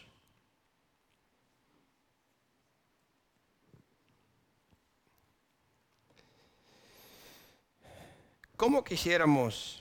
¿Cómo 8.55 8.83
quisiéramos 8.83 9.78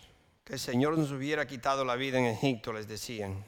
que 0.49 0.55
el 0.55 0.61
Señor 0.61 0.97
nos 0.97 1.13
hubiera 1.13 1.47
quitado 1.47 1.85
la 1.85 1.95
vida 1.95 2.19
en 2.19 2.25
Egipto, 2.25 2.73
les 2.73 2.89
decían. 2.89 3.45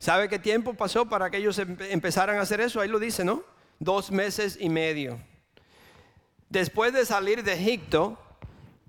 ¿Sabe 0.00 0.28
qué 0.28 0.40
tiempo 0.40 0.74
pasó 0.74 1.08
para 1.08 1.30
que 1.30 1.36
ellos 1.36 1.56
empezaran 1.60 2.38
a 2.38 2.40
hacer 2.40 2.60
eso? 2.60 2.80
Ahí 2.80 2.88
lo 2.88 2.98
dice, 2.98 3.24
¿no? 3.24 3.44
Dos 3.78 4.10
meses 4.10 4.58
y 4.60 4.68
medio. 4.68 5.20
Después 6.48 6.92
de 6.92 7.06
salir 7.06 7.44
de 7.44 7.52
Egipto, 7.52 8.18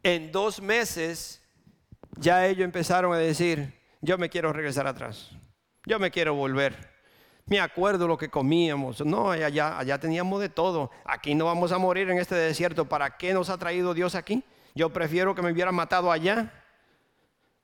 en 0.02 0.32
dos 0.32 0.60
meses 0.60 1.44
ya 2.18 2.48
ellos 2.48 2.66
empezaron 2.66 3.14
a 3.14 3.18
decir, 3.18 3.80
yo 4.02 4.18
me 4.18 4.28
quiero 4.28 4.54
regresar 4.54 4.88
atrás, 4.88 5.30
yo 5.86 6.00
me 6.00 6.10
quiero 6.10 6.34
volver 6.34 6.95
me 7.48 7.60
acuerdo 7.60 8.08
lo 8.08 8.18
que 8.18 8.30
comíamos. 8.30 9.06
No, 9.06 9.32
allá, 9.32 9.78
allá 9.78 10.00
teníamos 10.00 10.42
de 10.42 10.50
todo. 10.50 10.90
Aquí 11.06 11.36
no 11.36 11.46
vamos 11.46 11.72
a 11.72 11.78
morir 11.78 12.10
en 12.10 12.18
este 12.18 12.36
desierto. 12.36 12.86
¿Para 12.86 13.18
qué 13.18 13.34
nos 13.34 13.50
ha 13.50 13.58
traído 13.58 13.94
Dios 13.94 14.16
aquí? 14.16 14.44
Yo 14.74 14.92
prefiero 14.92 15.36
que 15.36 15.42
me 15.44 15.52
hubieran 15.52 15.76
matado 15.76 16.12
allá. 16.12 16.52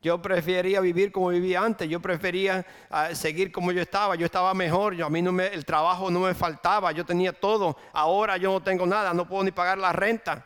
Yo 0.02 0.22
prefería 0.22 0.82
vivir 0.82 1.12
como 1.12 1.30
vivía 1.30 1.64
antes. 1.64 1.90
Yo 1.90 2.00
prefería 2.00 2.66
ah, 2.90 3.14
seguir 3.16 3.52
como 3.52 3.72
yo 3.72 3.82
estaba. 3.82 4.16
Yo 4.16 4.26
estaba 4.26 4.54
mejor. 4.54 4.94
Yo, 4.94 5.08
a 5.08 5.10
mí 5.10 5.20
el 5.20 5.66
trabajo 5.66 6.12
no 6.12 6.22
me 6.22 6.36
faltaba. 6.36 6.92
Yo 6.92 7.04
tenía 7.04 7.34
todo. 7.34 7.76
Ahora 7.92 8.38
yo 8.38 8.52
no 8.52 8.62
tengo 8.62 8.86
nada. 8.86 9.14
No 9.14 9.28
puedo 9.28 9.44
ni 9.44 9.52
pagar 9.52 9.80
la 9.80 9.92
renta. 9.92 10.46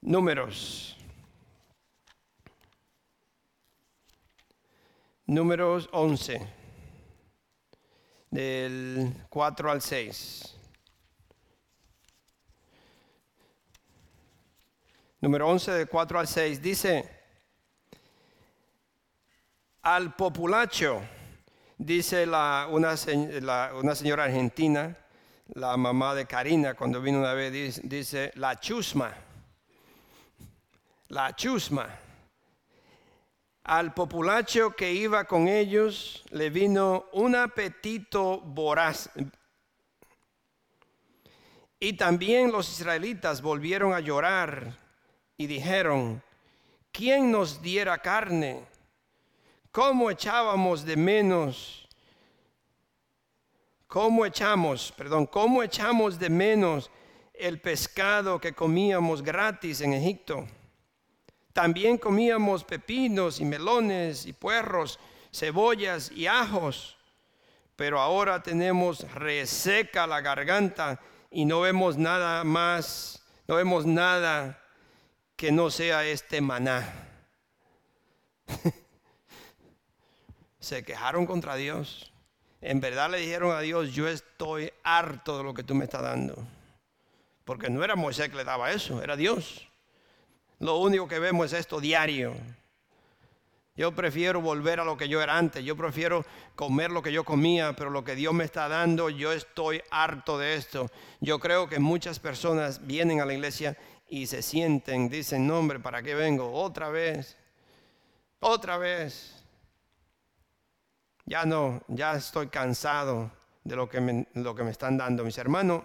Números 0.00 0.91
Números 5.32 5.88
11, 5.92 6.46
del 8.30 9.14
4 9.30 9.70
al 9.70 9.80
6. 9.80 10.56
Número 15.22 15.48
11, 15.48 15.72
del 15.72 15.88
4 15.88 16.18
al 16.18 16.28
6, 16.28 16.60
dice, 16.60 17.10
al 19.80 20.14
populacho, 20.14 21.00
dice 21.78 22.26
la, 22.26 22.68
una, 22.70 22.94
una 23.72 23.94
señora 23.94 24.24
argentina, 24.24 24.94
la 25.54 25.78
mamá 25.78 26.14
de 26.14 26.26
Karina, 26.26 26.74
cuando 26.74 27.00
vino 27.00 27.20
una 27.20 27.32
vez, 27.32 27.50
dice, 27.50 27.80
dice 27.84 28.32
la 28.34 28.60
chusma, 28.60 29.14
la 31.08 31.34
chusma 31.34 31.88
al 33.64 33.94
populacho 33.94 34.72
que 34.72 34.92
iba 34.92 35.24
con 35.24 35.48
ellos 35.48 36.24
le 36.30 36.50
vino 36.50 37.06
un 37.12 37.36
apetito 37.36 38.40
voraz. 38.40 39.10
Y 41.78 41.94
también 41.94 42.52
los 42.52 42.70
israelitas 42.70 43.42
volvieron 43.42 43.92
a 43.92 44.00
llorar 44.00 44.76
y 45.36 45.46
dijeron, 45.46 46.22
¿quién 46.92 47.30
nos 47.30 47.60
diera 47.60 47.98
carne? 47.98 48.64
¿Cómo 49.72 50.10
echábamos 50.10 50.84
de 50.84 50.96
menos? 50.96 51.88
¿Cómo 53.86 54.24
echamos, 54.24 54.92
perdón, 54.96 55.26
cómo 55.26 55.62
echamos 55.62 56.18
de 56.18 56.30
menos 56.30 56.90
el 57.34 57.60
pescado 57.60 58.40
que 58.40 58.52
comíamos 58.52 59.22
gratis 59.22 59.80
en 59.80 59.92
Egipto? 59.92 60.46
También 61.52 61.98
comíamos 61.98 62.64
pepinos 62.64 63.40
y 63.40 63.44
melones 63.44 64.26
y 64.26 64.32
puerros, 64.32 64.98
cebollas 65.32 66.10
y 66.12 66.26
ajos, 66.26 66.96
pero 67.76 68.00
ahora 68.00 68.42
tenemos 68.42 69.00
reseca 69.12 70.06
la 70.06 70.20
garganta 70.20 71.00
y 71.30 71.44
no 71.44 71.60
vemos 71.60 71.98
nada 71.98 72.42
más, 72.44 73.22
no 73.46 73.56
vemos 73.56 73.84
nada 73.84 74.62
que 75.36 75.52
no 75.52 75.70
sea 75.70 76.04
este 76.06 76.40
maná. 76.40 76.90
Se 80.60 80.84
quejaron 80.84 81.26
contra 81.26 81.56
Dios. 81.56 82.12
En 82.60 82.80
verdad 82.80 83.10
le 83.10 83.18
dijeron 83.18 83.54
a 83.56 83.60
Dios, 83.60 83.92
yo 83.92 84.06
estoy 84.08 84.72
harto 84.84 85.38
de 85.38 85.44
lo 85.44 85.52
que 85.52 85.64
tú 85.64 85.74
me 85.74 85.84
estás 85.84 86.02
dando. 86.02 86.46
Porque 87.44 87.68
no 87.68 87.82
era 87.82 87.96
Moisés 87.96 88.28
que 88.28 88.36
le 88.36 88.44
daba 88.44 88.70
eso, 88.70 89.02
era 89.02 89.16
Dios. 89.16 89.71
Lo 90.62 90.76
único 90.76 91.08
que 91.08 91.18
vemos 91.18 91.46
es 91.46 91.58
esto 91.58 91.80
diario. 91.80 92.34
Yo 93.74 93.90
prefiero 93.96 94.40
volver 94.40 94.78
a 94.78 94.84
lo 94.84 94.96
que 94.96 95.08
yo 95.08 95.20
era 95.20 95.36
antes. 95.36 95.64
Yo 95.64 95.76
prefiero 95.76 96.24
comer 96.54 96.92
lo 96.92 97.02
que 97.02 97.10
yo 97.10 97.24
comía, 97.24 97.72
pero 97.72 97.90
lo 97.90 98.04
que 98.04 98.14
Dios 98.14 98.32
me 98.32 98.44
está 98.44 98.68
dando, 98.68 99.10
yo 99.10 99.32
estoy 99.32 99.82
harto 99.90 100.38
de 100.38 100.54
esto. 100.54 100.88
Yo 101.20 101.40
creo 101.40 101.68
que 101.68 101.80
muchas 101.80 102.20
personas 102.20 102.86
vienen 102.86 103.20
a 103.20 103.24
la 103.24 103.34
iglesia 103.34 103.76
y 104.08 104.28
se 104.28 104.40
sienten, 104.40 105.08
dicen, 105.08 105.48
no 105.48 105.58
hombre, 105.58 105.80
¿para 105.80 106.00
qué 106.00 106.14
vengo? 106.14 106.52
Otra 106.52 106.90
vez, 106.90 107.36
otra 108.38 108.78
vez. 108.78 109.42
Ya 111.24 111.44
no, 111.44 111.82
ya 111.88 112.14
estoy 112.14 112.46
cansado 112.46 113.32
de 113.64 113.74
lo 113.74 113.88
que 113.88 114.00
me, 114.00 114.28
lo 114.34 114.54
que 114.54 114.62
me 114.62 114.70
están 114.70 114.96
dando 114.96 115.24
mis 115.24 115.38
hermanos. 115.38 115.82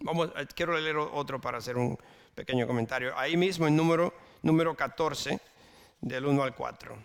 Vamos, 0.00 0.32
eh, 0.36 0.46
quiero 0.54 0.78
leer 0.78 0.98
otro 0.98 1.40
para 1.40 1.56
hacer 1.56 1.78
un 1.78 1.98
pequeño 2.34 2.66
comentario. 2.66 3.16
Ahí 3.18 3.36
mismo 3.36 3.66
en 3.66 3.76
número, 3.76 4.14
número 4.42 4.74
14, 4.74 5.40
del 6.00 6.26
1 6.26 6.42
al 6.42 6.54
4. 6.54 6.96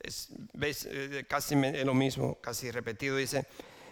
Es, 0.00 0.28
¿Ves? 0.54 0.88
Eh, 0.90 1.26
casi 1.28 1.54
lo 1.84 1.94
mismo, 1.94 2.40
casi 2.40 2.70
repetido. 2.70 3.16
Dice, 3.16 3.46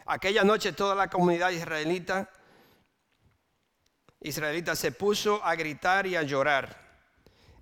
aquella 0.07 0.43
noche 0.43 0.73
toda 0.73 0.95
la 0.95 1.09
comunidad 1.09 1.51
israelita, 1.51 2.31
israelita 4.21 4.75
se 4.75 4.93
puso 4.93 5.45
a 5.45 5.55
gritar 5.55 6.07
y 6.07 6.17
a 6.17 6.23
llorar 6.23 6.89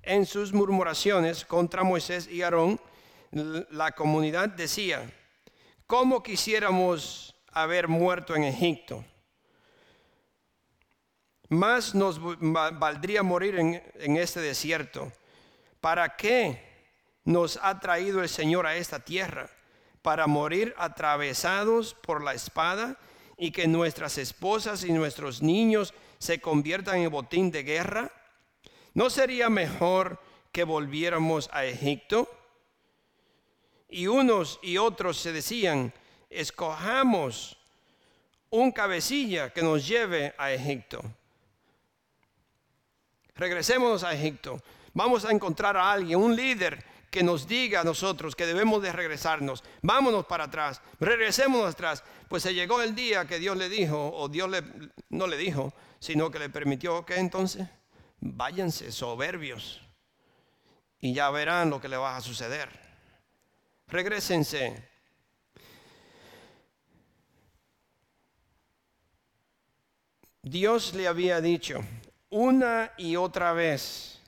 en 0.02 0.24
sus 0.24 0.52
murmuraciones 0.52 1.44
contra 1.44 1.82
Moisés 1.82 2.28
y 2.28 2.42
Aarón 2.42 2.80
la 3.30 3.92
comunidad 3.92 4.48
decía, 4.50 5.10
¿cómo 5.86 6.22
quisiéramos 6.22 7.34
haber 7.52 7.88
muerto 7.88 8.34
en 8.34 8.44
Egipto? 8.44 9.04
Más 11.48 11.94
nos 11.94 12.20
valdría 12.20 13.22
morir 13.22 13.58
en, 13.58 14.16
este 14.16 14.40
desierto. 14.40 15.12
¿Para 15.80 16.16
qué 16.16 16.90
nos 17.24 17.58
ha 17.62 17.78
traído 17.78 18.20
el 18.22 18.28
Señor 18.28 18.66
a 18.66 18.76
esta 18.76 18.98
tierra? 19.00 19.48
¿Para 20.02 20.26
morir 20.26 20.74
atravesados 20.76 21.94
por 21.94 22.22
la 22.22 22.34
espada 22.34 22.96
y 23.36 23.52
que 23.52 23.68
nuestras 23.68 24.18
esposas 24.18 24.82
y 24.82 24.92
nuestros 24.92 25.40
niños 25.42 25.94
se 26.18 26.40
conviertan 26.40 26.98
en 26.98 27.10
botín 27.10 27.52
de 27.52 27.62
guerra? 27.62 28.10
¿No 28.94 29.08
sería 29.08 29.48
mejor 29.48 30.20
que 30.50 30.64
volviéramos 30.64 31.48
a 31.52 31.64
Egipto? 31.64 32.28
Y 33.88 34.06
unos 34.06 34.58
y 34.62 34.78
otros 34.78 35.16
se 35.16 35.32
decían, 35.32 35.92
escojamos 36.30 37.56
un 38.50 38.72
cabecilla 38.72 39.52
que 39.52 39.62
nos 39.62 39.86
lleve 39.86 40.34
a 40.38 40.52
Egipto. 40.52 41.02
Regresemos 43.34 44.02
a 44.02 44.14
Egipto. 44.14 44.60
Vamos 44.94 45.24
a 45.24 45.30
encontrar 45.30 45.76
a 45.76 45.92
alguien, 45.92 46.18
un 46.18 46.34
líder 46.34 46.82
que 47.10 47.22
nos 47.22 47.46
diga 47.46 47.80
a 47.80 47.84
nosotros 47.84 48.34
que 48.34 48.46
debemos 48.46 48.82
de 48.82 48.92
regresarnos. 48.92 49.62
Vámonos 49.82 50.26
para 50.26 50.44
atrás, 50.44 50.80
regresemos 50.98 51.66
atrás. 51.66 52.02
Pues 52.28 52.42
se 52.42 52.54
llegó 52.54 52.82
el 52.82 52.94
día 52.94 53.26
que 53.26 53.38
Dios 53.38 53.56
le 53.56 53.68
dijo, 53.68 54.10
o 54.14 54.28
Dios 54.28 54.50
le, 54.50 54.62
no 55.10 55.26
le 55.26 55.36
dijo, 55.36 55.72
sino 55.98 56.30
que 56.30 56.38
le 56.38 56.50
permitió 56.50 57.04
que 57.04 57.16
entonces 57.16 57.68
váyanse 58.20 58.90
soberbios 58.90 59.82
y 60.98 61.12
ya 61.12 61.30
verán 61.30 61.70
lo 61.70 61.80
que 61.80 61.88
le 61.88 61.96
va 61.96 62.16
a 62.16 62.20
suceder 62.20 62.85
regresense. 63.88 64.82
Dios 70.42 70.94
le 70.94 71.08
había 71.08 71.40
dicho 71.40 71.80
una 72.30 72.92
y 72.96 73.16
otra 73.16 73.52
vez 73.52 74.20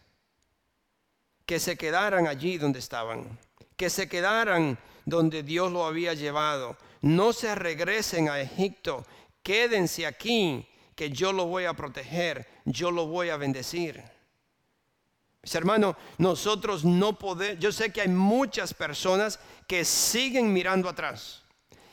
que 1.46 1.60
se 1.60 1.76
quedaran 1.76 2.26
allí 2.26 2.58
donde 2.58 2.78
estaban, 2.78 3.38
que 3.76 3.88
se 3.88 4.08
quedaran 4.08 4.78
donde 5.04 5.42
Dios 5.42 5.72
lo 5.72 5.86
había 5.86 6.14
llevado. 6.14 6.76
No 7.00 7.32
se 7.32 7.54
regresen 7.54 8.28
a 8.28 8.40
Egipto, 8.40 9.06
quédense 9.42 10.06
aquí, 10.06 10.66
que 10.94 11.10
yo 11.10 11.32
lo 11.32 11.46
voy 11.46 11.64
a 11.64 11.74
proteger, 11.74 12.46
yo 12.64 12.90
lo 12.90 13.06
voy 13.06 13.28
a 13.28 13.36
bendecir. 13.36 14.02
Mis 15.42 15.54
hermanos, 15.54 15.96
nosotros 16.18 16.84
no 16.84 17.18
podemos, 17.18 17.58
yo 17.58 17.72
sé 17.72 17.92
que 17.92 18.00
hay 18.00 18.08
muchas 18.08 18.74
personas 18.74 19.38
que 19.66 19.84
siguen 19.84 20.52
mirando 20.52 20.88
atrás. 20.88 21.42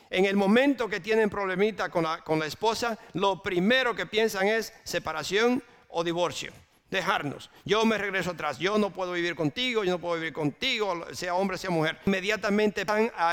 En 0.09 0.25
el 0.25 0.35
momento 0.35 0.87
que 0.87 0.99
tienen 0.99 1.29
problemita 1.29 1.89
con 1.89 2.03
la, 2.03 2.23
con 2.23 2.39
la 2.39 2.45
esposa, 2.45 2.97
lo 3.13 3.41
primero 3.41 3.95
que 3.95 4.05
piensan 4.05 4.47
es 4.47 4.73
separación 4.83 5.63
o 5.89 6.03
divorcio 6.03 6.53
dejarnos. 6.89 7.49
Yo 7.65 7.85
me 7.85 7.97
regreso 7.97 8.31
atrás. 8.31 8.57
Yo 8.57 8.77
no 8.77 8.91
puedo 8.91 9.11
vivir 9.11 9.35
contigo, 9.35 9.83
yo 9.83 9.91
no 9.91 9.99
puedo 9.99 10.15
vivir 10.15 10.33
contigo, 10.33 11.05
sea 11.13 11.35
hombre, 11.35 11.57
sea 11.57 11.69
mujer. 11.69 11.99
Inmediatamente 12.05 12.85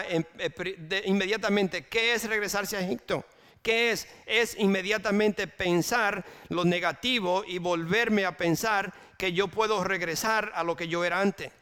em, 0.09 0.25
eh, 0.38 1.03
inmediatamente, 1.07 1.87
¿qué 1.87 2.14
es 2.14 2.29
regresarse 2.29 2.77
a 2.77 2.81
Egipto? 2.81 3.25
¿Qué 3.62 3.92
es? 3.92 4.09
Es 4.27 4.57
inmediatamente 4.59 5.46
pensar 5.46 6.25
lo 6.48 6.64
negativo 6.64 7.44
y 7.46 7.59
volverme 7.59 8.25
a 8.25 8.37
pensar 8.37 8.92
que 9.22 9.32
yo 9.32 9.46
puedo 9.46 9.85
regresar 9.85 10.50
a 10.52 10.64
lo 10.64 10.74
que 10.74 10.88
yo 10.88 11.04
era 11.04 11.20
antes. 11.20 11.52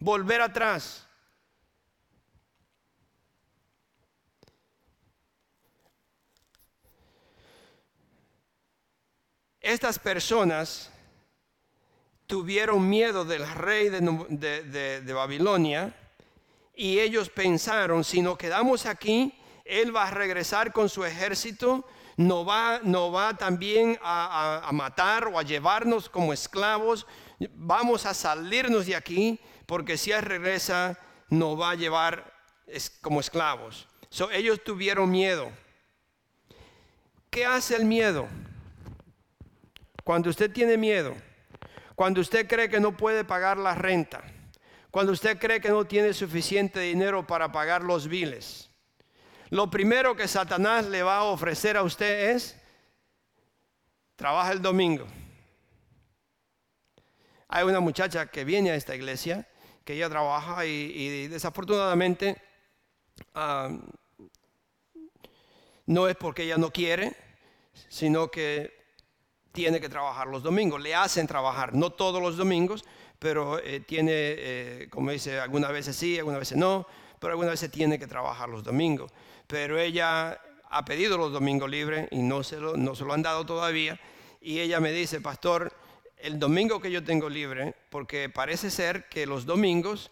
Volver 0.00 0.40
atrás. 0.40 1.06
Estas 9.60 9.98
personas 9.98 10.90
tuvieron 12.26 12.88
miedo 12.88 13.26
del 13.26 13.46
rey 13.46 13.90
de, 13.90 15.12
Babilonia 15.12 15.94
y 16.74 17.00
ellos 17.00 17.28
pensaron, 17.28 18.02
si 18.02 18.22
nos 18.22 18.38
quedamos 18.38 18.86
aquí, 18.86 19.38
él 19.66 19.94
va 19.94 20.08
a 20.08 20.10
regresar 20.10 20.72
con 20.72 20.88
su 20.88 21.04
ejército, 21.04 21.84
no 22.16 22.44
va, 22.44 22.80
no 22.82 23.10
va 23.10 23.36
también 23.36 23.98
a, 24.02 24.68
matar 24.72 25.28
o 25.28 25.38
a 25.38 25.42
llevarnos 25.42 26.08
como 26.08 26.32
esclavos. 26.32 27.06
Vamos 27.54 28.06
a 28.06 28.14
salirnos 28.14 28.86
de 28.86 28.96
aquí 28.96 29.40
porque 29.66 29.96
si 29.96 30.12
Él 30.12 30.22
regresa, 30.22 30.98
nos 31.28 31.58
va 31.58 31.70
a 31.70 31.74
llevar 31.74 32.32
como 33.00 33.20
esclavos. 33.20 33.88
ellos 34.32 34.62
tuvieron 34.62 35.10
miedo. 35.10 35.50
¿Qué 37.30 37.46
hace 37.46 37.76
el 37.76 37.86
miedo? 37.86 38.28
Cuando 40.04 40.28
usted 40.28 40.52
tiene 40.52 40.76
miedo, 40.76 41.14
cuando 41.94 42.20
usted 42.20 42.46
cree 42.46 42.68
que 42.68 42.80
no 42.80 42.96
puede 42.96 43.24
pagar 43.24 43.56
la 43.56 43.74
renta, 43.74 44.22
cuando 44.90 45.12
usted 45.12 45.38
cree 45.38 45.60
que 45.60 45.70
no 45.70 45.86
tiene 45.86 46.12
suficiente 46.12 46.80
dinero 46.80 47.26
para 47.26 47.50
pagar 47.50 47.82
los 47.82 48.08
biles, 48.08 48.71
lo 49.52 49.68
primero 49.68 50.16
que 50.16 50.26
Satanás 50.26 50.86
le 50.86 51.02
va 51.02 51.18
a 51.18 51.24
ofrecer 51.24 51.76
a 51.76 51.82
usted 51.82 52.30
es, 52.30 52.56
trabaja 54.16 54.50
el 54.50 54.62
domingo. 54.62 55.04
Hay 57.48 57.64
una 57.64 57.80
muchacha 57.80 58.30
que 58.30 58.44
viene 58.44 58.70
a 58.70 58.76
esta 58.76 58.96
iglesia, 58.96 59.46
que 59.84 59.92
ella 59.92 60.08
trabaja 60.08 60.64
y, 60.64 61.28
desafortunadamente 61.28 62.40
ah, 63.34 63.68
no 65.84 66.08
es 66.08 66.16
porque 66.16 66.44
ella 66.44 66.56
no 66.56 66.70
quiere, 66.70 67.14
sino 67.90 68.30
que 68.30 68.72
tiene 69.52 69.82
que 69.82 69.90
trabajar 69.90 70.28
los 70.28 70.42
domingos. 70.42 70.80
Le 70.80 70.94
hacen 70.94 71.26
trabajar, 71.26 71.74
no 71.74 71.90
todos 71.90 72.22
los 72.22 72.38
domingos, 72.38 72.86
pero 73.18 73.58
eh, 73.58 73.80
tiene, 73.80 74.12
eh, 74.14 74.88
como 74.88 75.10
dice, 75.10 75.38
algunas 75.38 75.72
veces 75.72 75.94
sí, 75.94 76.18
algunas 76.18 76.40
veces 76.40 76.56
no, 76.56 76.86
pero 77.20 77.32
algunas 77.34 77.52
veces 77.52 77.70
tiene 77.70 77.98
que 77.98 78.06
trabajar 78.06 78.48
los 78.48 78.64
domingos 78.64 79.12
pero 79.46 79.78
ella 79.78 80.40
ha 80.70 80.84
pedido 80.84 81.18
los 81.18 81.32
domingos 81.32 81.70
libres 81.70 82.08
y 82.10 82.18
no 82.18 82.42
se 82.42 82.58
lo, 82.58 82.76
no 82.76 82.94
se 82.94 83.04
lo 83.04 83.12
han 83.12 83.22
dado 83.22 83.44
todavía. 83.44 84.00
Y 84.40 84.60
ella 84.60 84.80
me 84.80 84.90
dice, 84.90 85.20
pastor, 85.20 85.72
el 86.18 86.38
domingo 86.38 86.80
que 86.80 86.90
yo 86.90 87.04
tengo 87.04 87.28
libre, 87.28 87.74
porque 87.90 88.28
parece 88.28 88.70
ser 88.70 89.08
que 89.08 89.26
los 89.26 89.44
domingos, 89.44 90.10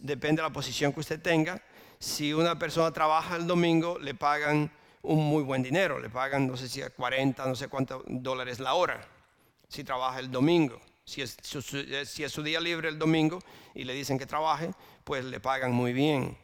depende 0.00 0.42
de 0.42 0.48
la 0.48 0.52
posición 0.52 0.92
que 0.92 1.00
usted 1.00 1.20
tenga, 1.20 1.62
si 1.98 2.32
una 2.32 2.58
persona 2.58 2.90
trabaja 2.92 3.36
el 3.36 3.46
domingo, 3.46 3.98
le 3.98 4.14
pagan 4.14 4.72
un 5.02 5.24
muy 5.24 5.42
buen 5.42 5.62
dinero, 5.62 5.98
le 5.98 6.08
pagan 6.08 6.46
no 6.46 6.56
sé 6.56 6.68
si 6.68 6.82
a 6.82 6.90
40, 6.90 7.46
no 7.46 7.54
sé 7.54 7.68
cuántos 7.68 8.02
dólares 8.06 8.58
la 8.58 8.74
hora, 8.74 9.00
si 9.68 9.84
trabaja 9.84 10.18
el 10.18 10.30
domingo. 10.30 10.80
Si 11.04 11.22
es, 11.22 11.36
si 11.42 12.22
es 12.22 12.32
su 12.32 12.42
día 12.42 12.60
libre 12.60 12.88
el 12.88 12.98
domingo 12.98 13.40
y 13.74 13.82
le 13.82 13.94
dicen 13.94 14.16
que 14.16 14.26
trabaje, 14.26 14.70
pues 15.02 15.24
le 15.24 15.40
pagan 15.40 15.72
muy 15.72 15.92
bien. 15.92 16.38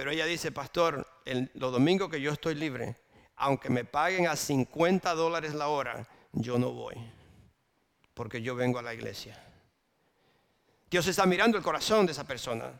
Pero 0.00 0.12
ella 0.12 0.24
dice, 0.24 0.50
pastor, 0.50 1.06
el, 1.26 1.50
los 1.52 1.72
domingos 1.72 2.08
que 2.08 2.22
yo 2.22 2.32
estoy 2.32 2.54
libre, 2.54 2.96
aunque 3.36 3.68
me 3.68 3.84
paguen 3.84 4.28
a 4.28 4.34
50 4.34 5.14
dólares 5.14 5.52
la 5.52 5.68
hora, 5.68 6.08
yo 6.32 6.58
no 6.58 6.72
voy 6.72 6.94
porque 8.14 8.40
yo 8.40 8.54
vengo 8.54 8.78
a 8.78 8.82
la 8.82 8.94
iglesia. 8.94 9.38
Dios 10.90 11.06
está 11.06 11.26
mirando 11.26 11.58
el 11.58 11.62
corazón 11.62 12.06
de 12.06 12.12
esa 12.12 12.24
persona. 12.24 12.72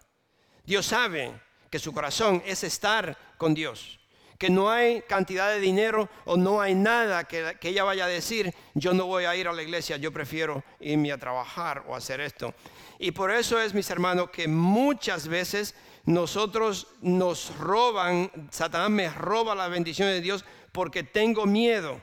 Dios 0.64 0.86
sabe 0.86 1.30
que 1.68 1.78
su 1.78 1.92
corazón 1.92 2.42
es 2.46 2.64
estar 2.64 3.14
con 3.36 3.52
Dios. 3.52 4.00
Que 4.38 4.48
no 4.48 4.70
hay 4.70 5.02
cantidad 5.02 5.50
de 5.50 5.60
dinero 5.60 6.08
o 6.24 6.38
no 6.38 6.62
hay 6.62 6.74
nada 6.74 7.24
que, 7.24 7.58
que, 7.60 7.68
ella 7.68 7.84
vaya 7.84 8.06
a 8.06 8.08
decir, 8.08 8.54
yo 8.72 8.94
no 8.94 9.04
voy 9.04 9.24
a 9.24 9.36
ir 9.36 9.46
a 9.46 9.52
la 9.52 9.62
iglesia, 9.62 9.98
yo 9.98 10.10
prefiero 10.10 10.64
irme 10.80 11.12
a 11.12 11.18
trabajar 11.18 11.84
o 11.86 11.94
hacer 11.94 12.22
esto. 12.22 12.54
Y 12.98 13.10
por 13.10 13.30
eso 13.30 13.60
es, 13.60 13.74
mis 13.74 13.90
hermanos, 13.90 14.30
que 14.30 14.48
muchas 14.48 15.28
veces 15.28 15.74
nosotros 16.10 16.88
nos 17.00 17.56
roban, 17.58 18.30
Satanás 18.50 18.90
me 18.90 19.08
roba 19.08 19.54
la 19.54 19.68
bendición 19.68 20.08
de 20.08 20.20
Dios 20.20 20.44
porque 20.72 21.02
tengo 21.02 21.46
miedo 21.46 22.00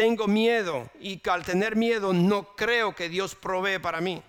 tengo 0.00 0.26
miedo 0.26 0.90
y 0.98 1.20
al 1.28 1.44
tener 1.44 1.76
miedo 1.76 2.14
no 2.14 2.56
creo 2.56 2.94
que 2.94 3.10
Dios 3.10 3.34
provee 3.34 3.78
para 3.78 4.00
mí. 4.00 4.22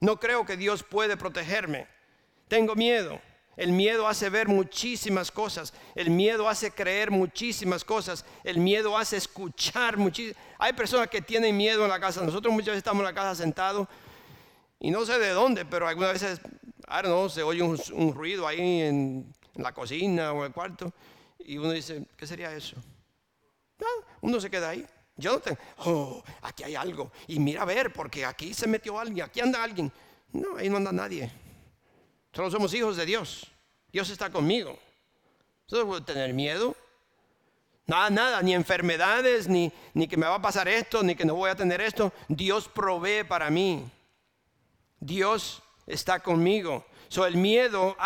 No 0.00 0.18
creo 0.18 0.46
que 0.46 0.56
Dios 0.56 0.82
puede 0.82 1.18
protegerme. 1.18 1.86
Tengo 2.48 2.74
miedo. 2.74 3.20
El 3.58 3.72
miedo 3.72 4.08
hace 4.08 4.30
ver 4.30 4.48
muchísimas 4.48 5.30
cosas. 5.30 5.74
El 5.94 6.08
miedo 6.08 6.48
hace 6.48 6.70
creer 6.70 7.10
muchísimas 7.10 7.84
cosas. 7.84 8.24
El 8.42 8.56
miedo 8.56 8.96
hace 8.96 9.18
escuchar 9.18 9.98
muchísimas. 9.98 10.42
Hay 10.58 10.72
personas 10.72 11.08
que 11.08 11.20
tienen 11.20 11.54
miedo 11.54 11.82
en 11.84 11.90
la 11.90 12.00
casa. 12.00 12.22
Nosotros 12.22 12.52
muchas 12.54 12.68
veces 12.68 12.78
estamos 12.78 13.00
en 13.00 13.06
la 13.06 13.14
casa 13.14 13.34
sentados 13.34 13.88
y 14.80 14.90
no 14.90 15.04
sé 15.04 15.18
de 15.18 15.28
dónde, 15.30 15.66
pero 15.66 15.86
algunas 15.88 16.14
veces, 16.14 16.40
I 16.88 17.02
don't 17.02 17.30
se 17.30 17.42
oye 17.42 17.62
un, 17.62 18.14
ruido 18.14 18.46
ahí 18.46 18.82
en, 18.82 19.34
la 19.54 19.72
cocina 19.72 20.32
o 20.32 20.38
en 20.38 20.46
el 20.46 20.52
cuarto 20.52 20.92
y 21.38 21.58
uno 21.58 21.72
dice, 21.72 22.06
¿qué 22.16 22.26
sería 22.26 22.54
eso? 22.54 22.76
uno 24.20 24.40
se 24.40 24.50
queda 24.50 24.70
ahí. 24.70 24.86
Yo 25.16 25.32
no 25.32 25.40
tengo, 25.40 25.58
oh, 25.78 26.22
aquí 26.42 26.64
hay 26.64 26.74
algo. 26.74 27.10
Y 27.26 27.38
mira 27.38 27.62
a 27.62 27.64
ver, 27.64 27.92
porque 27.92 28.24
aquí 28.24 28.52
se 28.52 28.66
metió 28.66 28.98
alguien, 28.98 29.24
aquí 29.24 29.40
anda 29.40 29.62
alguien. 29.62 29.90
No, 30.32 30.56
ahí 30.56 30.68
no 30.68 30.76
anda 30.76 30.92
nadie. 30.92 31.30
Solo 32.32 32.50
somos 32.50 32.74
hijos 32.74 32.96
de 32.96 33.06
Dios. 33.06 33.46
Dios 33.90 34.10
está 34.10 34.30
conmigo. 34.30 34.78
Yo 35.68 35.78
no 35.78 35.86
puedo 35.86 36.04
tener 36.04 36.34
miedo. 36.34 36.76
Nada, 37.86 38.10
nada, 38.10 38.42
ni 38.42 38.52
enfermedades, 38.52 39.48
ni, 39.48 39.72
ni 39.94 40.08
que 40.08 40.16
me 40.16 40.26
va 40.26 40.34
a 40.34 40.42
pasar 40.42 40.68
esto, 40.68 41.02
ni 41.02 41.14
que 41.14 41.24
no 41.24 41.34
voy 41.34 41.50
a 41.50 41.56
tener 41.56 41.80
esto. 41.80 42.12
Dios 42.28 42.68
provee 42.68 43.24
para 43.24 43.48
mí. 43.48 43.88
Dios 44.98 45.62
está 45.86 46.20
conmigo. 46.20 46.84
So, 47.08 47.26
el 47.26 47.36
miedo 47.36 47.96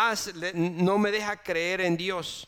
no 0.53 0.97
me 0.97 1.11
deja 1.11 1.41
creer 1.41 1.81
en 1.81 1.97
Dios. 1.97 2.47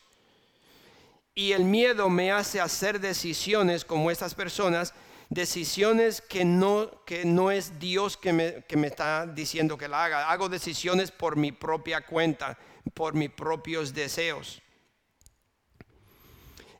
Y 1.35 1.53
el 1.53 1.63
miedo 1.63 2.09
me 2.09 2.31
hace 2.31 2.61
hacer 2.61 2.99
decisiones 2.99 3.83
como 3.83 4.11
estas 4.11 4.35
personas, 4.35 4.93
decisiones 5.29 6.21
que 6.21 6.45
no, 6.45 7.03
que 7.05 7.25
no 7.25 7.49
es 7.49 7.79
Dios 7.79 8.17
que 8.17 8.31
me, 8.31 8.63
que 8.67 8.77
me 8.77 8.87
está 8.87 9.25
diciendo 9.25 9.77
que 9.77 9.87
la 9.87 10.05
haga. 10.05 10.31
Hago 10.31 10.47
decisiones 10.47 11.09
por 11.09 11.35
mi 11.35 11.51
propia 11.51 12.01
cuenta, 12.01 12.57
por 12.93 13.15
mis 13.15 13.31
propios 13.31 13.93
deseos. 13.93 14.61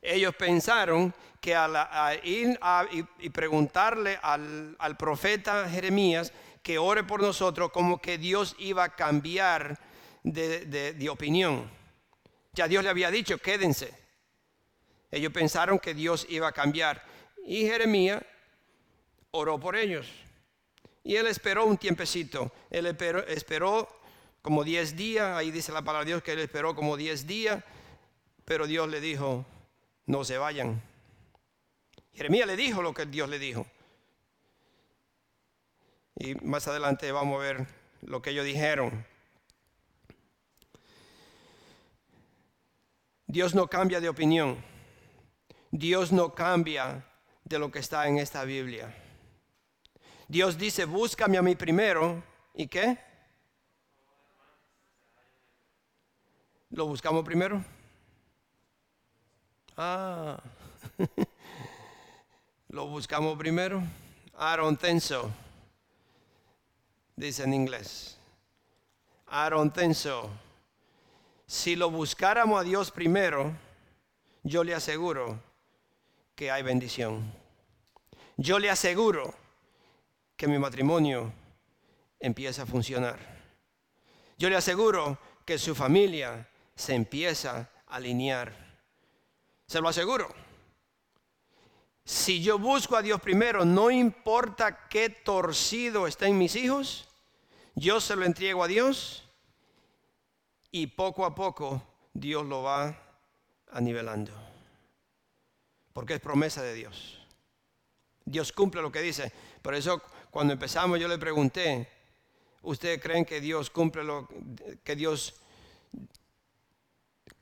Ellos 0.00 0.34
pensaron 0.36 1.12
que 1.44 1.54
al, 1.54 1.76
ir 2.24 2.58
y, 3.18 3.28
preguntarle 3.28 4.18
al, 4.22 4.96
profeta 4.98 5.68
Jeremías 5.68 6.32
que 6.64 6.78
ore 6.78 7.04
por 7.04 7.22
nosotros, 7.22 7.70
como 7.70 8.00
que 8.00 8.18
Dios 8.18 8.56
iba 8.58 8.82
a 8.82 8.96
cambiar 8.96 9.78
de, 10.24 10.66
de 10.66 11.08
opinión. 11.08 11.70
Ya 12.54 12.66
Dios 12.66 12.82
le 12.82 12.90
había 12.90 13.12
dicho, 13.12 13.38
quédense 13.38 14.04
ellos 15.14 15.32
pensaron 15.32 15.78
que 15.78 15.94
Dios 15.94 16.26
iba 16.28 16.48
a 16.48 16.52
cambiar. 16.52 17.04
Y 17.46 17.62
Jeremías 17.62 18.20
oró 19.30 19.60
por 19.60 19.76
ellos. 19.76 20.10
Y 21.04 21.14
él 21.14 21.28
esperó 21.28 21.66
un 21.66 21.78
tiempecito. 21.78 22.50
Él 22.68 22.86
esperó, 22.86 23.88
como 24.42 24.64
10 24.64 24.96
días. 24.96 25.36
Ahí 25.36 25.52
dice 25.52 25.70
la 25.70 25.82
palabra 25.82 26.04
de 26.04 26.12
Dios 26.12 26.22
que 26.22 26.32
él 26.32 26.40
esperó 26.40 26.74
como 26.74 26.96
10 26.96 27.28
días. 27.28 27.62
Pero 28.44 28.66
Dios 28.66 28.88
le 28.88 29.00
dijo, 29.00 29.46
no 30.06 30.24
se 30.24 30.36
vayan. 30.36 30.82
Jeremías 32.12 32.48
le 32.48 32.56
dijo 32.56 32.82
lo 32.82 32.92
que 32.92 33.06
Dios 33.06 33.28
le 33.28 33.38
dijo. 33.38 33.66
Y 36.16 36.34
más 36.36 36.68
adelante 36.68 37.10
vamos 37.12 37.36
a 37.36 37.42
ver 37.42 37.66
lo 38.02 38.22
que 38.22 38.30
ellos 38.30 38.44
dijeron. 38.44 39.04
Dios 43.26 43.54
no 43.54 43.66
cambia 43.66 44.00
de 44.00 44.08
opinión. 44.08 44.62
Dios 45.70 46.12
no 46.12 46.34
cambia 46.34 47.04
de 47.42 47.58
lo 47.58 47.70
que 47.70 47.80
está 47.80 48.06
en 48.06 48.18
esta 48.18 48.44
Biblia. 48.44 48.94
Dios 50.28 50.56
dice, 50.56 50.84
búscame 50.84 51.36
a 51.36 51.42
mí 51.42 51.56
primero. 51.56 52.22
¿Y 52.54 52.68
qué? 52.68 52.96
¿Lo 56.70 56.86
buscamos 56.86 57.24
primero? 57.24 57.64
Ah, 59.76 60.40
lo 62.68 62.86
buscamos 62.86 63.36
primero. 63.36 63.82
I 64.38 64.56
don't 64.56 64.80
think 64.80 65.00
so. 65.00 65.30
Dice 67.16 67.44
en 67.44 67.54
inglés. 67.54 68.16
I 69.30 69.50
don't. 69.50 69.74
Si 71.46 71.76
lo 71.76 71.90
buscáramos 71.90 72.60
a 72.60 72.64
Dios 72.64 72.90
primero, 72.90 73.52
yo 74.42 74.64
le 74.64 74.74
aseguro 74.74 75.40
que 76.34 76.50
hay 76.50 76.62
bendición. 76.62 77.32
Yo 78.36 78.58
le 78.58 78.70
aseguro 78.70 79.34
que 80.36 80.48
mi 80.48 80.58
matrimonio 80.58 81.32
empieza 82.18 82.62
a 82.62 82.66
funcionar. 82.66 83.18
Yo 84.36 84.50
le 84.50 84.56
aseguro 84.56 85.18
que 85.44 85.58
su 85.58 85.74
familia 85.74 86.48
se 86.74 86.94
empieza 86.94 87.70
a 87.86 87.96
alinear. 87.96 88.52
Se 89.66 89.80
lo 89.80 89.88
aseguro. 89.88 90.43
Si 92.04 92.42
yo 92.42 92.58
busco 92.58 92.96
a 92.96 93.02
Dios 93.02 93.20
primero, 93.20 93.64
no 93.64 93.90
importa 93.90 94.88
qué 94.88 95.08
torcido 95.08 96.06
estén 96.06 96.36
mis 96.36 96.54
hijos, 96.54 97.08
yo 97.74 98.00
se 98.00 98.14
lo 98.14 98.24
entrego 98.24 98.62
a 98.62 98.68
Dios 98.68 99.24
y 100.70 100.88
poco 100.88 101.24
a 101.24 101.34
poco 101.34 101.82
Dios 102.12 102.44
lo 102.46 102.62
va 102.62 102.96
a 103.70 103.80
nivelando 103.80 104.32
porque 105.94 106.14
es 106.14 106.20
promesa 106.20 106.60
de 106.62 106.74
Dios. 106.74 107.18
Dios 108.26 108.52
cumple 108.52 108.82
lo 108.82 108.92
que 108.92 109.00
dice. 109.00 109.32
Por 109.62 109.74
eso 109.74 110.02
cuando 110.30 110.52
empezamos 110.52 110.98
yo 110.98 111.08
le 111.08 111.18
pregunté, 111.18 111.88
¿ustedes 112.62 113.00
creen 113.00 113.24
que 113.24 113.40
Dios 113.40 113.70
cumple 113.70 114.04
lo 114.04 114.28
que 114.82 114.96
Dios 114.96 115.40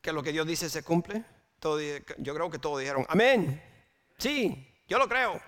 que 0.00 0.12
lo 0.12 0.22
que 0.22 0.32
Dios 0.32 0.46
dice 0.46 0.68
se 0.68 0.82
cumple? 0.82 1.24
Yo 2.18 2.34
creo 2.34 2.50
que 2.50 2.58
todos 2.58 2.80
dijeron, 2.80 3.06
amén. 3.08 3.71
Sí, 4.22 4.56
yo 4.86 4.98
lo 4.98 5.08
creo. 5.08 5.42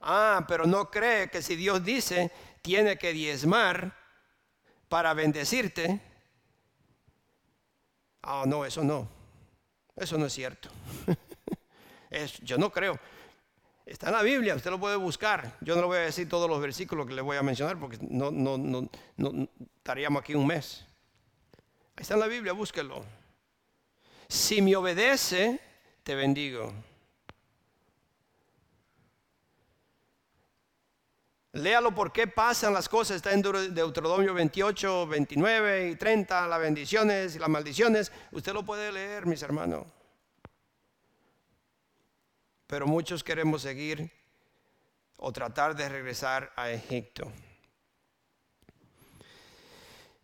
Ah, 0.00 0.44
pero 0.48 0.66
no 0.66 0.90
cree 0.90 1.30
que 1.30 1.42
si 1.42 1.54
Dios 1.54 1.84
dice 1.84 2.32
tiene 2.60 2.98
que 2.98 3.12
diezmar 3.12 3.96
para 4.88 5.14
bendecirte. 5.14 6.00
Ah, 8.22 8.42
no, 8.44 8.64
eso 8.64 8.82
no. 8.82 9.08
Eso 9.94 10.18
no 10.18 10.26
es 10.26 10.32
cierto. 10.32 10.68
yo 12.42 12.58
no 12.58 12.72
creo. 12.72 12.98
Está 13.86 14.08
en 14.08 14.14
la 14.14 14.22
Biblia, 14.22 14.56
usted 14.56 14.72
lo 14.72 14.80
puede 14.80 14.96
buscar. 14.96 15.56
Yo 15.60 15.76
no 15.76 15.82
le 15.82 15.86
voy 15.86 15.98
a 15.98 16.00
decir 16.00 16.28
todos 16.28 16.50
los 16.50 16.60
versículos 16.60 17.06
que 17.06 17.14
le 17.14 17.22
voy 17.22 17.36
a 17.36 17.44
mencionar 17.44 17.78
porque 17.78 17.98
no, 18.00 18.32
no, 18.32 18.58
no, 18.58 18.90
no 19.18 19.48
estaríamos 19.76 20.22
aquí 20.22 20.34
un 20.34 20.48
mes. 20.48 20.84
Está 21.96 22.14
en 22.14 22.20
la 22.20 22.26
Biblia, 22.26 22.52
búsquelo. 22.52 23.04
Si 24.26 24.60
me 24.62 24.74
obedece, 24.74 25.60
te 26.02 26.16
bendigo. 26.16 26.74
Léalo 31.56 31.94
por 31.94 32.12
qué 32.12 32.26
pasan 32.26 32.74
las 32.74 32.86
cosas. 32.86 33.16
Está 33.16 33.32
en 33.32 33.40
Deuteronomio 33.40 34.34
28, 34.34 35.06
29 35.06 35.90
y 35.90 35.96
30, 35.96 36.46
las 36.46 36.60
bendiciones 36.60 37.34
y 37.34 37.38
las 37.38 37.48
maldiciones. 37.48 38.12
Usted 38.30 38.52
lo 38.52 38.62
puede 38.62 38.92
leer, 38.92 39.24
mis 39.24 39.42
hermanos. 39.42 39.86
Pero 42.66 42.86
muchos 42.86 43.24
queremos 43.24 43.62
seguir 43.62 44.10
o 45.16 45.32
tratar 45.32 45.74
de 45.74 45.88
regresar 45.88 46.52
a 46.56 46.70
Egipto. 46.70 47.32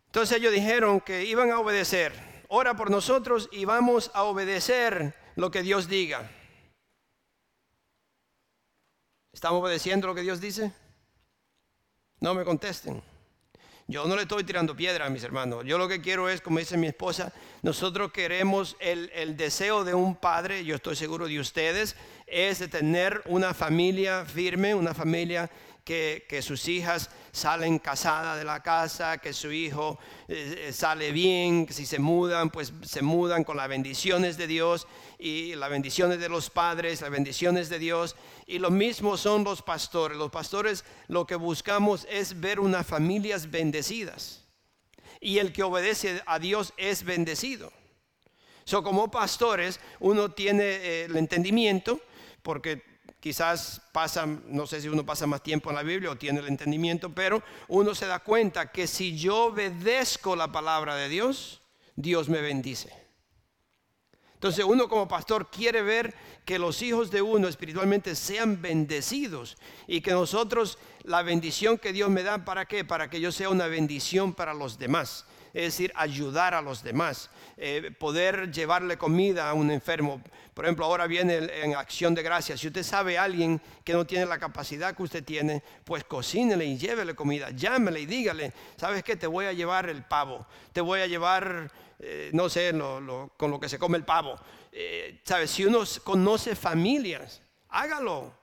Entonces 0.05 0.37
ellos 0.37 0.53
dijeron 0.53 1.01
que 1.01 1.25
iban 1.25 1.49
a 1.49 1.57
obedecer. 1.57 2.13
Ora 2.49 2.75
por 2.75 2.91
nosotros 2.91 3.49
y 3.51 3.65
vamos 3.65 4.11
a 4.13 4.23
obedecer 4.23 5.15
lo 5.35 5.49
que 5.49 5.63
Dios 5.63 5.87
diga. 5.87 6.29
¿Estamos 9.31 9.63
obedeciendo 9.63 10.05
lo 10.05 10.13
que 10.13 10.21
Dios 10.21 10.39
dice? 10.39 10.71
No 12.23 12.33
me 12.33 12.45
contesten. 12.45 13.03
Yo 13.85 14.07
no 14.07 14.15
le 14.15 14.21
estoy 14.21 14.45
tirando 14.45 14.77
piedra 14.77 15.07
a 15.07 15.09
mis 15.09 15.25
hermanos. 15.25 15.65
Yo 15.65 15.77
lo 15.77 15.89
que 15.89 15.99
quiero 15.99 16.29
es, 16.29 16.39
como 16.39 16.59
dice 16.59 16.77
mi 16.77 16.87
esposa, 16.87 17.33
nosotros 17.63 18.13
queremos 18.13 18.77
el, 18.79 19.11
el, 19.13 19.35
deseo 19.35 19.83
de 19.83 19.93
un 19.93 20.15
padre, 20.15 20.63
yo 20.63 20.75
estoy 20.75 20.95
seguro 20.95 21.27
de 21.27 21.41
ustedes, 21.41 21.97
es 22.25 22.59
de 22.59 22.69
tener 22.69 23.21
una 23.25 23.53
familia 23.53 24.23
firme, 24.23 24.73
una 24.73 24.93
familia 24.93 25.51
que, 25.83 26.41
sus 26.41 26.67
hijas 26.67 27.09
salen 27.31 27.79
casadas 27.79 28.37
de 28.37 28.45
la 28.45 28.63
casa, 28.63 29.17
que 29.17 29.33
su 29.33 29.51
hijo 29.51 29.99
eh, 30.27 30.67
eh, 30.67 30.73
sale 30.73 31.11
bien, 31.11 31.65
que 31.65 31.73
si 31.73 31.85
se 31.85 31.99
mudan, 31.99 32.49
pues 32.49 32.71
se 32.83 33.01
mudan 33.01 33.43
con 33.43 33.57
las 33.57 33.67
bendiciones 33.67 34.37
de 34.37 34.47
Dios 34.47 34.87
y 35.19 35.55
las 35.55 35.69
bendiciones 35.69 36.19
de 36.19 36.29
los 36.29 36.49
padres, 36.49 37.01
las 37.01 37.09
bendiciones 37.09 37.69
de 37.69 37.79
Dios. 37.79 38.15
Y 38.45 38.59
lo 38.59 38.71
mismo 38.71 39.17
son 39.17 39.43
los 39.43 39.61
pastores. 39.61 40.17
Los 40.17 40.31
pastores 40.31 40.85
lo 41.07 41.25
que 41.25 41.35
buscamos 41.35 42.07
es 42.09 42.39
ver 42.39 42.59
unas 42.59 42.87
familias 42.87 43.51
bendecidas. 43.51 44.45
Y 45.19 45.39
el 45.39 45.53
que 45.53 45.63
obedece 45.63 46.21
a 46.25 46.39
Dios 46.39 46.73
es 46.77 47.03
bendecido. 47.03 47.71
So, 48.65 48.83
como 48.83 49.11
pastores, 49.11 49.79
uno 49.99 50.31
tiene 50.31 50.63
eh, 50.63 51.05
el 51.05 51.17
entendimiento, 51.17 51.99
porque 52.41 52.92
quizás 53.23 53.81
pasa, 53.93 54.25
no 54.25 54.67
sé 54.67 54.81
si 54.81 54.89
uno 54.89 55.05
pasa 55.05 55.25
más 55.25 55.41
tiempo 55.41 55.69
en 55.69 55.77
la 55.77 55.81
Biblia 55.81 56.11
o 56.11 56.17
tiene 56.17 56.41
el 56.41 56.47
entendimiento, 56.49 57.09
pero 57.09 57.41
uno 57.69 57.95
se 57.95 58.05
da 58.05 58.19
cuenta 58.19 58.69
que 58.69 58.85
si 58.85 59.17
yo 59.17 59.45
obedezco 59.45 60.35
la 60.35 60.51
palabra 60.51 60.97
de 60.97 61.07
Dios, 61.07 61.61
Dios 61.95 62.27
me 62.27 62.41
bendice. 62.41 62.93
Entonces 64.33 64.65
uno 64.65 64.89
como 64.89 65.07
pastor 65.07 65.49
quiere 65.49 65.81
ver 65.83 66.13
que 66.43 66.59
los 66.59 66.81
hijos 66.81 67.11
de 67.11 67.21
uno 67.21 67.47
espiritualmente 67.47 68.13
sean 68.13 68.61
bendecidos 68.61 69.55
y 69.87 70.01
que 70.01 70.11
nosotros 70.11 70.77
la 71.03 71.21
bendición 71.21 71.77
que 71.77 71.93
Dios 71.93 72.09
me 72.09 72.23
da, 72.23 72.43
¿para 72.43 72.65
qué? 72.65 72.83
Para 72.83 73.09
que 73.09 73.21
yo 73.21 73.31
sea 73.31 73.47
una 73.47 73.67
bendición 73.67 74.33
para 74.33 74.53
los 74.53 74.77
demás 74.77 75.25
es 75.53 75.65
decir, 75.65 75.93
ayudar 75.95 76.55
a 76.55 76.61
los 76.61 76.81
demás, 76.81 77.29
eh, 77.57 77.91
poder 77.99 78.51
llevarle 78.51 78.97
comida 78.97 79.49
a 79.49 79.53
un 79.53 79.69
enfermo. 79.69 80.19
Por 80.55 80.65
ejemplo, 80.65 80.85
ahora 80.85 81.05
viene 81.05 81.47
en 81.61 81.75
acción 81.75 82.15
de 82.15 82.23
gracias. 82.23 82.59
Si 82.59 82.67
usted 82.67 82.81
sabe 82.81 83.19
a 83.19 83.23
alguien 83.23 83.61
que 83.83 83.93
no 83.93 84.05
tiene 84.05 84.25
la 84.25 84.39
capacidad 84.39 84.95
que 84.95 85.03
usted 85.03 85.23
tiene, 85.23 85.61
pues 85.83 86.03
cocínele 86.05 86.65
y 86.65 86.77
llévele 86.77 87.13
comida, 87.13 87.51
llámele 87.51 88.01
y 88.01 88.05
dígale, 88.07 88.51
¿sabes 88.77 89.03
qué? 89.03 89.15
Te 89.15 89.27
voy 89.27 89.45
a 89.45 89.53
llevar 89.53 89.89
el 89.89 90.03
pavo, 90.03 90.47
te 90.71 90.81
voy 90.81 91.01
a 91.01 91.07
llevar, 91.07 91.71
eh, 91.99 92.31
no 92.33 92.49
sé, 92.49 92.73
con 93.37 93.51
lo 93.51 93.59
que 93.59 93.69
se 93.69 93.77
come 93.77 93.99
el 93.99 94.05
pavo. 94.05 94.35
Eh, 94.71 95.21
¿Sabes? 95.23 95.51
Si 95.51 95.65
uno 95.65 95.83
conoce 96.03 96.55
familias, 96.55 97.43
hágalo, 97.69 98.33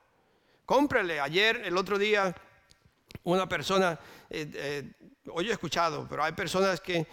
cómprele. 0.65 1.19
Ayer, 1.19 1.63
el 1.65 1.77
otro 1.77 1.99
día, 1.99 2.33
una 3.25 3.49
persona 3.49 3.99
hoy 5.33 5.49
he 5.49 5.53
escuchado, 5.53 6.07
pero 6.09 6.25
hay 6.25 6.33
personas 6.33 6.81
que, 6.81 7.07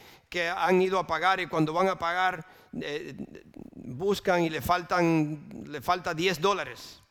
han 0.56 0.82
ido 0.82 1.00
a 1.00 1.08
pagar 1.08 1.40
y 1.40 1.48
cuando 1.48 1.72
van 1.74 1.88
a 1.88 1.98
pagar 1.98 2.46
eh, 2.82 3.16
buscan 3.76 4.44
y 4.44 4.50
le 4.50 4.62
faltan 4.62 5.64
le 5.66 5.82
falta 5.82 6.14
10 6.14 6.42
dólares. 6.42 7.02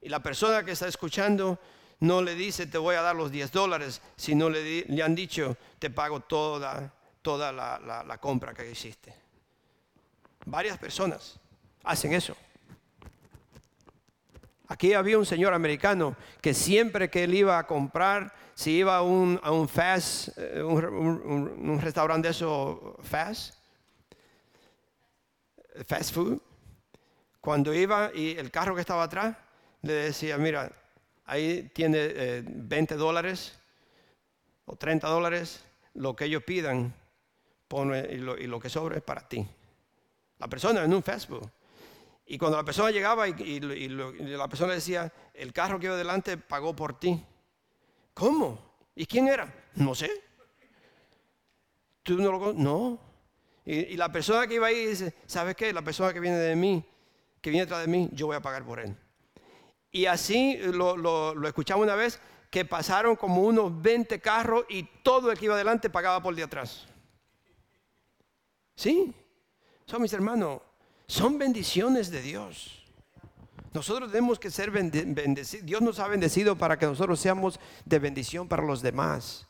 Y 0.00 0.08
la 0.08 0.20
persona 0.20 0.64
que 0.64 0.72
está 0.72 0.88
escuchando 0.88 1.58
no 2.00 2.22
le 2.22 2.34
dice 2.34 2.66
te 2.66 2.78
voy 2.78 2.96
a 2.96 3.02
dar 3.02 3.14
los 3.14 3.30
10 3.30 3.52
dólares, 3.52 4.00
sino 4.16 4.48
le, 4.48 4.82
le 4.82 5.02
han 5.02 5.14
dicho 5.14 5.56
te 5.78 5.90
pago 5.90 6.20
toda, 6.20 6.92
toda 7.20 7.52
la, 7.52 8.04
la 8.06 8.18
compra 8.18 8.54
que 8.54 8.70
hiciste. 8.70 9.14
Varias 10.46 10.78
personas 10.78 11.38
hacen 11.84 12.14
eso. 12.14 12.36
Aquí 14.72 14.94
había 14.94 15.18
un 15.18 15.26
señor 15.26 15.52
americano 15.52 16.16
que 16.40 16.54
siempre 16.54 17.10
que 17.10 17.24
él 17.24 17.34
iba 17.34 17.58
a 17.58 17.66
comprar, 17.66 18.32
si 18.62 18.78
iba 18.78 18.96
a 18.96 19.02
un, 19.02 19.40
a 19.42 19.50
un 19.50 19.66
fast, 19.66 20.28
eh, 20.38 20.62
un, 20.62 21.80
restaurante 21.82 22.28
de 22.28 22.30
eso 22.30 22.96
fast, 23.02 23.56
fast 25.84 26.14
food, 26.14 26.40
cuando 27.40 27.74
iba 27.74 28.12
y 28.14 28.38
el 28.38 28.52
carro 28.52 28.76
que 28.76 28.80
estaba 28.80 29.02
atrás, 29.02 29.36
le 29.82 29.94
decía, 29.94 30.38
mira, 30.38 30.70
ahí 31.26 31.72
tiene 31.74 32.42
20 32.44 32.94
eh, 32.94 32.96
dólares 32.96 33.58
o 34.66 34.76
30 34.76 35.08
dólares, 35.08 35.64
lo 35.94 36.14
que 36.14 36.26
ellos 36.26 36.44
pidan, 36.44 36.94
pone, 37.66 37.98
y, 38.12 38.18
lo, 38.18 38.60
que 38.60 38.68
sobra 38.68 38.96
es 38.96 39.02
para 39.02 39.26
ti. 39.28 39.44
La 40.38 40.46
persona 40.46 40.84
en 40.84 40.94
un 40.94 41.02
fast 41.02 41.28
food. 41.28 41.48
Y 42.26 42.38
cuando 42.38 42.58
la 42.58 42.64
persona 42.64 42.92
llegaba 42.92 43.26
y, 43.26 43.58
la 43.58 44.46
persona 44.46 44.72
decía, 44.72 45.12
el 45.34 45.52
carro 45.52 45.80
que 45.80 45.86
iba 45.86 45.96
delante 45.96 46.36
pagó 46.36 46.76
por 46.76 47.00
ti. 47.00 47.26
¿Cómo? 48.14 48.58
¿Y 48.94 49.06
quién 49.06 49.28
era? 49.28 49.52
No 49.74 49.94
sé. 49.94 50.10
¿Tú 52.02 52.16
no 52.16 52.32
lo 52.32 52.52
No. 52.52 52.98
Y, 53.64 53.96
la 53.96 54.10
persona 54.10 54.46
que 54.46 54.54
iba 54.54 54.66
ahí 54.66 54.86
dice, 54.86 55.14
¿sabes 55.26 55.54
qué? 55.54 55.72
La 55.72 55.82
persona 55.82 56.12
que 56.12 56.18
viene 56.20 56.36
de 56.36 56.56
mí, 56.56 56.84
que 57.40 57.50
viene 57.50 57.64
detrás 57.64 57.82
de 57.82 57.86
mí, 57.86 58.08
yo 58.12 58.26
voy 58.26 58.36
a 58.36 58.42
pagar 58.42 58.64
por 58.64 58.80
él. 58.80 58.96
Y 59.90 60.06
así 60.06 60.56
lo, 60.56 60.96
lo 60.96 61.46
escuchamos 61.46 61.84
una 61.84 61.94
vez, 61.94 62.20
que 62.50 62.64
pasaron 62.64 63.14
como 63.14 63.42
unos 63.42 63.80
20 63.80 64.20
carros 64.20 64.64
y 64.68 64.82
todo 65.02 65.30
el 65.30 65.38
que 65.38 65.44
iba 65.44 65.54
adelante 65.54 65.90
pagaba 65.90 66.20
por 66.22 66.32
el 66.32 66.38
de 66.38 66.42
atrás. 66.42 66.86
Sí, 68.74 69.14
son 69.86 70.02
mis 70.02 70.12
hermanos 70.12 70.60
son 71.12 71.36
bendiciones 71.36 72.10
de 72.10 72.22
Dios. 72.22 72.81
Nosotros 73.72 74.10
tenemos 74.10 74.38
que 74.38 74.50
ser 74.50 74.70
bendecidos. 74.70 75.64
Dios 75.64 75.80
nos 75.80 75.98
ha 75.98 76.06
bendecido 76.06 76.56
para 76.56 76.78
que 76.78 76.86
nosotros 76.86 77.18
seamos 77.18 77.58
de 77.84 77.98
bendición 77.98 78.46
para 78.46 78.62
los 78.62 78.82
demás. 78.82 79.46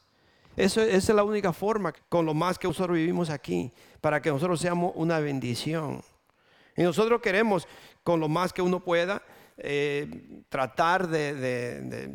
Eso, 0.56 0.82
esa 0.82 0.96
es 1.12 1.16
la 1.16 1.24
única 1.24 1.52
forma 1.52 1.92
con 2.08 2.26
lo 2.26 2.34
más 2.34 2.58
que 2.58 2.68
nosotros 2.68 2.96
vivimos 2.96 3.30
aquí, 3.30 3.72
para 4.00 4.20
que 4.20 4.30
nosotros 4.30 4.60
seamos 4.60 4.92
una 4.94 5.18
bendición. 5.18 6.02
Y 6.76 6.82
nosotros 6.82 7.20
queremos, 7.20 7.66
con 8.02 8.20
lo 8.20 8.28
más 8.28 8.52
que 8.52 8.62
uno 8.62 8.80
pueda, 8.80 9.22
eh, 9.56 10.42
tratar 10.48 11.08
de, 11.08 11.34
de, 11.34 12.08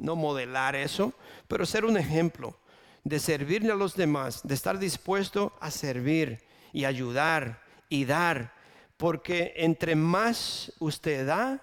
no 0.00 0.16
modelar 0.16 0.76
eso, 0.76 1.12
pero 1.48 1.66
ser 1.66 1.84
un 1.84 1.96
ejemplo 1.96 2.58
de 3.04 3.18
servirle 3.18 3.72
a 3.72 3.76
los 3.76 3.94
demás, 3.94 4.40
de 4.44 4.54
estar 4.54 4.78
dispuesto 4.78 5.52
a 5.60 5.70
servir 5.70 6.42
y 6.72 6.84
ayudar 6.84 7.62
y 7.88 8.04
dar 8.04 8.53
porque 8.96 9.52
entre 9.56 9.96
más 9.96 10.72
usted 10.78 11.26
da, 11.26 11.60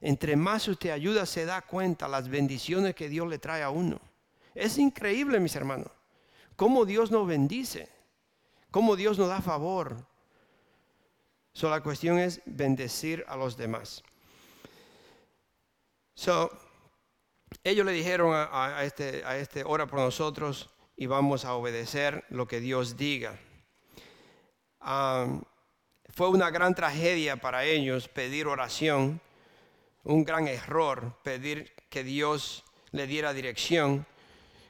entre 0.00 0.36
más 0.36 0.66
usted 0.68 0.90
ayuda, 0.90 1.26
se 1.26 1.44
da 1.44 1.62
cuenta 1.62 2.08
las 2.08 2.28
bendiciones 2.28 2.94
que 2.94 3.08
Dios 3.08 3.28
le 3.28 3.38
trae 3.38 3.62
a 3.62 3.70
uno. 3.70 4.00
Es 4.54 4.78
increíble, 4.78 5.38
mis 5.40 5.54
hermanos, 5.54 5.90
cómo 6.56 6.84
Dios 6.84 7.10
nos 7.10 7.26
bendice, 7.26 7.88
cómo 8.70 8.96
Dios 8.96 9.18
nos 9.18 9.28
da 9.28 9.40
favor. 9.40 10.06
So, 11.52 11.68
la 11.68 11.82
cuestión 11.82 12.18
es 12.18 12.40
bendecir 12.46 13.24
a 13.28 13.36
los 13.36 13.56
demás. 13.56 14.02
So, 16.14 16.50
ellos 17.64 17.84
le 17.84 17.92
dijeron 17.92 18.32
a, 18.34 18.84
este, 18.84 19.24
a 19.24 19.36
este, 19.36 19.64
ora 19.64 19.86
por 19.86 19.98
nosotros 19.98 20.70
y 20.96 21.06
vamos 21.06 21.44
a 21.44 21.54
obedecer 21.54 22.24
lo 22.30 22.46
que 22.46 22.60
Dios 22.60 22.96
diga. 22.96 23.38
Um, 24.80 25.42
fue 26.14 26.28
una 26.28 26.50
gran 26.50 26.74
tragedia 26.74 27.36
para 27.36 27.64
ellos 27.64 28.08
pedir 28.08 28.46
oración, 28.46 29.20
un 30.04 30.24
gran 30.24 30.48
error 30.48 31.14
pedir 31.22 31.72
que 31.88 32.04
Dios 32.04 32.64
le 32.92 33.06
diera 33.06 33.32
dirección 33.32 34.06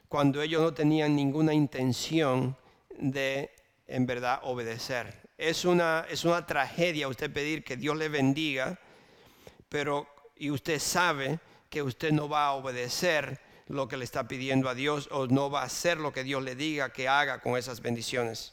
cuando 0.09 0.43
ellos 0.43 0.61
no 0.61 0.75
tenían 0.75 1.15
ninguna 1.15 1.55
intención 1.55 2.57
de 2.99 3.51
en 3.87 4.07
verdad 4.07 4.41
obedecer. 4.43 5.29
Es 5.39 5.65
una, 5.65 6.05
es 6.11 6.25
una 6.25 6.45
tragedia 6.47 7.09
usted 7.09 7.33
pedir 7.33 7.65
que 7.65 7.77
Dios 7.77 7.97
le 7.97 8.09
bendiga, 8.09 8.79
pero 9.69 10.07
y 10.37 10.51
usted 10.51 10.79
sabe 10.79 11.39
que 11.69 11.83
usted 11.83 12.13
no 12.13 12.29
va 12.29 12.47
a 12.47 12.53
obedecer 12.53 13.41
lo 13.69 13.87
que 13.87 13.97
le 13.97 14.05
está 14.05 14.27
pidiendo 14.27 14.69
a 14.69 14.75
Dios 14.75 15.09
o 15.13 15.29
no 15.29 15.49
va 15.49 15.63
a 15.63 15.67
hacer 15.67 15.99
lo 15.99 16.13
que 16.13 16.25
Dios 16.25 16.43
le 16.43 16.57
diga 16.57 16.93
que 16.93 17.09
haga 17.09 17.41
con 17.41 17.57
esas 17.57 17.81
bendiciones. 17.81 18.53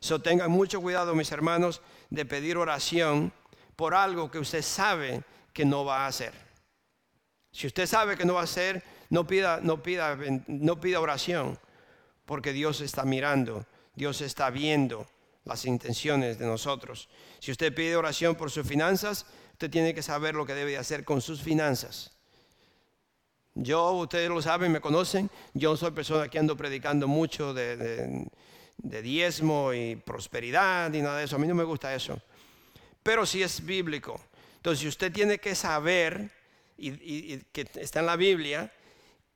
So 0.00 0.20
tengan 0.20 0.50
mucho 0.50 0.80
cuidado, 0.80 1.14
mis 1.14 1.32
hermanos, 1.32 1.80
de 2.10 2.24
pedir 2.24 2.56
oración 2.56 3.32
por 3.76 3.94
algo 3.94 4.30
que 4.30 4.38
usted 4.38 4.62
sabe 4.62 5.22
que 5.52 5.64
no 5.64 5.84
va 5.84 6.04
a 6.04 6.08
hacer. 6.08 6.32
Si 7.52 7.66
usted 7.66 7.86
sabe 7.86 8.16
que 8.16 8.24
no 8.24 8.34
va 8.34 8.42
a 8.42 8.44
hacer, 8.44 8.82
no 9.08 9.26
pida, 9.26 9.60
no 9.62 9.82
pida, 9.82 10.16
no 10.46 10.80
pida 10.80 11.00
oración, 11.00 11.58
porque 12.26 12.52
Dios 12.52 12.80
está 12.80 13.04
mirando, 13.04 13.66
Dios 13.94 14.20
está 14.20 14.50
viendo 14.50 15.06
las 15.44 15.64
intenciones 15.64 16.38
de 16.38 16.46
nosotros. 16.46 17.08
Si 17.40 17.50
usted 17.50 17.74
pide 17.74 17.96
oración 17.96 18.36
por 18.36 18.50
sus 18.50 18.66
finanzas, 18.66 19.26
usted 19.52 19.70
tiene 19.70 19.94
que 19.94 20.02
saber 20.02 20.34
lo 20.34 20.46
que 20.46 20.54
debe 20.54 20.78
hacer 20.78 21.04
con 21.04 21.20
sus 21.20 21.42
finanzas. 21.42 22.12
Yo, 23.54 23.90
ustedes 23.92 24.28
lo 24.28 24.40
saben, 24.40 24.70
me 24.70 24.80
conocen, 24.80 25.28
yo 25.54 25.76
soy 25.76 25.90
persona 25.90 26.28
que 26.28 26.38
ando 26.38 26.56
predicando 26.56 27.08
mucho 27.08 27.52
de, 27.52 27.76
de, 27.76 28.28
diezmo 28.82 29.72
y 29.72 29.96
prosperidad 29.96 30.92
y 30.92 31.02
nada 31.02 31.18
de 31.18 31.24
eso. 31.24 31.36
A 31.36 31.38
mí 31.38 31.46
no 31.46 31.54
me 31.54 31.64
gusta 31.64 31.94
eso. 31.94 32.20
Pero 33.02 33.26
sí 33.26 33.42
es 33.42 33.64
bíblico. 33.64 34.20
Entonces, 34.56 34.86
usted 34.86 35.12
tiene 35.12 35.38
que 35.38 35.54
saber, 35.54 36.30
y, 36.76 36.90
y 36.90 37.42
que 37.52 37.66
está 37.76 38.00
en 38.00 38.06
la 38.06 38.16
Biblia, 38.16 38.72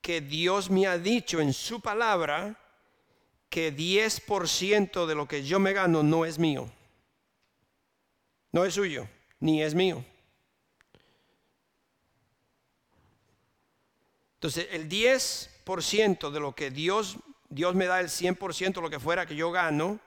que 0.01 0.21
Dios 0.21 0.69
me 0.69 0.85
ha 0.85 0.97
dicho 0.97 1.41
en 1.41 1.51
su 1.53 1.81
palabra 1.81 2.59
que 3.49 3.75
10% 3.75 5.05
de 5.05 5.15
lo 5.15 5.27
que 5.27 5.43
yo 5.43 5.59
me 5.59 5.73
gano 5.73 6.03
no 6.03 6.25
es 6.25 6.37
mío. 6.37 6.69
No 8.51 8.65
es 8.65 8.73
suyo, 8.73 9.07
ni 9.39 9.63
es 9.63 9.73
mío. 9.73 10.03
Entonces, 14.35 14.67
el 14.71 14.87
10% 14.87 16.29
de 16.29 16.39
lo 16.39 16.53
que 16.53 16.69
Dios, 16.69 17.17
Dios 17.55 17.73
me 17.73 17.85
da, 17.85 18.01
el 18.01 18.09
100% 18.09 18.81
lo 18.81 18.89
que 18.89 18.99
fuera 18.99 19.25
que 19.25 19.33
yo 19.33 19.49
gano, 19.49 19.97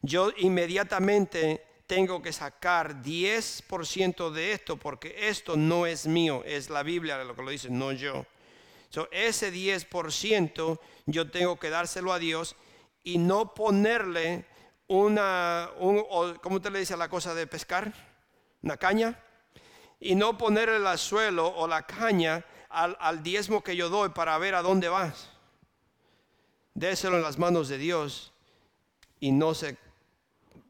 yo 0.00 0.30
inmediatamente 0.36 1.66
tengo 1.88 2.22
que 2.22 2.32
sacar 2.32 3.02
10% 3.02 4.30
de 4.30 4.52
esto 4.52 4.76
porque 4.76 5.28
esto 5.28 5.56
no 5.56 5.86
es 5.86 6.06
mío, 6.06 6.44
es 6.46 6.70
la 6.70 6.84
Biblia 6.84 7.22
lo 7.24 7.34
que 7.34 7.42
lo 7.42 7.50
dice, 7.50 7.68
no 7.68 7.90
yo. 7.90 8.24
ese 9.10 9.52
10% 9.52 10.78
yo 11.06 11.30
tengo 11.32 11.58
que 11.58 11.68
dárselo 11.68 12.12
a 12.12 12.20
Dios 12.20 12.54
y 13.02 13.18
no 13.18 13.54
ponerle 13.54 14.44
una, 14.86 15.70
¿cómo 16.42 16.60
te 16.60 16.70
le 16.70 16.78
dice 16.78 16.96
la 16.96 17.08
cosa 17.08 17.34
de 17.34 17.48
pescar? 17.48 17.92
Una 18.62 18.76
caña. 18.76 19.20
Y 19.98 20.14
no 20.14 20.38
ponerle 20.38 20.76
el 20.76 20.98
suelo 20.98 21.48
o 21.48 21.66
la 21.66 21.82
caña 21.82 22.44
al, 22.68 23.20
diezmo 23.24 23.64
que 23.64 23.74
yo 23.74 23.88
doy 23.88 24.10
para 24.10 24.38
ver 24.38 24.54
a 24.54 24.62
dónde 24.62 24.88
vas. 24.88 25.33
Déselo 26.74 27.16
en 27.16 27.22
las 27.22 27.38
manos 27.38 27.68
de 27.68 27.78
Dios 27.78 28.32
y 29.20 29.32
no 29.32 29.54
se 29.54 29.76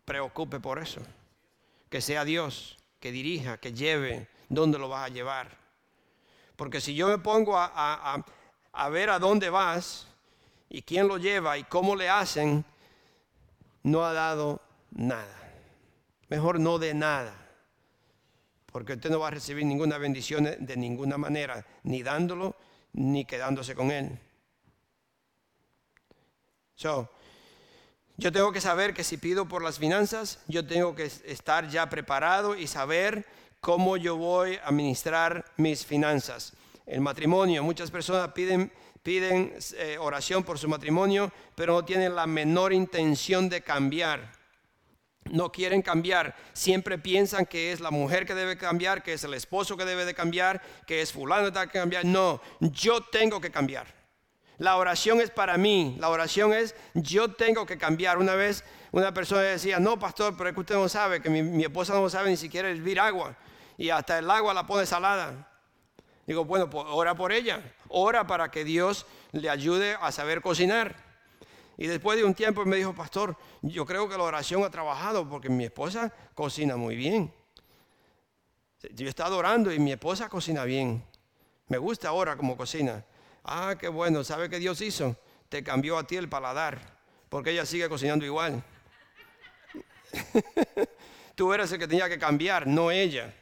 preocupe 0.04 0.60
por 0.60 0.78
eso. 0.78 1.00
Que 1.88 2.00
sea 2.00 2.24
Dios 2.24 2.76
que 3.00 3.12
dirija, 3.12 3.58
que 3.58 3.72
lleve, 3.72 4.28
dónde 4.48 4.78
lo 4.78 4.88
vas 4.88 5.10
a 5.10 5.12
llevar. 5.12 5.58
Porque 6.56 6.80
si 6.80 6.94
yo 6.94 7.08
me 7.08 7.18
pongo 7.18 7.58
a, 7.58 8.24
a 8.72 8.88
ver 8.88 9.10
a 9.10 9.18
dónde 9.18 9.50
vas 9.50 10.06
y 10.68 10.82
quién 10.82 11.08
lo 11.08 11.18
lleva 11.18 11.58
y 11.58 11.64
cómo 11.64 11.96
le 11.96 12.08
hacen, 12.08 12.64
no 13.82 14.04
ha 14.04 14.12
dado 14.12 14.60
nada. 14.90 15.52
Mejor 16.28 16.60
no 16.60 16.78
de 16.78 16.94
nada 16.94 17.44
porque 18.74 18.94
usted 18.94 19.08
no 19.08 19.20
va 19.20 19.28
a 19.28 19.30
recibir 19.30 19.64
ninguna 19.64 19.98
bendición 19.98 20.48
de 20.58 20.76
ninguna 20.76 21.16
manera, 21.16 21.64
ni 21.84 22.02
dándolo, 22.02 22.56
ni 22.94 23.24
quedándose 23.24 23.76
con 23.76 23.92
él. 23.92 24.18
So, 26.74 27.10
yo 28.16 28.32
tengo 28.32 28.52
que 28.52 28.60
saber 28.60 28.94
que 28.94 29.04
si 29.04 29.16
pido 29.16 29.46
por 29.46 29.62
las 29.62 29.78
finanzas, 29.78 30.38
yo 30.46 30.66
tengo 30.66 30.94
que 30.94 31.04
estar 31.04 31.68
ya 31.68 31.88
preparado 31.88 32.56
y 32.56 32.66
saber 32.66 33.26
cómo 33.60 33.96
yo 33.96 34.16
voy 34.16 34.56
a 34.56 34.68
administrar 34.68 35.44
mis 35.56 35.84
finanzas. 35.84 36.52
El 36.86 37.00
matrimonio, 37.00 37.62
muchas 37.62 37.90
personas 37.90 38.32
piden, 38.32 38.70
piden 39.02 39.56
eh, 39.76 39.96
oración 39.98 40.44
por 40.44 40.58
su 40.58 40.68
matrimonio, 40.68 41.32
pero 41.54 41.74
no 41.74 41.84
tienen 41.84 42.14
la 42.14 42.26
menor 42.26 42.72
intención 42.72 43.48
de 43.48 43.62
cambiar 43.62 44.32
no 45.30 45.50
quieren 45.50 45.82
cambiar, 45.82 46.34
siempre 46.52 46.98
piensan 46.98 47.46
que 47.46 47.72
es 47.72 47.80
la 47.80 47.90
mujer 47.90 48.26
que 48.26 48.34
debe 48.34 48.56
cambiar, 48.56 49.02
que 49.02 49.14
es 49.14 49.24
el 49.24 49.34
esposo 49.34 49.76
que 49.76 49.84
debe 49.84 50.04
de 50.04 50.14
cambiar, 50.14 50.60
que 50.86 51.00
es 51.00 51.12
fulano 51.12 51.50
que 51.50 51.58
debe 51.58 51.72
cambiar. 51.72 52.04
No, 52.04 52.40
yo 52.60 53.00
tengo 53.02 53.40
que 53.40 53.50
cambiar. 53.50 53.86
La 54.58 54.76
oración 54.76 55.20
es 55.20 55.30
para 55.30 55.56
mí, 55.56 55.96
la 55.98 56.08
oración 56.08 56.52
es 56.52 56.74
yo 56.94 57.32
tengo 57.32 57.66
que 57.66 57.76
cambiar. 57.76 58.18
Una 58.18 58.34
vez 58.34 58.64
una 58.92 59.12
persona 59.12 59.42
decía, 59.42 59.80
no, 59.80 59.98
pastor, 59.98 60.36
pero 60.36 60.48
es 60.48 60.54
que 60.54 60.60
usted 60.60 60.74
no 60.76 60.88
sabe, 60.88 61.20
que 61.20 61.28
mi, 61.28 61.64
esposa 61.64 61.94
no 61.94 62.08
sabe 62.08 62.30
ni 62.30 62.36
siquiera 62.36 62.70
hervir 62.70 63.00
agua 63.00 63.36
y 63.76 63.90
hasta 63.90 64.18
el 64.18 64.30
agua 64.30 64.54
la 64.54 64.66
pone 64.66 64.86
salada. 64.86 65.50
Digo, 66.26 66.44
bueno, 66.44 66.70
pues 66.70 66.86
ora 66.88 67.14
por 67.14 67.32
ella, 67.32 67.60
ora 67.88 68.26
para 68.26 68.50
que 68.50 68.64
Dios 68.64 69.06
le 69.32 69.50
ayude 69.50 69.96
a 70.00 70.12
saber 70.12 70.40
cocinar. 70.40 70.94
Y 71.76 71.88
después 71.88 72.16
de 72.16 72.24
un 72.24 72.34
tiempo 72.34 72.64
me 72.64 72.76
dijo, 72.76 72.94
pastor, 72.94 73.36
yo 73.62 73.84
creo 73.84 74.08
que 74.08 74.16
la 74.16 74.22
oración 74.22 74.62
ha 74.62 74.70
trabajado 74.70 75.28
porque 75.28 75.48
mi 75.48 75.64
esposa 75.64 76.12
cocina 76.34 76.76
muy 76.76 76.94
bien. 76.94 77.34
Yo 78.92 79.06
he 79.06 79.08
estado 79.08 79.36
orando 79.36 79.72
y 79.72 79.78
mi 79.80 79.90
esposa 79.90 80.28
cocina 80.28 80.64
bien. 80.64 81.04
Me 81.66 81.78
gusta 81.78 82.08
ahora 82.08 82.36
como 82.36 82.56
cocina. 82.56 83.04
Ah, 83.44 83.76
qué 83.78 83.88
bueno, 83.88 84.24
¿sabe 84.24 84.48
qué 84.48 84.58
Dios 84.58 84.80
hizo? 84.80 85.16
Te 85.48 85.62
cambió 85.62 85.98
a 85.98 86.06
ti 86.06 86.16
el 86.16 86.28
paladar, 86.28 86.80
porque 87.28 87.50
ella 87.50 87.66
sigue 87.66 87.88
cocinando 87.88 88.24
igual. 88.24 88.64
Tú 91.34 91.52
eres 91.52 91.70
el 91.72 91.78
que 91.78 91.88
tenía 91.88 92.08
que 92.08 92.18
cambiar, 92.18 92.66
no 92.66 92.90
ella. 92.90 93.34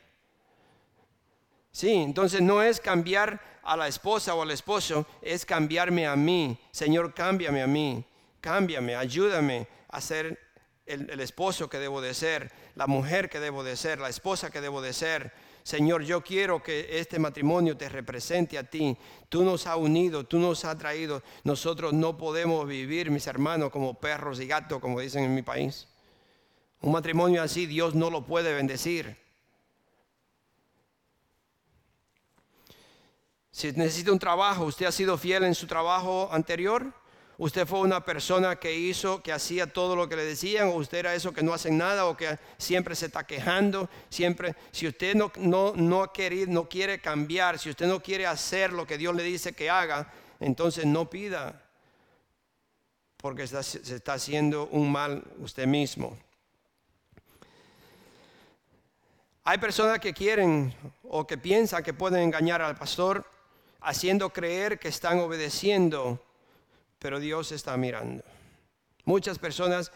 Sí, 1.70 1.94
entonces 1.94 2.42
no 2.42 2.62
es 2.62 2.80
cambiar 2.80 3.40
a 3.62 3.76
la 3.76 3.88
esposa 3.88 4.34
o 4.34 4.42
al 4.42 4.50
esposo, 4.50 5.06
es 5.22 5.46
cambiarme 5.46 6.06
a 6.06 6.16
mí. 6.16 6.58
Señor, 6.72 7.14
cámbiame 7.14 7.62
a 7.62 7.66
mí 7.66 8.04
cámbiame, 8.42 8.96
ayúdame 8.96 9.68
a 9.88 10.00
ser 10.00 10.38
el, 10.84 11.20
esposo 11.20 11.70
que 11.70 11.78
debo 11.78 12.02
de 12.02 12.12
ser, 12.12 12.52
la 12.74 12.88
mujer 12.88 13.30
que 13.30 13.40
debo 13.40 13.62
de 13.62 13.76
ser, 13.76 14.00
la 14.00 14.08
esposa 14.08 14.50
que 14.50 14.60
debo 14.60 14.82
de 14.82 14.92
ser. 14.92 15.32
Señor, 15.62 16.02
yo 16.02 16.22
quiero 16.22 16.62
que 16.62 16.98
este 16.98 17.18
matrimonio 17.18 17.76
te 17.76 17.88
represente 17.88 18.58
a 18.58 18.64
ti. 18.64 18.96
Tú 19.28 19.44
nos 19.44 19.66
has 19.66 19.76
unido, 19.76 20.24
tú 20.24 20.38
nos 20.38 20.64
has 20.64 20.76
traído. 20.76 21.22
Nosotros 21.44 21.92
no 21.92 22.16
podemos 22.16 22.66
vivir, 22.66 23.10
mis 23.10 23.26
hermanos, 23.26 23.70
como 23.70 23.94
perros 23.94 24.40
y 24.40 24.46
gatos, 24.46 24.80
como 24.80 25.00
dicen 25.00 25.24
en 25.24 25.34
mi 25.34 25.42
país. 25.42 25.86
Un 26.80 26.92
matrimonio 26.92 27.42
así 27.42 27.66
Dios 27.66 27.94
no 27.94 28.10
lo 28.10 28.26
puede 28.26 28.52
bendecir. 28.52 29.16
Si 33.52 33.70
necesita 33.72 34.10
un 34.10 34.18
trabajo, 34.18 34.64
¿usted 34.64 34.86
ha 34.86 34.92
sido 34.92 35.16
fiel 35.16 35.44
en 35.44 35.54
su 35.54 35.66
trabajo 35.66 36.28
anterior? 36.32 36.92
Usted 37.38 37.66
fue 37.66 37.80
una 37.80 38.04
persona 38.04 38.56
que 38.56 38.74
hizo, 38.74 39.22
que 39.22 39.32
hacía 39.32 39.66
todo 39.66 39.96
lo 39.96 40.08
que 40.08 40.16
le 40.16 40.24
decían, 40.24 40.68
o 40.68 40.74
usted 40.74 40.98
era 40.98 41.14
eso 41.14 41.32
que 41.32 41.42
no 41.42 41.54
hacen 41.54 41.78
nada, 41.78 42.06
o 42.06 42.16
que 42.16 42.38
siempre 42.58 42.94
se 42.94 43.06
está 43.06 43.24
quejando, 43.24 43.88
siempre, 44.10 44.54
si 44.70 44.86
usted 44.86 45.14
no, 45.14 45.32
no, 45.36 45.72
no, 45.74 46.12
quiere, 46.12 46.46
no 46.46 46.68
quiere 46.68 47.00
cambiar, 47.00 47.58
si 47.58 47.70
usted 47.70 47.86
no 47.86 48.02
quiere 48.02 48.26
hacer 48.26 48.72
lo 48.72 48.86
que 48.86 48.98
Dios 48.98 49.14
le 49.14 49.22
dice 49.22 49.52
que 49.52 49.70
haga, 49.70 50.12
entonces 50.40 50.86
no 50.86 51.08
pida, 51.08 51.62
porque 53.16 53.46
se 53.46 53.94
está 53.94 54.14
haciendo 54.14 54.66
un 54.68 54.90
mal 54.90 55.22
usted 55.38 55.66
mismo. 55.66 56.16
Hay 59.44 59.58
personas 59.58 59.98
que 59.98 60.12
quieren 60.12 60.72
o 61.02 61.26
que 61.26 61.36
piensan 61.36 61.82
que 61.82 61.92
pueden 61.92 62.20
engañar 62.20 62.62
al 62.62 62.76
pastor 62.76 63.24
haciendo 63.80 64.30
creer 64.30 64.78
que 64.78 64.86
están 64.86 65.18
obedeciendo 65.18 66.22
pero 67.02 67.18
Dios 67.18 67.50
está 67.50 67.76
mirando. 67.76 68.22
Muchas 69.04 69.36
personas 69.36 69.90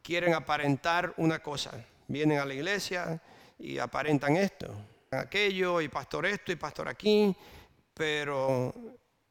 quieren 0.00 0.32
aparentar 0.32 1.12
una 1.16 1.40
cosa. 1.40 1.72
Vienen 2.06 2.38
a 2.38 2.44
la 2.44 2.54
iglesia 2.54 3.20
y 3.58 3.78
aparentan 3.78 4.36
esto, 4.36 4.72
aquello, 5.10 5.80
y 5.80 5.88
pastor 5.88 6.24
esto, 6.24 6.52
y 6.52 6.56
pastor 6.56 6.88
aquí, 6.88 7.34
pero 7.92 8.72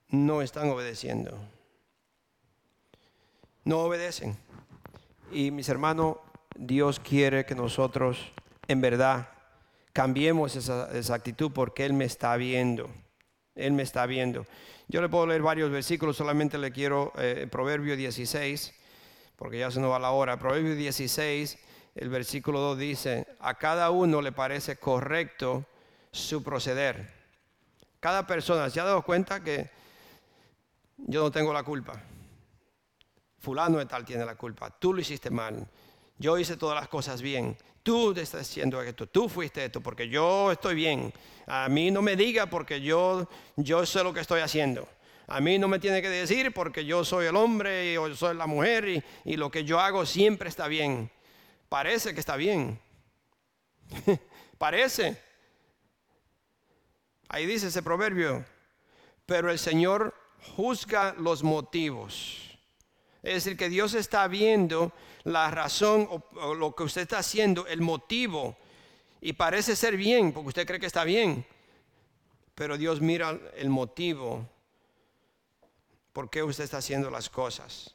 no 0.10 0.42
están 0.42 0.70
obedeciendo. 0.72 1.38
No 3.64 3.80
obedecen. 3.80 4.36
Y 5.32 5.52
mis 5.52 5.70
hermanos, 5.70 6.18
Dios 6.54 7.00
quiere 7.00 7.46
que 7.46 7.56
nosotros 7.56 8.30
en 8.68 8.82
verdad 8.82 9.30
cambiemos 9.94 10.58
esa, 10.58 11.14
actitud 11.14 11.50
porque 11.54 11.86
Él 11.86 11.94
me 11.94 12.04
está 12.04 12.36
viendo. 12.36 12.90
Él 13.56 13.74
me 13.74 13.84
está 13.84 14.06
viendo. 14.06 14.46
Yo 14.88 15.02
le 15.02 15.10
puedo 15.10 15.28
leer 15.28 15.42
varios 15.42 15.72
versículos, 15.72 16.18
solamente 16.18 16.58
le 16.58 16.72
quiero 16.72 17.14
eh, 17.18 17.48
Proverbio 17.50 17.96
16, 17.96 18.74
porque 19.36 19.60
ya 19.60 19.72
se 19.72 19.80
nos 19.80 19.92
va 19.92 20.00
la 20.00 20.12
hora. 20.12 20.38
Proverbio 20.38 20.76
16, 20.76 21.58
el 21.96 22.10
versículo 22.10 22.60
2 22.60 22.78
dice, 22.78 23.28
a 23.40 23.58
cada 23.58 23.90
uno 23.92 24.22
le 24.22 24.32
parece 24.32 24.78
correcto 24.78 25.66
su 26.12 26.44
proceder. 26.44 27.12
Cada 28.00 28.26
persona, 28.26 28.70
¿se 28.70 28.80
ha 28.80 28.86
dado 28.86 29.02
cuenta 29.04 29.44
que 29.44 29.70
yo 30.98 31.22
no 31.22 31.32
tengo 31.32 31.54
la 31.54 31.64
culpa? 31.64 32.02
Fulano 33.40 33.78
de 33.78 33.86
tal 33.86 34.06
tiene 34.06 34.26
la 34.26 34.36
culpa, 34.36 34.70
tú 34.70 34.94
lo 34.94 35.02
hiciste 35.02 35.30
mal, 35.30 35.68
yo 36.22 36.38
hice 36.38 36.56
todas 36.56 36.80
las 36.80 36.88
cosas 36.88 37.22
bien, 37.22 37.58
tú 37.84 38.12
estás 38.12 38.42
haciendo 38.42 38.82
esto, 38.82 39.08
tú 39.08 39.28
fuiste 39.28 39.66
esto, 39.66 39.82
porque 39.82 40.08
yo 40.08 40.52
estoy 40.52 40.76
bien. 40.76 41.12
A 41.48 41.68
mí 41.68 41.90
no 41.90 42.02
me 42.02 42.16
diga 42.16 42.46
porque 42.46 42.80
yo, 42.80 43.28
yo 43.56 43.86
sé 43.86 44.04
lo 44.04 44.14
que 44.14 44.20
estoy 44.20 44.42
haciendo. 44.42 44.88
A 45.28 45.42
mí 45.42 45.58
no 45.58 45.68
me 45.68 45.80
tiene 45.80 46.02
que 46.02 46.10
decir 46.10 46.54
porque 46.54 46.86
yo 46.86 47.04
soy 47.04 47.26
el 47.26 47.36
hombre 47.36 47.92
y 47.92 47.94
yo 47.96 48.16
soy 48.16 48.36
la 48.36 48.46
mujer 48.48 49.04
y 49.26 49.38
lo 49.38 49.50
que 49.50 49.64
yo 49.64 49.80
hago 49.80 50.06
siempre 50.06 50.48
está 50.50 50.68
bien. 50.68 51.10
Parece 51.70 52.14
que 52.14 52.20
está 52.20 52.36
bien. 52.36 52.80
Parece. 54.58 55.18
Ahí 57.30 57.46
dice 57.46 57.68
ese 57.68 57.82
proverbio. 57.82 58.46
pero 59.26 59.50
el 59.50 59.58
Señor 59.58 60.14
juzga 60.56 61.16
los 61.18 61.44
motivos. 61.44 62.51
Es 63.24 63.44
decir, 63.44 63.56
que 63.56 63.70
Dios 63.70 63.94
está 63.94 64.28
viendo 64.28 64.92
la 65.24 65.52
razón 65.52 66.08
o, 66.10 66.54
lo 66.56 66.76
que 66.76 66.84
usted 66.84 67.02
está 67.02 67.20
haciendo, 67.20 67.68
el 67.68 67.82
motivo, 67.82 68.58
y 69.22 69.34
parece 69.34 69.76
ser 69.76 69.96
bien, 69.96 70.32
porque 70.32 70.50
usted 70.50 70.66
cree 70.66 70.80
que 70.80 70.88
está 70.88 71.04
bien, 71.04 71.46
pero 72.56 72.78
Dios 72.78 73.00
mira 73.00 73.40
el 73.56 73.70
motivo 73.70 74.48
por 76.14 76.30
qué 76.30 76.42
usted 76.42 76.64
está 76.64 76.78
haciendo 76.78 77.12
las 77.12 77.30
cosas. 77.30 77.94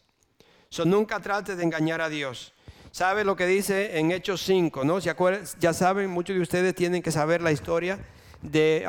So, 0.68 0.84
nunca 0.84 1.20
trate 1.20 1.56
de 1.56 1.64
engañar 1.64 2.00
a 2.00 2.08
Dios. 2.08 2.52
¿Sabe 2.92 3.24
lo 3.24 3.36
que 3.36 3.46
dice 3.46 3.98
en 3.98 4.12
Hechos 4.12 4.42
5? 4.42 4.84
¿no? 4.84 5.00
Ya 5.00 5.72
saben, 5.74 6.08
muchos 6.08 6.36
de 6.36 6.42
ustedes 6.42 6.74
tienen 6.74 7.02
que 7.02 7.10
saber 7.10 7.42
la 7.42 7.52
historia 7.52 7.98
de 8.40 8.86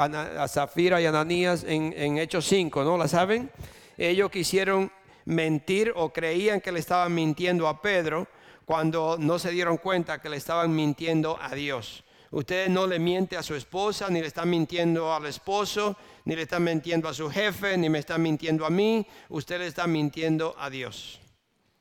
Zafira 0.47 1.01
y 1.01 1.05
Ananías 1.05 1.63
en, 1.63 1.93
en 1.97 2.17
Hechos 2.17 2.45
5, 2.45 2.83
¿no? 2.83 2.97
¿La 2.97 3.07
saben? 3.07 3.51
Ellos 3.97 4.29
quisieron 4.29 4.91
mentir 5.27 5.91
o 5.95 6.13
creían 6.13 6.61
que 6.61 6.71
le 6.71 6.79
estaban 6.79 7.13
mintiendo 7.13 7.67
a 7.67 7.81
Pedro 7.81 8.27
cuando 8.65 9.17
no 9.19 9.37
se 9.37 9.51
dieron 9.51 9.77
cuenta 9.77 10.21
que 10.21 10.29
le 10.29 10.37
estaban 10.37 10.73
mintiendo 10.73 11.37
a 11.41 11.53
Dios. 11.53 12.03
Usted 12.31 12.69
no 12.69 12.87
le 12.87 12.99
miente 12.99 13.37
a 13.37 13.43
su 13.43 13.55
esposa, 13.55 14.09
ni 14.09 14.21
le 14.21 14.27
están 14.27 14.49
mintiendo 14.49 15.13
al 15.13 15.25
esposo, 15.25 15.97
ni 16.25 16.35
le 16.35 16.43
están 16.43 16.63
mintiendo 16.63 17.07
a 17.07 17.13
su 17.13 17.29
jefe, 17.29 17.77
ni 17.77 17.89
me 17.89 17.99
están 17.99 18.21
mintiendo 18.21 18.65
a 18.65 18.69
mí. 18.69 19.05
Usted 19.29 19.59
le 19.59 19.67
está 19.67 19.85
mintiendo 19.87 20.55
a 20.57 20.69
Dios. 20.69 21.19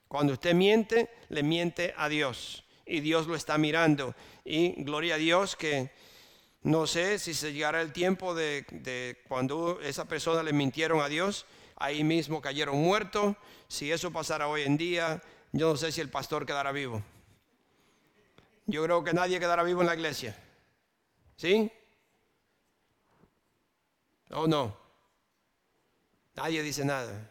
Cuando 0.09 0.33
usted 0.33 0.55
miente, 0.55 1.09
le 1.29 1.43
miente 1.43 1.95
a 1.97 2.09
Dios. 2.09 2.65
Y 2.85 3.01
Dios 3.01 3.27
lo 3.27 3.35
está 3.35 3.59
mirando. 3.59 4.15
Y 4.45 4.83
gloria 4.83 5.17
a 5.17 5.19
Dios 5.19 5.57
que 5.57 5.91
no 6.63 6.87
sé 6.87 7.19
si 7.19 7.35
se 7.35 7.53
llegará 7.53 7.81
el 7.81 7.93
tiempo 7.93 8.35
de, 8.35 8.65
de 8.71 9.19
cuando 9.29 9.81
esa 9.83 10.07
persona 10.07 10.43
le 10.43 10.53
mintieron 10.53 11.01
a 11.01 11.09
Dios 11.09 11.47
ahí 11.77 12.03
mismo 12.03 12.41
cayeron 12.41 12.77
muertos. 12.79 13.37
Si 13.69 13.93
eso 13.93 14.11
pasara 14.11 14.49
hoy 14.49 14.63
en 14.63 14.77
día, 14.77 15.23
yo 15.53 15.71
no 15.71 15.77
sé 15.77 15.93
si 15.93 16.01
el 16.01 16.11
pastor 16.11 16.47
quedará 16.47 16.73
vivo. 16.73 17.03
Yo 18.67 18.83
creo 18.83 19.05
que 19.05 19.13
nadie 19.13 19.39
quedará 19.39 19.63
vivo 19.63 19.83
en 19.83 19.87
la 19.87 19.95
iglesia. 19.95 20.37
¿Sí? 21.37 21.71
¿O 24.31 24.49
no? 24.49 24.77
Nadie 26.35 26.63
dice 26.63 26.85
nada. 26.85 27.31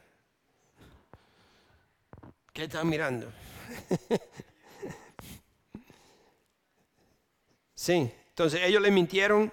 ¿Qué 2.54 2.64
están 2.64 2.88
mirando? 2.88 3.32
sí, 7.76 8.10
entonces 8.30 8.62
ellos 8.64 8.82
le 8.82 8.92
mintieron 8.92 9.52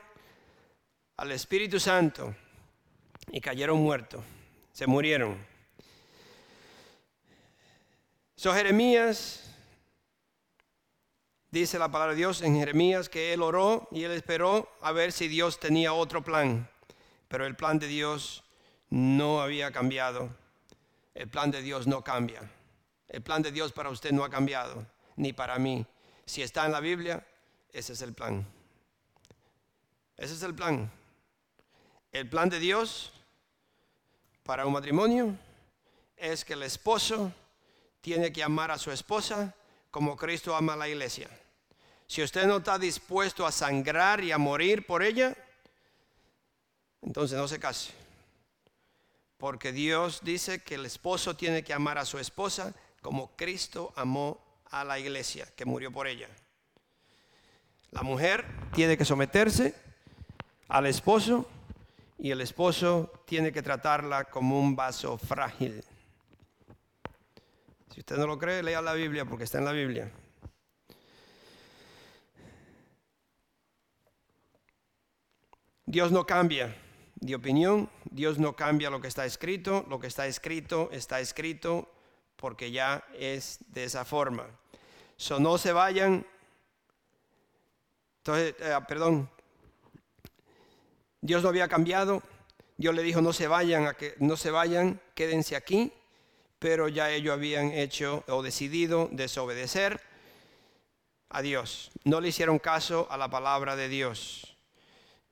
al 1.17 1.33
Espíritu 1.33 1.81
Santo 1.81 2.33
y 3.33 3.41
cayeron 3.41 3.81
muertos 3.81 4.23
se 4.73 4.87
murieron. 4.87 5.47
So 8.35 8.53
Jeremías, 8.53 9.55
dice 11.51 11.79
la 11.79 11.91
palabra 11.91 12.15
de 12.15 12.19
Dios 12.19 12.43
en 12.43 12.57
Jeremías 12.57 13.09
que 13.09 13.33
él 13.33 13.43
oró 13.43 13.87
y 13.93 14.03
él 14.05 14.11
esperó 14.13 14.69
a 14.81 14.91
ver 14.93 15.13
si 15.13 15.29
Dios 15.29 15.61
tenía 15.61 15.93
otro 15.93 16.25
plan. 16.25 16.69
Pero 17.29 17.47
el 17.47 17.55
plan 17.55 17.79
de 17.79 17.87
Dios 17.87 18.43
no 18.91 19.41
había 19.41 19.71
cambiado. 19.71 20.31
El 21.15 21.29
plan 21.29 21.51
de 21.51 21.63
Dios 21.63 21.87
no 21.87 22.03
cambia. 22.03 22.51
El 23.09 23.23
plan 23.23 23.43
de 23.43 23.53
Dios 23.53 23.73
para 23.73 23.91
usted 23.91 24.13
no 24.13 24.25
ha 24.25 24.31
cambiado, 24.31 24.87
ni 25.17 25.33
para 25.33 25.59
mí. 25.59 25.87
Si 26.25 26.43
está 26.43 26.65
en 26.65 26.73
la 26.73 26.81
Biblia, 26.81 27.27
ese 27.71 27.93
es 27.93 28.03
el 28.03 28.15
plan. 28.15 28.47
Ese 30.17 30.35
es 30.35 30.43
el 30.43 30.55
plan. 30.55 30.91
El 32.11 32.29
plan 32.29 32.49
de 32.49 32.59
Dios 32.59 33.13
para 34.43 34.67
un 34.67 34.73
matrimonio 34.73 35.37
es 36.17 36.45
que 36.45 36.55
el 36.55 36.63
esposo 36.63 37.33
tiene 38.01 38.33
que 38.33 38.43
amar 38.43 38.71
a 38.71 38.79
su 38.79 38.91
esposa 38.91 39.55
como 39.91 40.17
Cristo 40.17 40.57
ama 40.57 40.75
a 40.75 40.77
la 40.77 40.89
iglesia. 40.89 41.29
Si 42.07 42.23
usted 42.23 42.47
no 42.47 42.59
está 42.59 42.79
dispuesto 42.79 43.47
a 43.47 43.53
sangrar 43.53 44.23
y 44.23 44.33
a 44.33 44.39
morir 44.39 44.87
por 44.87 45.03
ella, 45.03 45.37
entonces 47.01 47.39
no 47.39 47.49
se 47.49 47.59
case. 47.59 47.93
Porque 49.39 49.73
Dios 49.73 50.21
dice 50.23 50.61
que 50.63 50.77
el 50.77 50.87
esposo 50.87 51.37
tiene 51.37 51.65
que 51.65 51.73
amar 51.73 51.99
a 51.99 52.05
su 52.05 52.19
esposa 52.19 52.75
como 53.01 53.35
Cristo 53.37 53.93
amó 53.97 54.39
a 54.71 54.85
la 54.85 54.99
iglesia, 54.99 55.47
que 55.57 55.65
murió 55.65 55.91
por 55.91 56.07
ella. 56.07 56.29
La 57.91 58.03
mujer 58.03 58.47
tiene 58.73 58.97
que 58.97 59.05
someterse 59.05 59.75
al 60.69 60.87
esposo 60.87 61.49
y 62.23 62.31
el 62.31 62.41
esposo 62.41 63.11
tiene 63.27 63.51
que 63.51 63.63
tratarla 63.63 64.27
como 64.27 64.61
un 64.61 64.77
vaso 64.77 65.19
frágil. 65.19 65.83
Si 67.93 67.99
usted 67.99 68.17
no 68.17 68.29
lo 68.29 68.39
cree, 68.39 68.63
lea 68.63 68.81
la 68.81 68.93
Biblia 68.93 69.25
porque 69.25 69.43
está 69.43 69.59
en 69.59 69.65
la 69.65 69.73
Biblia. 69.73 70.09
Dios 75.85 76.13
no 76.13 76.25
cambia 76.25 76.77
de 77.17 77.35
opinión, 77.35 77.91
Dios 78.05 78.39
no 78.39 78.55
cambia 78.55 78.89
lo 78.89 79.01
que 79.01 79.09
está 79.09 79.27
escrito, 79.27 79.85
lo 79.89 79.99
que 79.99 80.07
está 80.07 80.29
escrito 80.29 80.91
está 80.93 81.19
escrito 81.19 81.93
porque 82.37 82.71
ya 82.71 83.05
es 83.19 83.59
de 83.67 83.83
esa 83.83 84.05
forma. 84.05 84.47
So 85.17 85.41
no 85.41 85.59
se 85.59 85.73
vayan. 85.73 86.25
Entonces, 88.19 88.55
eh, 88.61 88.79
perdón, 88.87 89.29
Dios 91.23 91.43
no 91.43 91.49
había 91.49 91.69
cambiado. 91.69 92.23
Dios 92.77 92.95
le 92.95 93.03
dijo, 93.03 93.23
no 93.23 93.33
se 93.33 93.47
vayan, 93.47 93.87
a 93.87 93.95
que, 93.95 94.15
no 94.19 94.37
se 94.37 94.51
vayan, 94.51 95.01
quédense 95.15 95.57
aquí. 95.57 95.93
Pero 96.59 96.89
ya 96.89 97.11
ellos 97.11 97.33
habían 97.33 97.71
hecho 97.71 98.25
o 98.29 98.43
decidido 98.43 99.09
desobedecer 99.13 100.01
a 101.31 101.43
Dios. 101.43 101.93
No 102.05 102.21
le 102.21 102.29
hicieron 102.29 102.59
caso 102.59 103.07
a 103.11 103.17
la 103.17 103.31
palabra 103.31 103.77
de 103.77 103.89
Dios. 103.89 104.57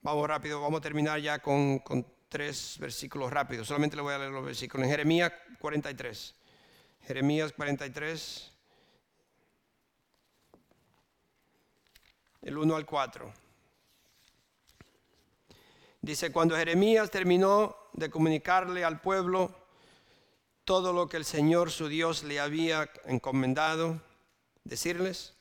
Vamos 0.03 0.26
rápido, 0.28 0.61
vamos 0.61 0.78
a 0.78 0.82
terminar 0.82 1.20
ya 1.20 1.41
con, 1.41 1.80
con 1.80 2.07
tres 2.28 2.76
versículos 2.78 3.32
rápidos. 3.32 3.66
Solamente 3.66 3.97
le 3.97 4.03
voy 4.03 4.14
a 4.14 4.18
leer 4.18 4.30
los 4.30 4.45
versículos. 4.45 4.84
En 4.84 4.91
Jeremías 4.91 5.32
43. 5.59 6.34
Jeremías 7.03 7.53
43. 7.53 8.53
El 12.43 12.57
1 12.57 12.76
al 12.76 12.86
4. 12.86 13.49
Dice, 16.03 16.32
cuando 16.32 16.57
Jeremías 16.57 17.11
terminó 17.11 17.76
de 17.92 18.09
comunicarle 18.09 18.84
al 18.84 19.01
pueblo 19.01 19.55
todo 20.64 20.92
lo 20.92 21.09
que 21.09 21.18
el 21.18 21.24
Señor 21.24 21.70
su 21.70 21.88
Dios 21.88 22.24
le 22.24 22.40
había 22.40 22.90
encomendado, 23.05 24.01
decirles, 24.64 25.34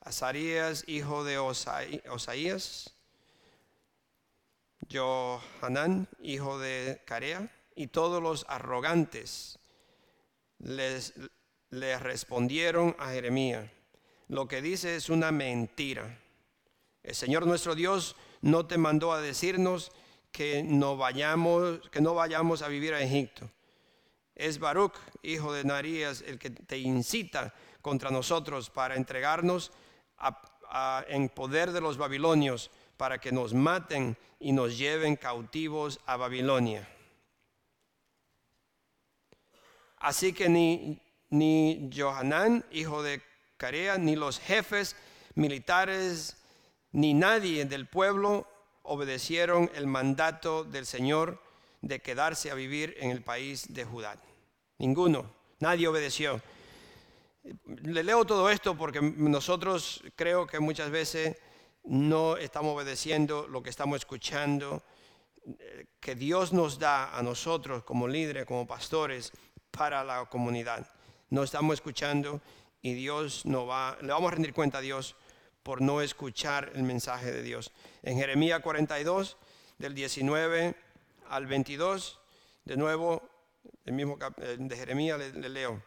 Azarías, 0.00 0.84
hijo 0.86 1.24
de 1.24 1.38
Osaías, 1.38 2.94
Johanán, 4.90 6.08
hijo 6.22 6.58
de 6.58 7.02
Carea, 7.04 7.50
y 7.74 7.88
todos 7.88 8.22
los 8.22 8.46
arrogantes 8.48 9.58
les, 10.58 11.14
les 11.70 12.00
respondieron 12.00 12.94
a 12.98 13.10
Jeremías. 13.10 13.68
Lo 14.28 14.46
que 14.46 14.62
dice 14.62 14.94
es 14.94 15.08
una 15.08 15.32
mentira. 15.32 16.18
El 17.02 17.14
Señor 17.14 17.46
nuestro 17.46 17.74
Dios 17.74 18.16
no 18.40 18.66
te 18.66 18.78
mandó 18.78 19.12
a 19.12 19.20
decirnos 19.20 19.92
que 20.32 20.62
no 20.62 20.96
vayamos, 20.96 21.80
que 21.90 22.00
no 22.00 22.14
vayamos 22.14 22.62
a 22.62 22.68
vivir 22.68 22.94
a 22.94 23.02
Egipto. 23.02 23.50
Es 24.34 24.58
Baruch, 24.58 24.94
hijo 25.22 25.52
de 25.52 25.64
Narías, 25.64 26.22
el 26.22 26.38
que 26.38 26.50
te 26.50 26.78
incita 26.78 27.52
contra 27.82 28.10
nosotros 28.10 28.70
para 28.70 28.96
entregarnos 28.96 29.72
en 31.08 31.28
poder 31.28 31.72
de 31.72 31.80
los 31.80 31.96
babilonios, 31.96 32.70
para 32.96 33.18
que 33.18 33.32
nos 33.32 33.54
maten 33.54 34.16
y 34.38 34.52
nos 34.52 34.78
lleven 34.78 35.16
cautivos 35.16 36.00
a 36.06 36.16
Babilonia. 36.16 36.88
Así 39.98 40.32
que 40.32 40.48
ni, 40.48 40.98
ni 41.28 41.90
Johanán, 41.94 42.64
hijo 42.70 43.02
de 43.02 43.22
Carea, 43.58 43.98
ni 43.98 44.16
los 44.16 44.38
jefes 44.38 44.96
militares 45.34 46.39
ni 46.92 47.14
nadie 47.14 47.64
del 47.64 47.86
pueblo 47.86 48.46
obedecieron 48.82 49.70
el 49.74 49.86
mandato 49.86 50.64
del 50.64 50.86
Señor 50.86 51.40
de 51.80 52.00
quedarse 52.00 52.50
a 52.50 52.54
vivir 52.54 52.96
en 52.98 53.10
el 53.10 53.22
país 53.22 53.72
de 53.72 53.84
Judá. 53.84 54.16
Ninguno, 54.78 55.30
nadie 55.60 55.88
obedeció. 55.88 56.40
Le 57.66 58.02
leo 58.02 58.24
todo 58.24 58.50
esto 58.50 58.76
porque 58.76 59.00
nosotros 59.00 60.02
creo 60.14 60.46
que 60.46 60.60
muchas 60.60 60.90
veces 60.90 61.36
no 61.84 62.36
estamos 62.36 62.74
obedeciendo 62.74 63.46
lo 63.48 63.62
que 63.62 63.70
estamos 63.70 63.96
escuchando, 63.96 64.82
eh, 65.46 65.86
que 66.00 66.14
Dios 66.14 66.52
nos 66.52 66.78
da 66.78 67.16
a 67.16 67.22
nosotros 67.22 67.82
como 67.84 68.06
líderes, 68.08 68.44
como 68.44 68.66
pastores, 68.66 69.32
para 69.70 70.04
la 70.04 70.26
comunidad. 70.26 70.86
No 71.30 71.42
estamos 71.42 71.74
escuchando 71.74 72.40
y 72.82 72.94
Dios 72.94 73.46
no 73.46 73.66
va, 73.66 73.96
le 74.02 74.08
vamos 74.08 74.32
a 74.32 74.34
rendir 74.34 74.52
cuenta 74.52 74.78
a 74.78 74.80
Dios 74.82 75.16
por 75.62 75.80
no 75.82 76.00
escuchar 76.00 76.72
el 76.74 76.82
mensaje 76.82 77.30
de 77.30 77.42
Dios. 77.42 77.72
En 78.02 78.16
Jeremías 78.16 78.60
42, 78.60 79.36
del 79.78 79.94
19 79.94 80.74
al 81.28 81.46
22, 81.46 82.20
de 82.64 82.76
nuevo, 82.76 83.22
el 83.84 83.92
mismo 83.92 84.18
eh, 84.38 84.56
de 84.58 84.76
Jeremías 84.76 85.18
le, 85.18 85.48
leo. 85.48 85.82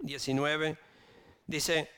19, 0.00 0.76
dice, 1.46 1.90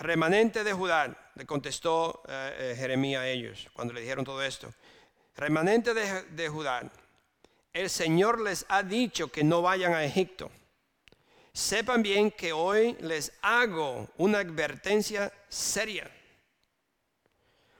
remanente 0.00 0.64
de 0.64 0.72
Judá, 0.72 1.32
le 1.34 1.44
contestó 1.44 2.22
eh, 2.28 2.56
eh, 2.58 2.74
Jeremías 2.76 3.22
a 3.22 3.28
ellos 3.28 3.68
cuando 3.72 3.92
le 3.92 4.00
dijeron 4.00 4.24
todo 4.24 4.42
esto. 4.42 4.72
Remanente 5.36 5.92
de, 5.92 6.22
de 6.22 6.48
Judá, 6.48 6.90
el 7.72 7.90
Señor 7.90 8.40
les 8.40 8.64
ha 8.68 8.82
dicho 8.82 9.28
que 9.28 9.44
no 9.44 9.60
vayan 9.60 9.92
a 9.92 10.04
Egipto. 10.04 10.50
Sepan 11.56 12.02
bien 12.02 12.30
que 12.30 12.52
hoy 12.52 12.98
les 13.00 13.32
hago 13.40 14.10
una 14.18 14.40
advertencia 14.40 15.32
seria. 15.48 16.06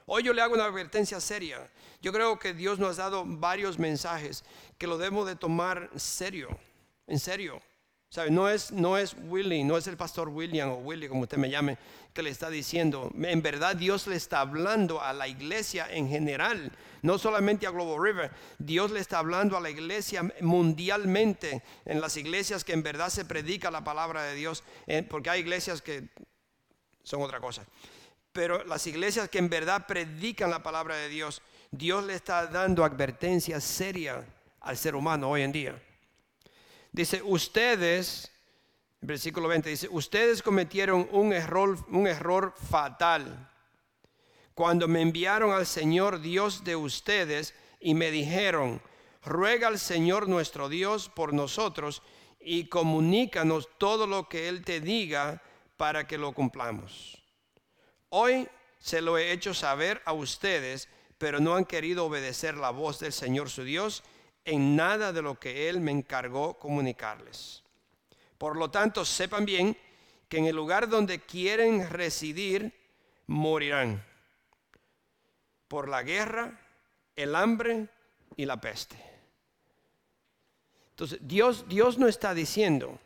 Hoy 0.07 0.23
yo 0.23 0.33
le 0.33 0.41
hago 0.41 0.55
una 0.55 0.65
advertencia 0.65 1.21
seria. 1.21 1.69
Yo 2.01 2.11
creo 2.11 2.39
que 2.39 2.55
Dios 2.55 2.79
nos 2.79 2.97
ha 2.97 3.03
dado 3.03 3.23
varios 3.23 3.77
mensajes 3.77 4.43
que 4.79 4.87
lo 4.87 4.97
debemos 4.97 5.27
de 5.27 5.35
tomar 5.35 5.91
serio, 5.95 6.57
en 7.05 7.19
serio. 7.19 7.61
¿Sabe? 8.09 8.31
No 8.31 8.47
es, 8.47 8.71
no 8.71 8.97
es 8.97 9.15
Willy, 9.27 9.65
no 9.65 9.77
es 9.77 9.85
el 9.87 9.97
pastor 9.97 10.29
William 10.29 10.69
o 10.69 10.75
Willy, 10.77 11.09
como 11.09 11.23
usted 11.23 11.37
me 11.37 11.49
llame, 11.49 11.77
que 12.13 12.23
le 12.23 12.29
está 12.29 12.49
diciendo. 12.49 13.11
En 13.21 13.41
verdad 13.41 13.75
Dios 13.75 14.07
le 14.07 14.15
está 14.15 14.39
hablando 14.39 15.01
a 15.01 15.11
la 15.11 15.27
iglesia 15.27 15.87
en 15.91 16.07
general, 16.07 16.71
no 17.01 17.17
solamente 17.17 17.67
a 17.67 17.71
Global 17.71 18.01
River. 18.01 18.31
Dios 18.59 18.91
le 18.91 19.01
está 19.01 19.19
hablando 19.19 19.57
a 19.57 19.61
la 19.61 19.69
iglesia 19.69 20.23
mundialmente, 20.39 21.63
en 21.83 21.99
las 21.99 22.15
iglesias 22.15 22.63
que 22.63 22.73
en 22.73 22.81
verdad 22.81 23.09
se 23.09 23.25
predica 23.25 23.71
la 23.71 23.83
palabra 23.83 24.23
de 24.23 24.35
Dios, 24.35 24.63
porque 25.09 25.29
hay 25.29 25.41
iglesias 25.41 25.81
que 25.81 26.07
son 27.03 27.21
otra 27.21 27.41
cosa. 27.41 27.65
Pero 28.31 28.63
las 28.63 28.87
iglesias 28.87 29.27
que 29.27 29.39
en 29.39 29.49
verdad 29.49 29.85
predican 29.85 30.49
la 30.49 30.63
palabra 30.63 30.95
de 30.95 31.09
Dios, 31.09 31.41
Dios 31.71 32.05
le 32.05 32.13
está 32.13 32.47
dando 32.47 32.85
advertencia 32.85 33.59
seria 33.59 34.25
al 34.61 34.77
ser 34.77 34.95
humano 34.95 35.29
hoy 35.29 35.41
en 35.41 35.51
día. 35.51 35.83
Dice, 36.97 37.21
ustedes, 37.21 38.31
versículo 39.01 39.47
20, 39.47 39.69
dice, 39.69 39.87
ustedes 39.91 40.41
cometieron 40.41 41.07
un 41.11 41.31
error, 41.31 41.77
un 41.89 42.07
error 42.07 42.55
fatal 42.57 43.51
cuando 44.55 44.87
me 44.87 45.03
enviaron 45.03 45.51
al 45.51 45.67
Señor 45.67 46.21
Dios 46.21 46.63
de 46.63 46.75
ustedes 46.75 47.53
y 47.79 47.93
me 47.93 48.09
dijeron, 48.09 48.81
ruega 49.23 49.67
al 49.67 49.77
Señor 49.77 50.27
nuestro 50.27 50.69
Dios 50.69 51.07
por 51.07 51.33
nosotros 51.33 52.01
y 52.39 52.67
comunícanos 52.67 53.69
todo 53.77 54.07
lo 54.07 54.27
que 54.27 54.49
Él 54.49 54.65
te 54.65 54.81
diga 54.81 55.43
para 55.77 56.07
que 56.07 56.17
lo 56.17 56.31
cumplamos. 56.31 57.23
Hoy 58.09 58.49
se 58.79 59.01
lo 59.01 59.19
he 59.19 59.33
hecho 59.33 59.53
saber 59.53 60.01
a 60.03 60.13
ustedes, 60.13 60.89
pero 61.19 61.39
no 61.39 61.53
han 61.53 61.65
querido 61.65 62.05
obedecer 62.05 62.57
la 62.57 62.71
voz 62.71 62.97
del 62.97 63.13
Señor 63.13 63.51
su 63.51 63.63
Dios 63.63 64.03
en 64.47 64.77
nada 64.77 65.11
de 65.11 65.21
lo 65.21 65.37
que 65.37 65.69
Él 65.69 65.81
me 65.81 65.91
encargó 65.91 66.57
comunicarles. 66.57 67.63
Por 68.37 68.55
lo 68.55 68.71
tanto, 68.71 69.03
sepan 69.03 69.45
bien 69.45 69.77
que 70.29 70.37
en 70.37 70.45
el 70.45 70.55
lugar 70.55 70.87
donde 70.87 71.19
quieren 71.19 71.89
residir, 71.89 72.73
morirán 73.27 74.03
por 75.67 75.89
la 75.89 76.01
guerra, 76.01 76.59
el 77.15 77.35
hambre 77.35 77.87
y 78.37 78.45
la 78.45 78.59
peste. 78.61 78.95
Entonces, 80.91 81.19
Dios, 81.21 81.67
Dios 81.67 81.97
no 81.97 82.07
está 82.07 82.33
diciendo, 82.33 82.99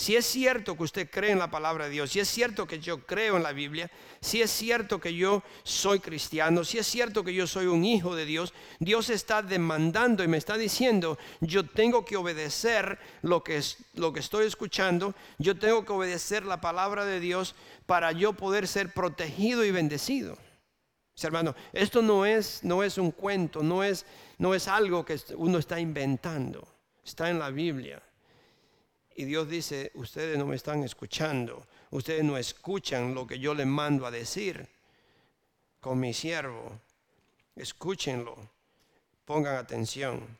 si 0.00 0.16
es 0.16 0.24
cierto 0.24 0.78
que 0.78 0.84
usted 0.84 1.10
cree 1.10 1.32
en 1.32 1.38
la 1.38 1.50
palabra 1.50 1.84
de 1.84 1.90
Dios, 1.90 2.10
si 2.10 2.20
es 2.20 2.28
cierto 2.30 2.66
que 2.66 2.80
yo 2.80 3.04
creo 3.04 3.36
en 3.36 3.42
la 3.42 3.52
Biblia, 3.52 3.90
si 4.22 4.40
es 4.40 4.50
cierto 4.50 4.98
que 4.98 5.14
yo 5.14 5.42
soy 5.62 6.00
cristiano, 6.00 6.64
si 6.64 6.78
es 6.78 6.86
cierto 6.86 7.22
que 7.22 7.34
yo 7.34 7.46
soy 7.46 7.66
un 7.66 7.84
hijo 7.84 8.16
de 8.16 8.24
Dios, 8.24 8.54
Dios 8.78 9.10
está 9.10 9.42
demandando 9.42 10.24
y 10.24 10.28
me 10.28 10.38
está 10.38 10.56
diciendo, 10.56 11.18
yo 11.42 11.66
tengo 11.66 12.06
que 12.06 12.16
obedecer 12.16 12.98
lo 13.20 13.44
que, 13.44 13.60
lo 13.92 14.14
que 14.14 14.20
estoy 14.20 14.46
escuchando, 14.46 15.14
yo 15.36 15.58
tengo 15.58 15.84
que 15.84 15.92
obedecer 15.92 16.46
la 16.46 16.62
palabra 16.62 17.04
de 17.04 17.20
Dios 17.20 17.54
para 17.84 18.12
yo 18.12 18.32
poder 18.32 18.68
ser 18.68 18.94
protegido 18.94 19.66
y 19.66 19.70
bendecido. 19.70 20.38
Hermano, 21.22 21.54
esto 21.74 22.00
no 22.00 22.24
es, 22.24 22.64
no 22.64 22.82
es 22.82 22.96
un 22.96 23.10
cuento, 23.10 23.62
no 23.62 23.84
es, 23.84 24.06
no 24.38 24.54
es 24.54 24.66
algo 24.66 25.04
que 25.04 25.20
uno 25.36 25.58
está 25.58 25.78
inventando, 25.78 26.66
está 27.04 27.28
en 27.28 27.38
la 27.38 27.50
Biblia. 27.50 28.02
Y 29.14 29.24
Dios 29.24 29.48
dice, 29.48 29.90
ustedes 29.94 30.38
no 30.38 30.46
me 30.46 30.56
están 30.56 30.82
escuchando, 30.82 31.66
ustedes 31.90 32.24
no 32.24 32.36
escuchan 32.36 33.14
lo 33.14 33.26
que 33.26 33.38
yo 33.38 33.54
les 33.54 33.66
mando 33.66 34.06
a 34.06 34.10
decir 34.10 34.68
con 35.80 35.98
mi 35.98 36.14
siervo. 36.14 36.80
Escúchenlo, 37.56 38.36
pongan 39.24 39.56
atención. 39.56 40.38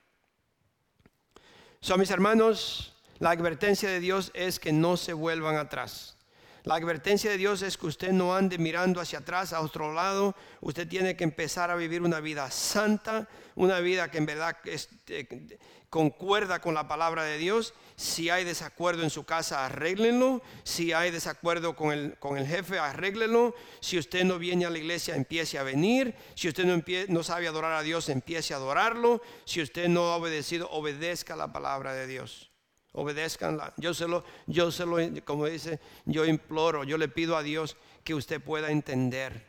Son 1.80 1.98
mis 1.98 2.10
hermanos, 2.10 2.94
la 3.18 3.30
advertencia 3.30 3.88
de 3.90 4.00
Dios 4.00 4.30
es 4.34 4.58
que 4.58 4.72
no 4.72 4.96
se 4.96 5.12
vuelvan 5.12 5.56
atrás. 5.56 6.16
La 6.64 6.74
advertencia 6.74 7.30
de 7.30 7.38
Dios 7.38 7.62
es 7.62 7.78
que 7.78 7.86
usted 7.86 8.12
no 8.12 8.34
ande 8.34 8.58
mirando 8.58 9.00
hacia 9.00 9.20
atrás, 9.20 9.52
a 9.52 9.60
otro 9.60 9.94
lado. 9.94 10.34
Usted 10.60 10.86
tiene 10.86 11.16
que 11.16 11.24
empezar 11.24 11.70
a 11.70 11.76
vivir 11.76 12.02
una 12.02 12.20
vida 12.20 12.50
santa, 12.50 13.28
una 13.54 13.80
vida 13.80 14.10
que 14.10 14.18
en 14.18 14.26
verdad 14.26 14.56
este, 14.64 15.58
concuerda 15.88 16.60
con 16.60 16.74
la 16.74 16.86
palabra 16.86 17.24
de 17.24 17.38
Dios. 17.38 17.72
Si 17.96 18.28
hay 18.28 18.44
desacuerdo 18.44 19.02
en 19.02 19.10
su 19.10 19.24
casa, 19.24 19.64
arréglenlo. 19.64 20.42
Si 20.62 20.92
hay 20.92 21.10
desacuerdo 21.10 21.74
con 21.74 21.92
el, 21.92 22.18
con 22.18 22.36
el 22.36 22.46
jefe, 22.46 22.78
arréglenlo. 22.78 23.54
Si 23.80 23.98
usted 23.98 24.24
no 24.24 24.38
viene 24.38 24.66
a 24.66 24.70
la 24.70 24.78
iglesia, 24.78 25.16
empiece 25.16 25.58
a 25.58 25.62
venir. 25.62 26.14
Si 26.34 26.48
usted 26.48 26.66
no, 26.66 26.82
no 27.08 27.22
sabe 27.22 27.48
adorar 27.48 27.72
a 27.72 27.82
Dios, 27.82 28.10
empiece 28.10 28.52
a 28.52 28.58
adorarlo. 28.58 29.22
Si 29.46 29.62
usted 29.62 29.88
no 29.88 30.12
ha 30.12 30.16
obedecido, 30.16 30.68
obedezca 30.70 31.36
la 31.36 31.52
palabra 31.52 31.94
de 31.94 32.06
Dios 32.06 32.49
obedezcanla. 32.92 33.72
Yo 33.76 33.94
se 33.94 34.08
lo, 34.08 34.24
yo 34.46 34.70
se 34.70 34.86
lo, 34.86 34.96
como 35.24 35.46
dice, 35.46 35.80
yo 36.04 36.24
imploro, 36.24 36.84
yo 36.84 36.98
le 36.98 37.08
pido 37.08 37.36
a 37.36 37.42
Dios 37.42 37.76
que 38.04 38.14
usted 38.14 38.40
pueda 38.40 38.70
entender 38.70 39.46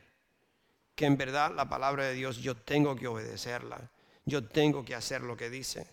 que 0.96 1.06
en 1.06 1.18
verdad 1.18 1.52
la 1.56 1.68
palabra 1.68 2.06
de 2.06 2.14
Dios 2.14 2.38
yo 2.38 2.56
tengo 2.56 2.96
que 2.96 3.08
obedecerla, 3.08 3.90
yo 4.26 4.48
tengo 4.48 4.86
que 4.86 4.96
hacer 4.96 5.22
lo 5.22 5.36
que 5.36 5.50
dice. 5.50 5.88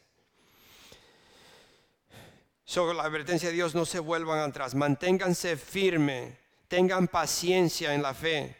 Sobre 2.64 2.94
la 2.94 3.05
advertencia 3.05 3.49
de 3.49 3.55
Dios, 3.55 3.74
no 3.74 3.86
se 3.86 3.99
vuelvan 3.99 4.40
atrás, 4.40 4.74
manténganse 4.74 5.57
firme, 5.57 6.36
tengan 6.68 7.09
paciencia 7.09 7.94
en 7.94 8.03
la 8.03 8.12
fe, 8.12 8.55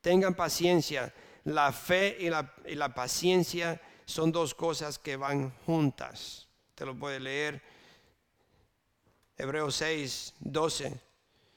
tengan 0.00 0.34
paciencia. 0.34 1.14
La 1.44 1.72
fe 1.72 2.16
y 2.20 2.30
la, 2.30 2.54
y 2.66 2.76
la 2.76 2.94
paciencia 2.94 3.80
son 4.04 4.30
dos 4.30 4.54
cosas 4.54 4.98
que 4.98 5.16
van 5.16 5.52
juntas. 5.66 6.46
Te 6.74 6.86
lo 6.86 6.96
puede 6.96 7.18
leer 7.18 7.62
Hebreos 9.42 9.74
6, 9.74 10.34
12 10.38 11.00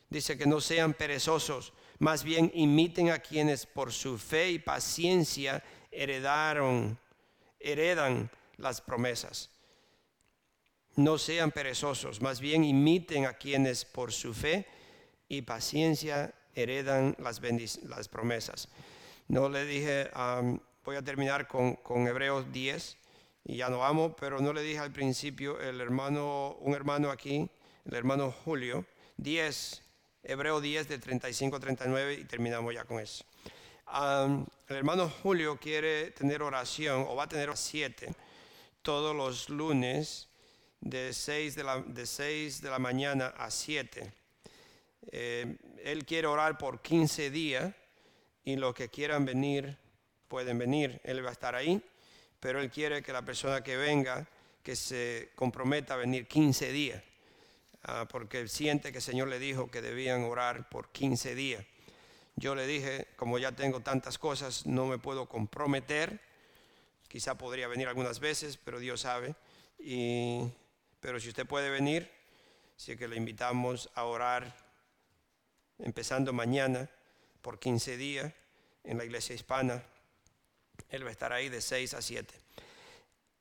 dice 0.09 0.35
que 0.39 0.47
no 0.47 0.59
sean 0.59 0.95
perezosos, 0.95 1.71
más 1.99 2.23
bien 2.23 2.51
imiten 2.55 3.11
a 3.11 3.19
quienes 3.19 3.67
por 3.67 3.93
su 3.93 4.17
fe 4.17 4.49
y 4.49 4.57
paciencia 4.57 5.63
heredaron, 5.91 6.97
heredan 7.59 8.31
las 8.57 8.81
promesas. 8.81 9.51
No 10.95 11.19
sean 11.19 11.51
perezosos, 11.51 12.23
más 12.23 12.39
bien 12.39 12.63
imiten 12.63 13.27
a 13.27 13.33
quienes 13.33 13.85
por 13.85 14.11
su 14.11 14.33
fe 14.33 14.65
y 15.29 15.43
paciencia 15.43 16.33
heredan 16.55 17.15
las, 17.19 17.39
las 17.83 18.07
promesas. 18.07 18.67
No 19.27 19.47
le 19.47 19.63
dije, 19.63 20.09
voy 20.83 20.95
a 20.95 21.03
terminar 21.03 21.47
con, 21.47 21.75
con 21.75 22.07
Hebreos 22.07 22.51
10 22.51 22.97
y 23.43 23.57
ya 23.57 23.69
no 23.69 23.85
amo, 23.85 24.15
pero 24.15 24.39
no 24.39 24.53
le 24.53 24.63
dije 24.63 24.79
al 24.79 24.91
principio, 24.91 25.61
el 25.61 25.79
hermano, 25.79 26.57
un 26.61 26.73
hermano 26.73 27.11
aquí 27.11 27.47
el 27.85 27.93
hermano 27.93 28.31
Julio, 28.31 28.85
10, 29.17 29.81
Hebreo 30.23 30.59
10 30.59 30.87
de 30.87 30.97
35 30.97 31.55
a 31.55 31.59
39 31.59 32.13
y 32.13 32.23
terminamos 32.25 32.73
ya 32.73 32.83
con 32.83 32.99
eso. 32.99 33.23
el 34.67 34.75
hermano 34.75 35.09
Julio 35.21 35.59
quiere 35.59 36.11
tener 36.11 36.41
oración 36.41 37.05
o 37.07 37.15
va 37.15 37.23
a 37.23 37.29
tener 37.29 37.55
7 37.55 38.13
todos 38.81 39.15
los 39.15 39.49
lunes 39.49 40.29
de 40.81 41.13
6 41.13 41.55
de 41.55 41.63
la, 41.63 41.81
de 41.81 42.05
6 42.05 42.61
de 42.61 42.69
la 42.69 42.79
mañana 42.79 43.27
a 43.37 43.49
7. 43.49 44.11
Eh, 45.11 45.57
él 45.83 46.05
quiere 46.05 46.27
orar 46.27 46.57
por 46.57 46.81
15 46.81 47.29
días 47.29 47.73
y 48.43 48.55
los 48.55 48.73
que 48.73 48.89
quieran 48.89 49.25
venir 49.25 49.77
pueden 50.27 50.57
venir. 50.57 50.99
Él 51.03 51.23
va 51.23 51.29
a 51.29 51.33
estar 51.33 51.55
ahí, 51.55 51.81
pero 52.39 52.59
él 52.59 52.69
quiere 52.69 53.01
que 53.01 53.13
la 53.13 53.23
persona 53.23 53.63
que 53.63 53.77
venga, 53.77 54.27
que 54.63 54.75
se 54.75 55.31
comprometa 55.35 55.93
a 55.93 55.97
venir 55.97 56.27
15 56.27 56.71
días. 56.71 57.03
Ah, 57.87 58.07
porque 58.09 58.47
siente 58.47 58.91
que 58.91 58.97
el 58.97 59.03
Señor 59.03 59.27
le 59.27 59.37
dijo 59.37 59.69
que 59.69 59.79
debían 59.79 60.23
orar 60.23 60.69
por 60.69 60.89
15 60.91 61.35
días. 61.35 61.63
Yo 62.35 62.55
le 62.55 62.65
dije, 62.65 63.07
como 63.15 63.37
ya 63.37 63.51
tengo 63.51 63.81
tantas 63.81 64.17
cosas, 64.17 64.65
no 64.65 64.87
me 64.87 64.97
puedo 64.97 65.29
comprometer. 65.29 66.19
Quizá 67.07 67.37
podría 67.37 67.67
venir 67.67 67.87
algunas 67.87 68.19
veces, 68.19 68.57
pero 68.57 68.79
Dios 68.79 69.01
sabe. 69.01 69.35
pero 70.99 71.19
si 71.19 71.29
usted 71.29 71.45
puede 71.45 71.69
venir, 71.69 72.09
sí 72.75 72.97
que 72.97 73.07
le 73.07 73.17
invitamos 73.17 73.91
a 73.93 74.05
orar 74.05 74.57
empezando 75.77 76.33
mañana 76.33 76.89
por 77.43 77.59
15 77.59 77.97
días 77.97 78.33
en 78.83 78.97
la 78.97 79.05
iglesia 79.05 79.35
hispana. 79.35 79.83
Él 80.89 81.03
va 81.03 81.09
a 81.09 81.11
estar 81.11 81.31
ahí 81.31 81.49
de 81.49 81.61
6 81.61 81.93
a 81.93 82.01
7. 82.01 82.33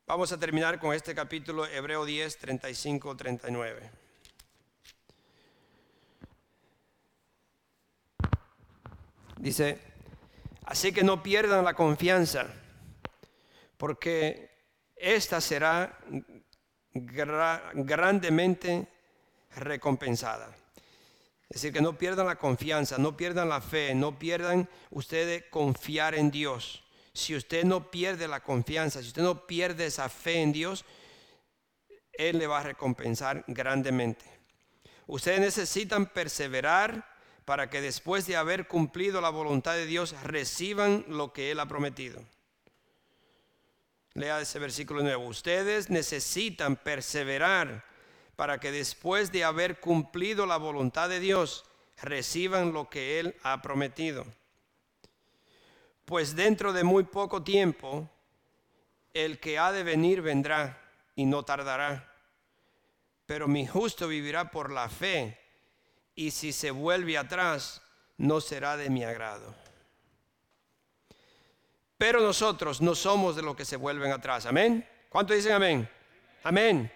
Vamos 0.07 0.33
a 0.33 0.39
terminar 0.39 0.79
con 0.79 0.93
este 0.93 1.15
capítulo, 1.15 1.65
Hebreo 1.65 2.05
10, 2.05 2.37
35, 2.37 3.17
39. 3.17 4.04
Dice, 9.39 9.79
así 10.65 10.93
que 10.93 11.03
no 11.03 11.23
pierdan 11.23 11.65
la 11.65 11.75
confianza, 11.75 12.47
porque 13.77 14.51
esta 14.97 15.41
será 15.41 15.99
grandemente 16.93 18.89
recompensada. 19.57 20.55
Es 21.49 21.61
decir, 21.61 21.73
que 21.73 21.81
no 21.81 21.97
pierdan 21.97 22.27
la 22.27 22.37
confianza, 22.37 22.99
no 22.99 23.17
pierdan 23.17 23.49
la 23.49 23.61
fe, 23.61 23.95
no 23.95 24.19
pierdan 24.19 24.69
ustedes 24.91 25.45
confiar 25.51 26.15
en 26.15 26.31
Dios. 26.31 26.85
Si 27.13 27.37
usted 27.37 27.65
no 27.65 27.91
pierde 27.91 28.27
la 28.27 28.41
confianza, 28.41 29.01
si 29.01 29.09
usted 29.09 29.23
no 29.23 29.47
pierde 29.47 29.87
esa 29.87 30.09
fe 30.09 30.43
en 30.43 30.53
Dios, 30.53 30.85
Él 32.13 32.39
le 32.39 32.47
va 32.47 32.61
a 32.61 32.65
recompensar 32.65 33.45
grandemente. 33.47 34.25
Ustedes 35.07 35.41
necesitan 35.41 36.07
perseverar 36.07 37.14
para 37.45 37.69
que 37.69 37.81
después 37.81 38.27
de 38.27 38.37
haber 38.37 38.67
cumplido 38.67 39.21
la 39.21 39.31
voluntad 39.31 39.75
de 39.75 39.87
Dios 39.87 40.15
reciban 40.23 41.05
lo 41.09 41.33
que 41.33 41.51
Él 41.51 41.61
ha 41.61 41.67
prometido. 41.67 42.23
Lea 44.15 44.41
ese 44.41 44.59
versículo 44.59 45.03
nuevo. 45.03 45.27
Ustedes 45.27 45.91
necesitan 45.91 46.77
perseverar 46.77 47.85
para 48.37 48.59
que 48.61 48.73
después 48.73 49.31
de 49.33 49.45
haber 49.45 49.81
cumplido 49.81 50.47
la 50.47 50.57
voluntad 50.57 51.09
de 51.09 51.21
Dios 51.21 51.65
reciban 52.01 52.73
lo 52.73 52.89
que 52.89 53.21
Él 53.21 53.37
ha 53.43 53.61
prometido. 53.61 54.25
Pues 56.05 56.37
dentro 56.37 56.73
de 56.73 56.85
muy 56.85 57.05
poco 57.05 57.43
tiempo 57.43 58.09
el 59.13 59.39
que 59.39 59.59
ha 59.59 59.73
de 59.73 59.83
venir 59.83 60.23
vendrá 60.23 60.81
y 61.15 61.27
no 61.27 61.45
tardará. 61.45 62.13
Pero 63.27 63.49
mi 63.49 63.67
justo 63.67 64.09
vivirá 64.09 64.51
por 64.51 64.71
la 64.71 64.89
fe 64.89 65.44
y 66.15 66.31
si 66.31 66.53
se 66.53 66.71
vuelve 66.71 67.19
atrás 67.19 67.83
no 68.17 68.41
será 68.41 68.77
de 68.77 68.91
mi 68.91 69.05
agrado. 69.05 69.55
Pero 71.99 72.21
nosotros 72.21 72.81
no 72.81 72.95
somos 72.95 73.37
de 73.37 73.43
los 73.43 73.57
que 73.57 73.65
se 73.65 73.77
vuelven 73.77 74.13
atrás. 74.13 74.47
Amén. 74.47 74.87
¿Cuánto 75.09 75.33
dicen 75.33 75.53
amén? 75.53 75.89
Amén. 76.43 76.91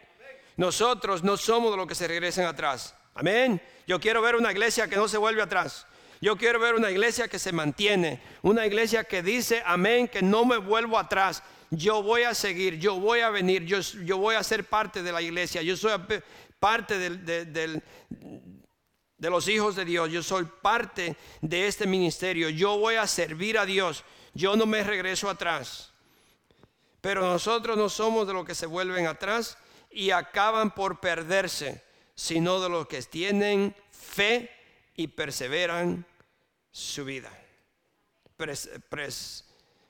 Nosotros 0.57 1.23
no 1.23 1.37
somos 1.37 1.71
de 1.71 1.77
los 1.77 1.87
que 1.87 1.95
se 1.95 2.09
regresen 2.09 2.45
atrás. 2.45 2.95
Amén. 3.15 3.61
Yo 3.87 3.99
quiero 4.01 4.21
ver 4.21 4.37
una 4.37 4.53
iglesia 4.53 4.89
que 4.89 4.97
no 4.97 5.09
se 5.09 5.19
vuelve 5.19 5.41
atrás. 5.41 5.87
Yo 6.21 6.37
quiero 6.37 6.59
ver 6.59 6.75
una 6.75 6.91
iglesia 6.91 7.29
que 7.29 7.39
se 7.39 7.53
mantiene. 7.53 8.21
Una 8.43 8.67
iglesia 8.67 9.05
que 9.05 9.23
dice, 9.23 9.63
amén, 9.65 10.09
que 10.09 10.21
no 10.21 10.45
me 10.45 10.57
vuelvo 10.57 10.99
atrás. 10.99 11.43
Yo 11.71 12.03
voy 12.03 12.23
a 12.23 12.35
seguir, 12.35 12.79
yo 12.79 12.99
voy 12.99 13.21
a 13.21 13.31
venir, 13.31 13.65
yo, 13.65 13.81
yo 13.81 14.19
voy 14.19 14.35
a 14.35 14.43
ser 14.43 14.65
parte 14.65 15.03
de 15.03 15.13
la 15.13 15.23
iglesia. 15.23 15.63
Yo 15.63 15.77
soy 15.77 15.93
parte 16.59 16.99
de 19.19 19.31
los 19.31 19.49
hijos 19.49 19.77
de 19.77 19.85
Dios. 19.85 20.11
Yo 20.11 20.23
soy 20.23 20.45
parte 20.45 21.17
de 21.43 21.67
este 21.67 21.87
ministerio. 21.87 22.49
Yo 22.49 22.79
voy 22.79 22.95
a 22.95 23.07
servir 23.07 23.59
a 23.59 23.67
Dios 23.67 24.05
yo 24.39 24.57
no 24.57 24.67
me 24.67 24.85
regreso 24.85 25.29
atrás. 25.29 25.93
Pero 27.01 27.23
nosotros 27.23 27.77
no 27.77 27.89
somos 27.89 28.27
de 28.27 28.33
los 28.33 28.45
que 28.45 28.55
se 28.55 28.67
vuelven 28.67 29.07
atrás 29.07 29.59
y 29.91 30.13
acaban 30.13 30.73
por 30.73 31.01
perderse, 31.01 31.83
sino 32.15 32.61
de 32.61 32.69
los 32.69 32.87
que 32.87 33.03
tienen 33.03 33.75
fe 33.91 34.51
y 34.95 35.09
perseveran 35.09 36.07
su 36.71 37.05
vida. 37.05 37.33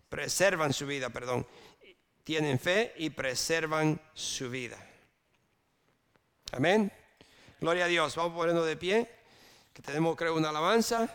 preservan 0.08 0.72
su 0.72 0.86
vida, 0.86 1.10
perdón. 1.10 1.46
Tienen 2.24 2.58
fe 2.58 2.94
y 2.96 3.10
preservan 3.10 4.00
su 4.14 4.48
vida. 4.48 4.78
Amén. 6.52 6.90
Gloria 7.60 7.84
a 7.84 7.88
Dios. 7.88 8.16
Vamos 8.16 8.34
poniendo 8.34 8.64
de 8.64 8.76
pie. 8.76 9.17
Tenemos, 9.84 10.16
creo, 10.16 10.34
una 10.36 10.48
alabanza. 10.48 11.08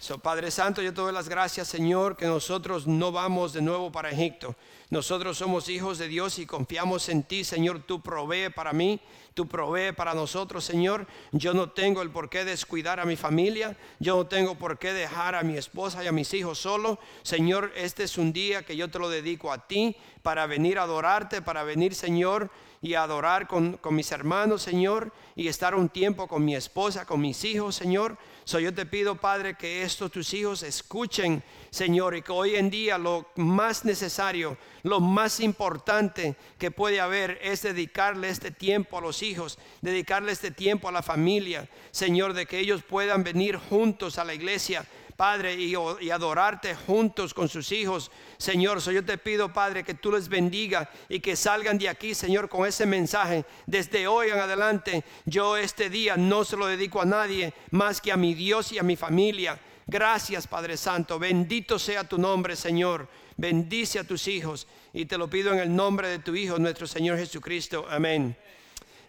So, 0.00 0.18
Padre 0.18 0.52
Santo, 0.52 0.80
yo 0.80 0.94
te 0.94 1.00
doy 1.00 1.12
las 1.12 1.28
gracias, 1.28 1.66
Señor, 1.66 2.16
que 2.16 2.26
nosotros 2.26 2.86
no 2.86 3.10
vamos 3.10 3.52
de 3.52 3.60
nuevo 3.60 3.90
para 3.90 4.10
Egipto. 4.10 4.54
Nosotros 4.90 5.36
somos 5.36 5.68
hijos 5.68 5.98
de 5.98 6.06
Dios 6.06 6.38
y 6.38 6.46
confiamos 6.46 7.08
en 7.08 7.24
ti, 7.24 7.42
Señor. 7.42 7.82
Tú 7.84 8.00
provee 8.00 8.50
para 8.54 8.72
mí, 8.72 9.00
tú 9.34 9.48
provee 9.48 9.92
para 9.92 10.14
nosotros, 10.14 10.64
Señor. 10.64 11.08
Yo 11.32 11.52
no 11.52 11.70
tengo 11.70 12.00
el 12.00 12.10
por 12.10 12.30
qué 12.30 12.44
descuidar 12.44 13.00
a 13.00 13.04
mi 13.04 13.16
familia. 13.16 13.76
Yo 13.98 14.16
no 14.16 14.26
tengo 14.26 14.54
por 14.54 14.78
qué 14.78 14.92
dejar 14.92 15.34
a 15.34 15.42
mi 15.42 15.56
esposa 15.56 16.04
y 16.04 16.06
a 16.06 16.12
mis 16.12 16.32
hijos 16.32 16.58
solo. 16.58 17.00
Señor, 17.22 17.72
este 17.74 18.04
es 18.04 18.16
un 18.16 18.32
día 18.32 18.62
que 18.62 18.76
yo 18.76 18.88
te 18.88 19.00
lo 19.00 19.10
dedico 19.10 19.52
a 19.52 19.66
ti 19.66 19.96
para 20.22 20.46
venir 20.46 20.78
a 20.78 20.84
adorarte, 20.84 21.42
para 21.42 21.64
venir, 21.64 21.96
Señor, 21.96 22.50
y 22.80 22.94
adorar 22.94 23.46
con, 23.46 23.76
con 23.76 23.94
mis 23.94 24.12
hermanos, 24.12 24.62
Señor, 24.62 25.12
y 25.34 25.48
estar 25.48 25.74
un 25.74 25.88
tiempo 25.88 26.28
con 26.28 26.44
mi 26.44 26.54
esposa, 26.54 27.04
con 27.04 27.20
mis 27.20 27.44
hijos, 27.44 27.74
Señor. 27.74 28.16
So 28.44 28.60
yo 28.60 28.72
te 28.72 28.86
pido, 28.86 29.16
Padre, 29.16 29.56
que 29.56 29.82
estos 29.82 30.10
tus 30.10 30.32
hijos 30.32 30.62
escuchen, 30.62 31.42
Señor, 31.70 32.16
y 32.16 32.22
que 32.22 32.32
hoy 32.32 32.54
en 32.56 32.70
día 32.70 32.96
lo 32.96 33.26
más 33.36 33.84
necesario, 33.84 34.56
lo 34.84 35.00
más 35.00 35.40
importante 35.40 36.36
que 36.58 36.70
puede 36.70 37.00
haber 37.00 37.38
es 37.42 37.62
dedicarle 37.62 38.28
este 38.28 38.50
tiempo 38.50 38.98
a 38.98 39.02
los 39.02 39.22
hijos, 39.22 39.58
dedicarle 39.82 40.32
este 40.32 40.50
tiempo 40.50 40.88
a 40.88 40.92
la 40.92 41.02
familia, 41.02 41.68
Señor, 41.90 42.32
de 42.32 42.46
que 42.46 42.58
ellos 42.58 42.82
puedan 42.82 43.24
venir 43.24 43.56
juntos 43.56 44.18
a 44.18 44.24
la 44.24 44.34
iglesia 44.34 44.86
Padre, 45.18 45.56
y, 45.56 45.74
adorarte 46.10 46.76
juntos 46.76 47.34
con 47.34 47.48
sus 47.48 47.72
hijos. 47.72 48.08
Señor, 48.36 48.80
yo 48.80 49.04
te 49.04 49.18
pido, 49.18 49.52
Padre, 49.52 49.82
que 49.82 49.94
tú 49.94 50.12
les 50.12 50.28
bendiga 50.28 50.88
y 51.08 51.18
que 51.18 51.34
salgan 51.34 51.76
de 51.76 51.88
aquí, 51.88 52.14
Señor, 52.14 52.48
con 52.48 52.64
ese 52.64 52.86
mensaje. 52.86 53.44
Desde 53.66 54.06
hoy 54.06 54.28
en 54.28 54.38
adelante, 54.38 55.02
yo 55.26 55.56
este 55.56 55.90
día 55.90 56.16
no 56.16 56.44
se 56.44 56.56
lo 56.56 56.68
dedico 56.68 57.02
a 57.02 57.04
nadie 57.04 57.52
más 57.72 58.00
que 58.00 58.12
a 58.12 58.16
mi 58.16 58.32
Dios 58.32 58.70
y 58.70 58.78
a 58.78 58.84
mi 58.84 58.94
familia. 58.94 59.58
Gracias, 59.88 60.46
Padre 60.46 60.76
Santo. 60.76 61.18
Bendito 61.18 61.80
sea 61.80 62.04
tu 62.04 62.16
nombre, 62.16 62.54
Señor. 62.54 63.08
Bendice 63.36 63.98
a 63.98 64.04
tus 64.04 64.28
hijos. 64.28 64.68
Y 64.92 65.06
te 65.06 65.18
lo 65.18 65.28
pido 65.28 65.52
en 65.52 65.58
el 65.58 65.74
nombre 65.74 66.06
de 66.10 66.20
tu 66.20 66.36
Hijo, 66.36 66.60
nuestro 66.60 66.86
Señor 66.86 67.18
Jesucristo. 67.18 67.86
Amén. 67.90 68.36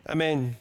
Amén. 0.06 0.58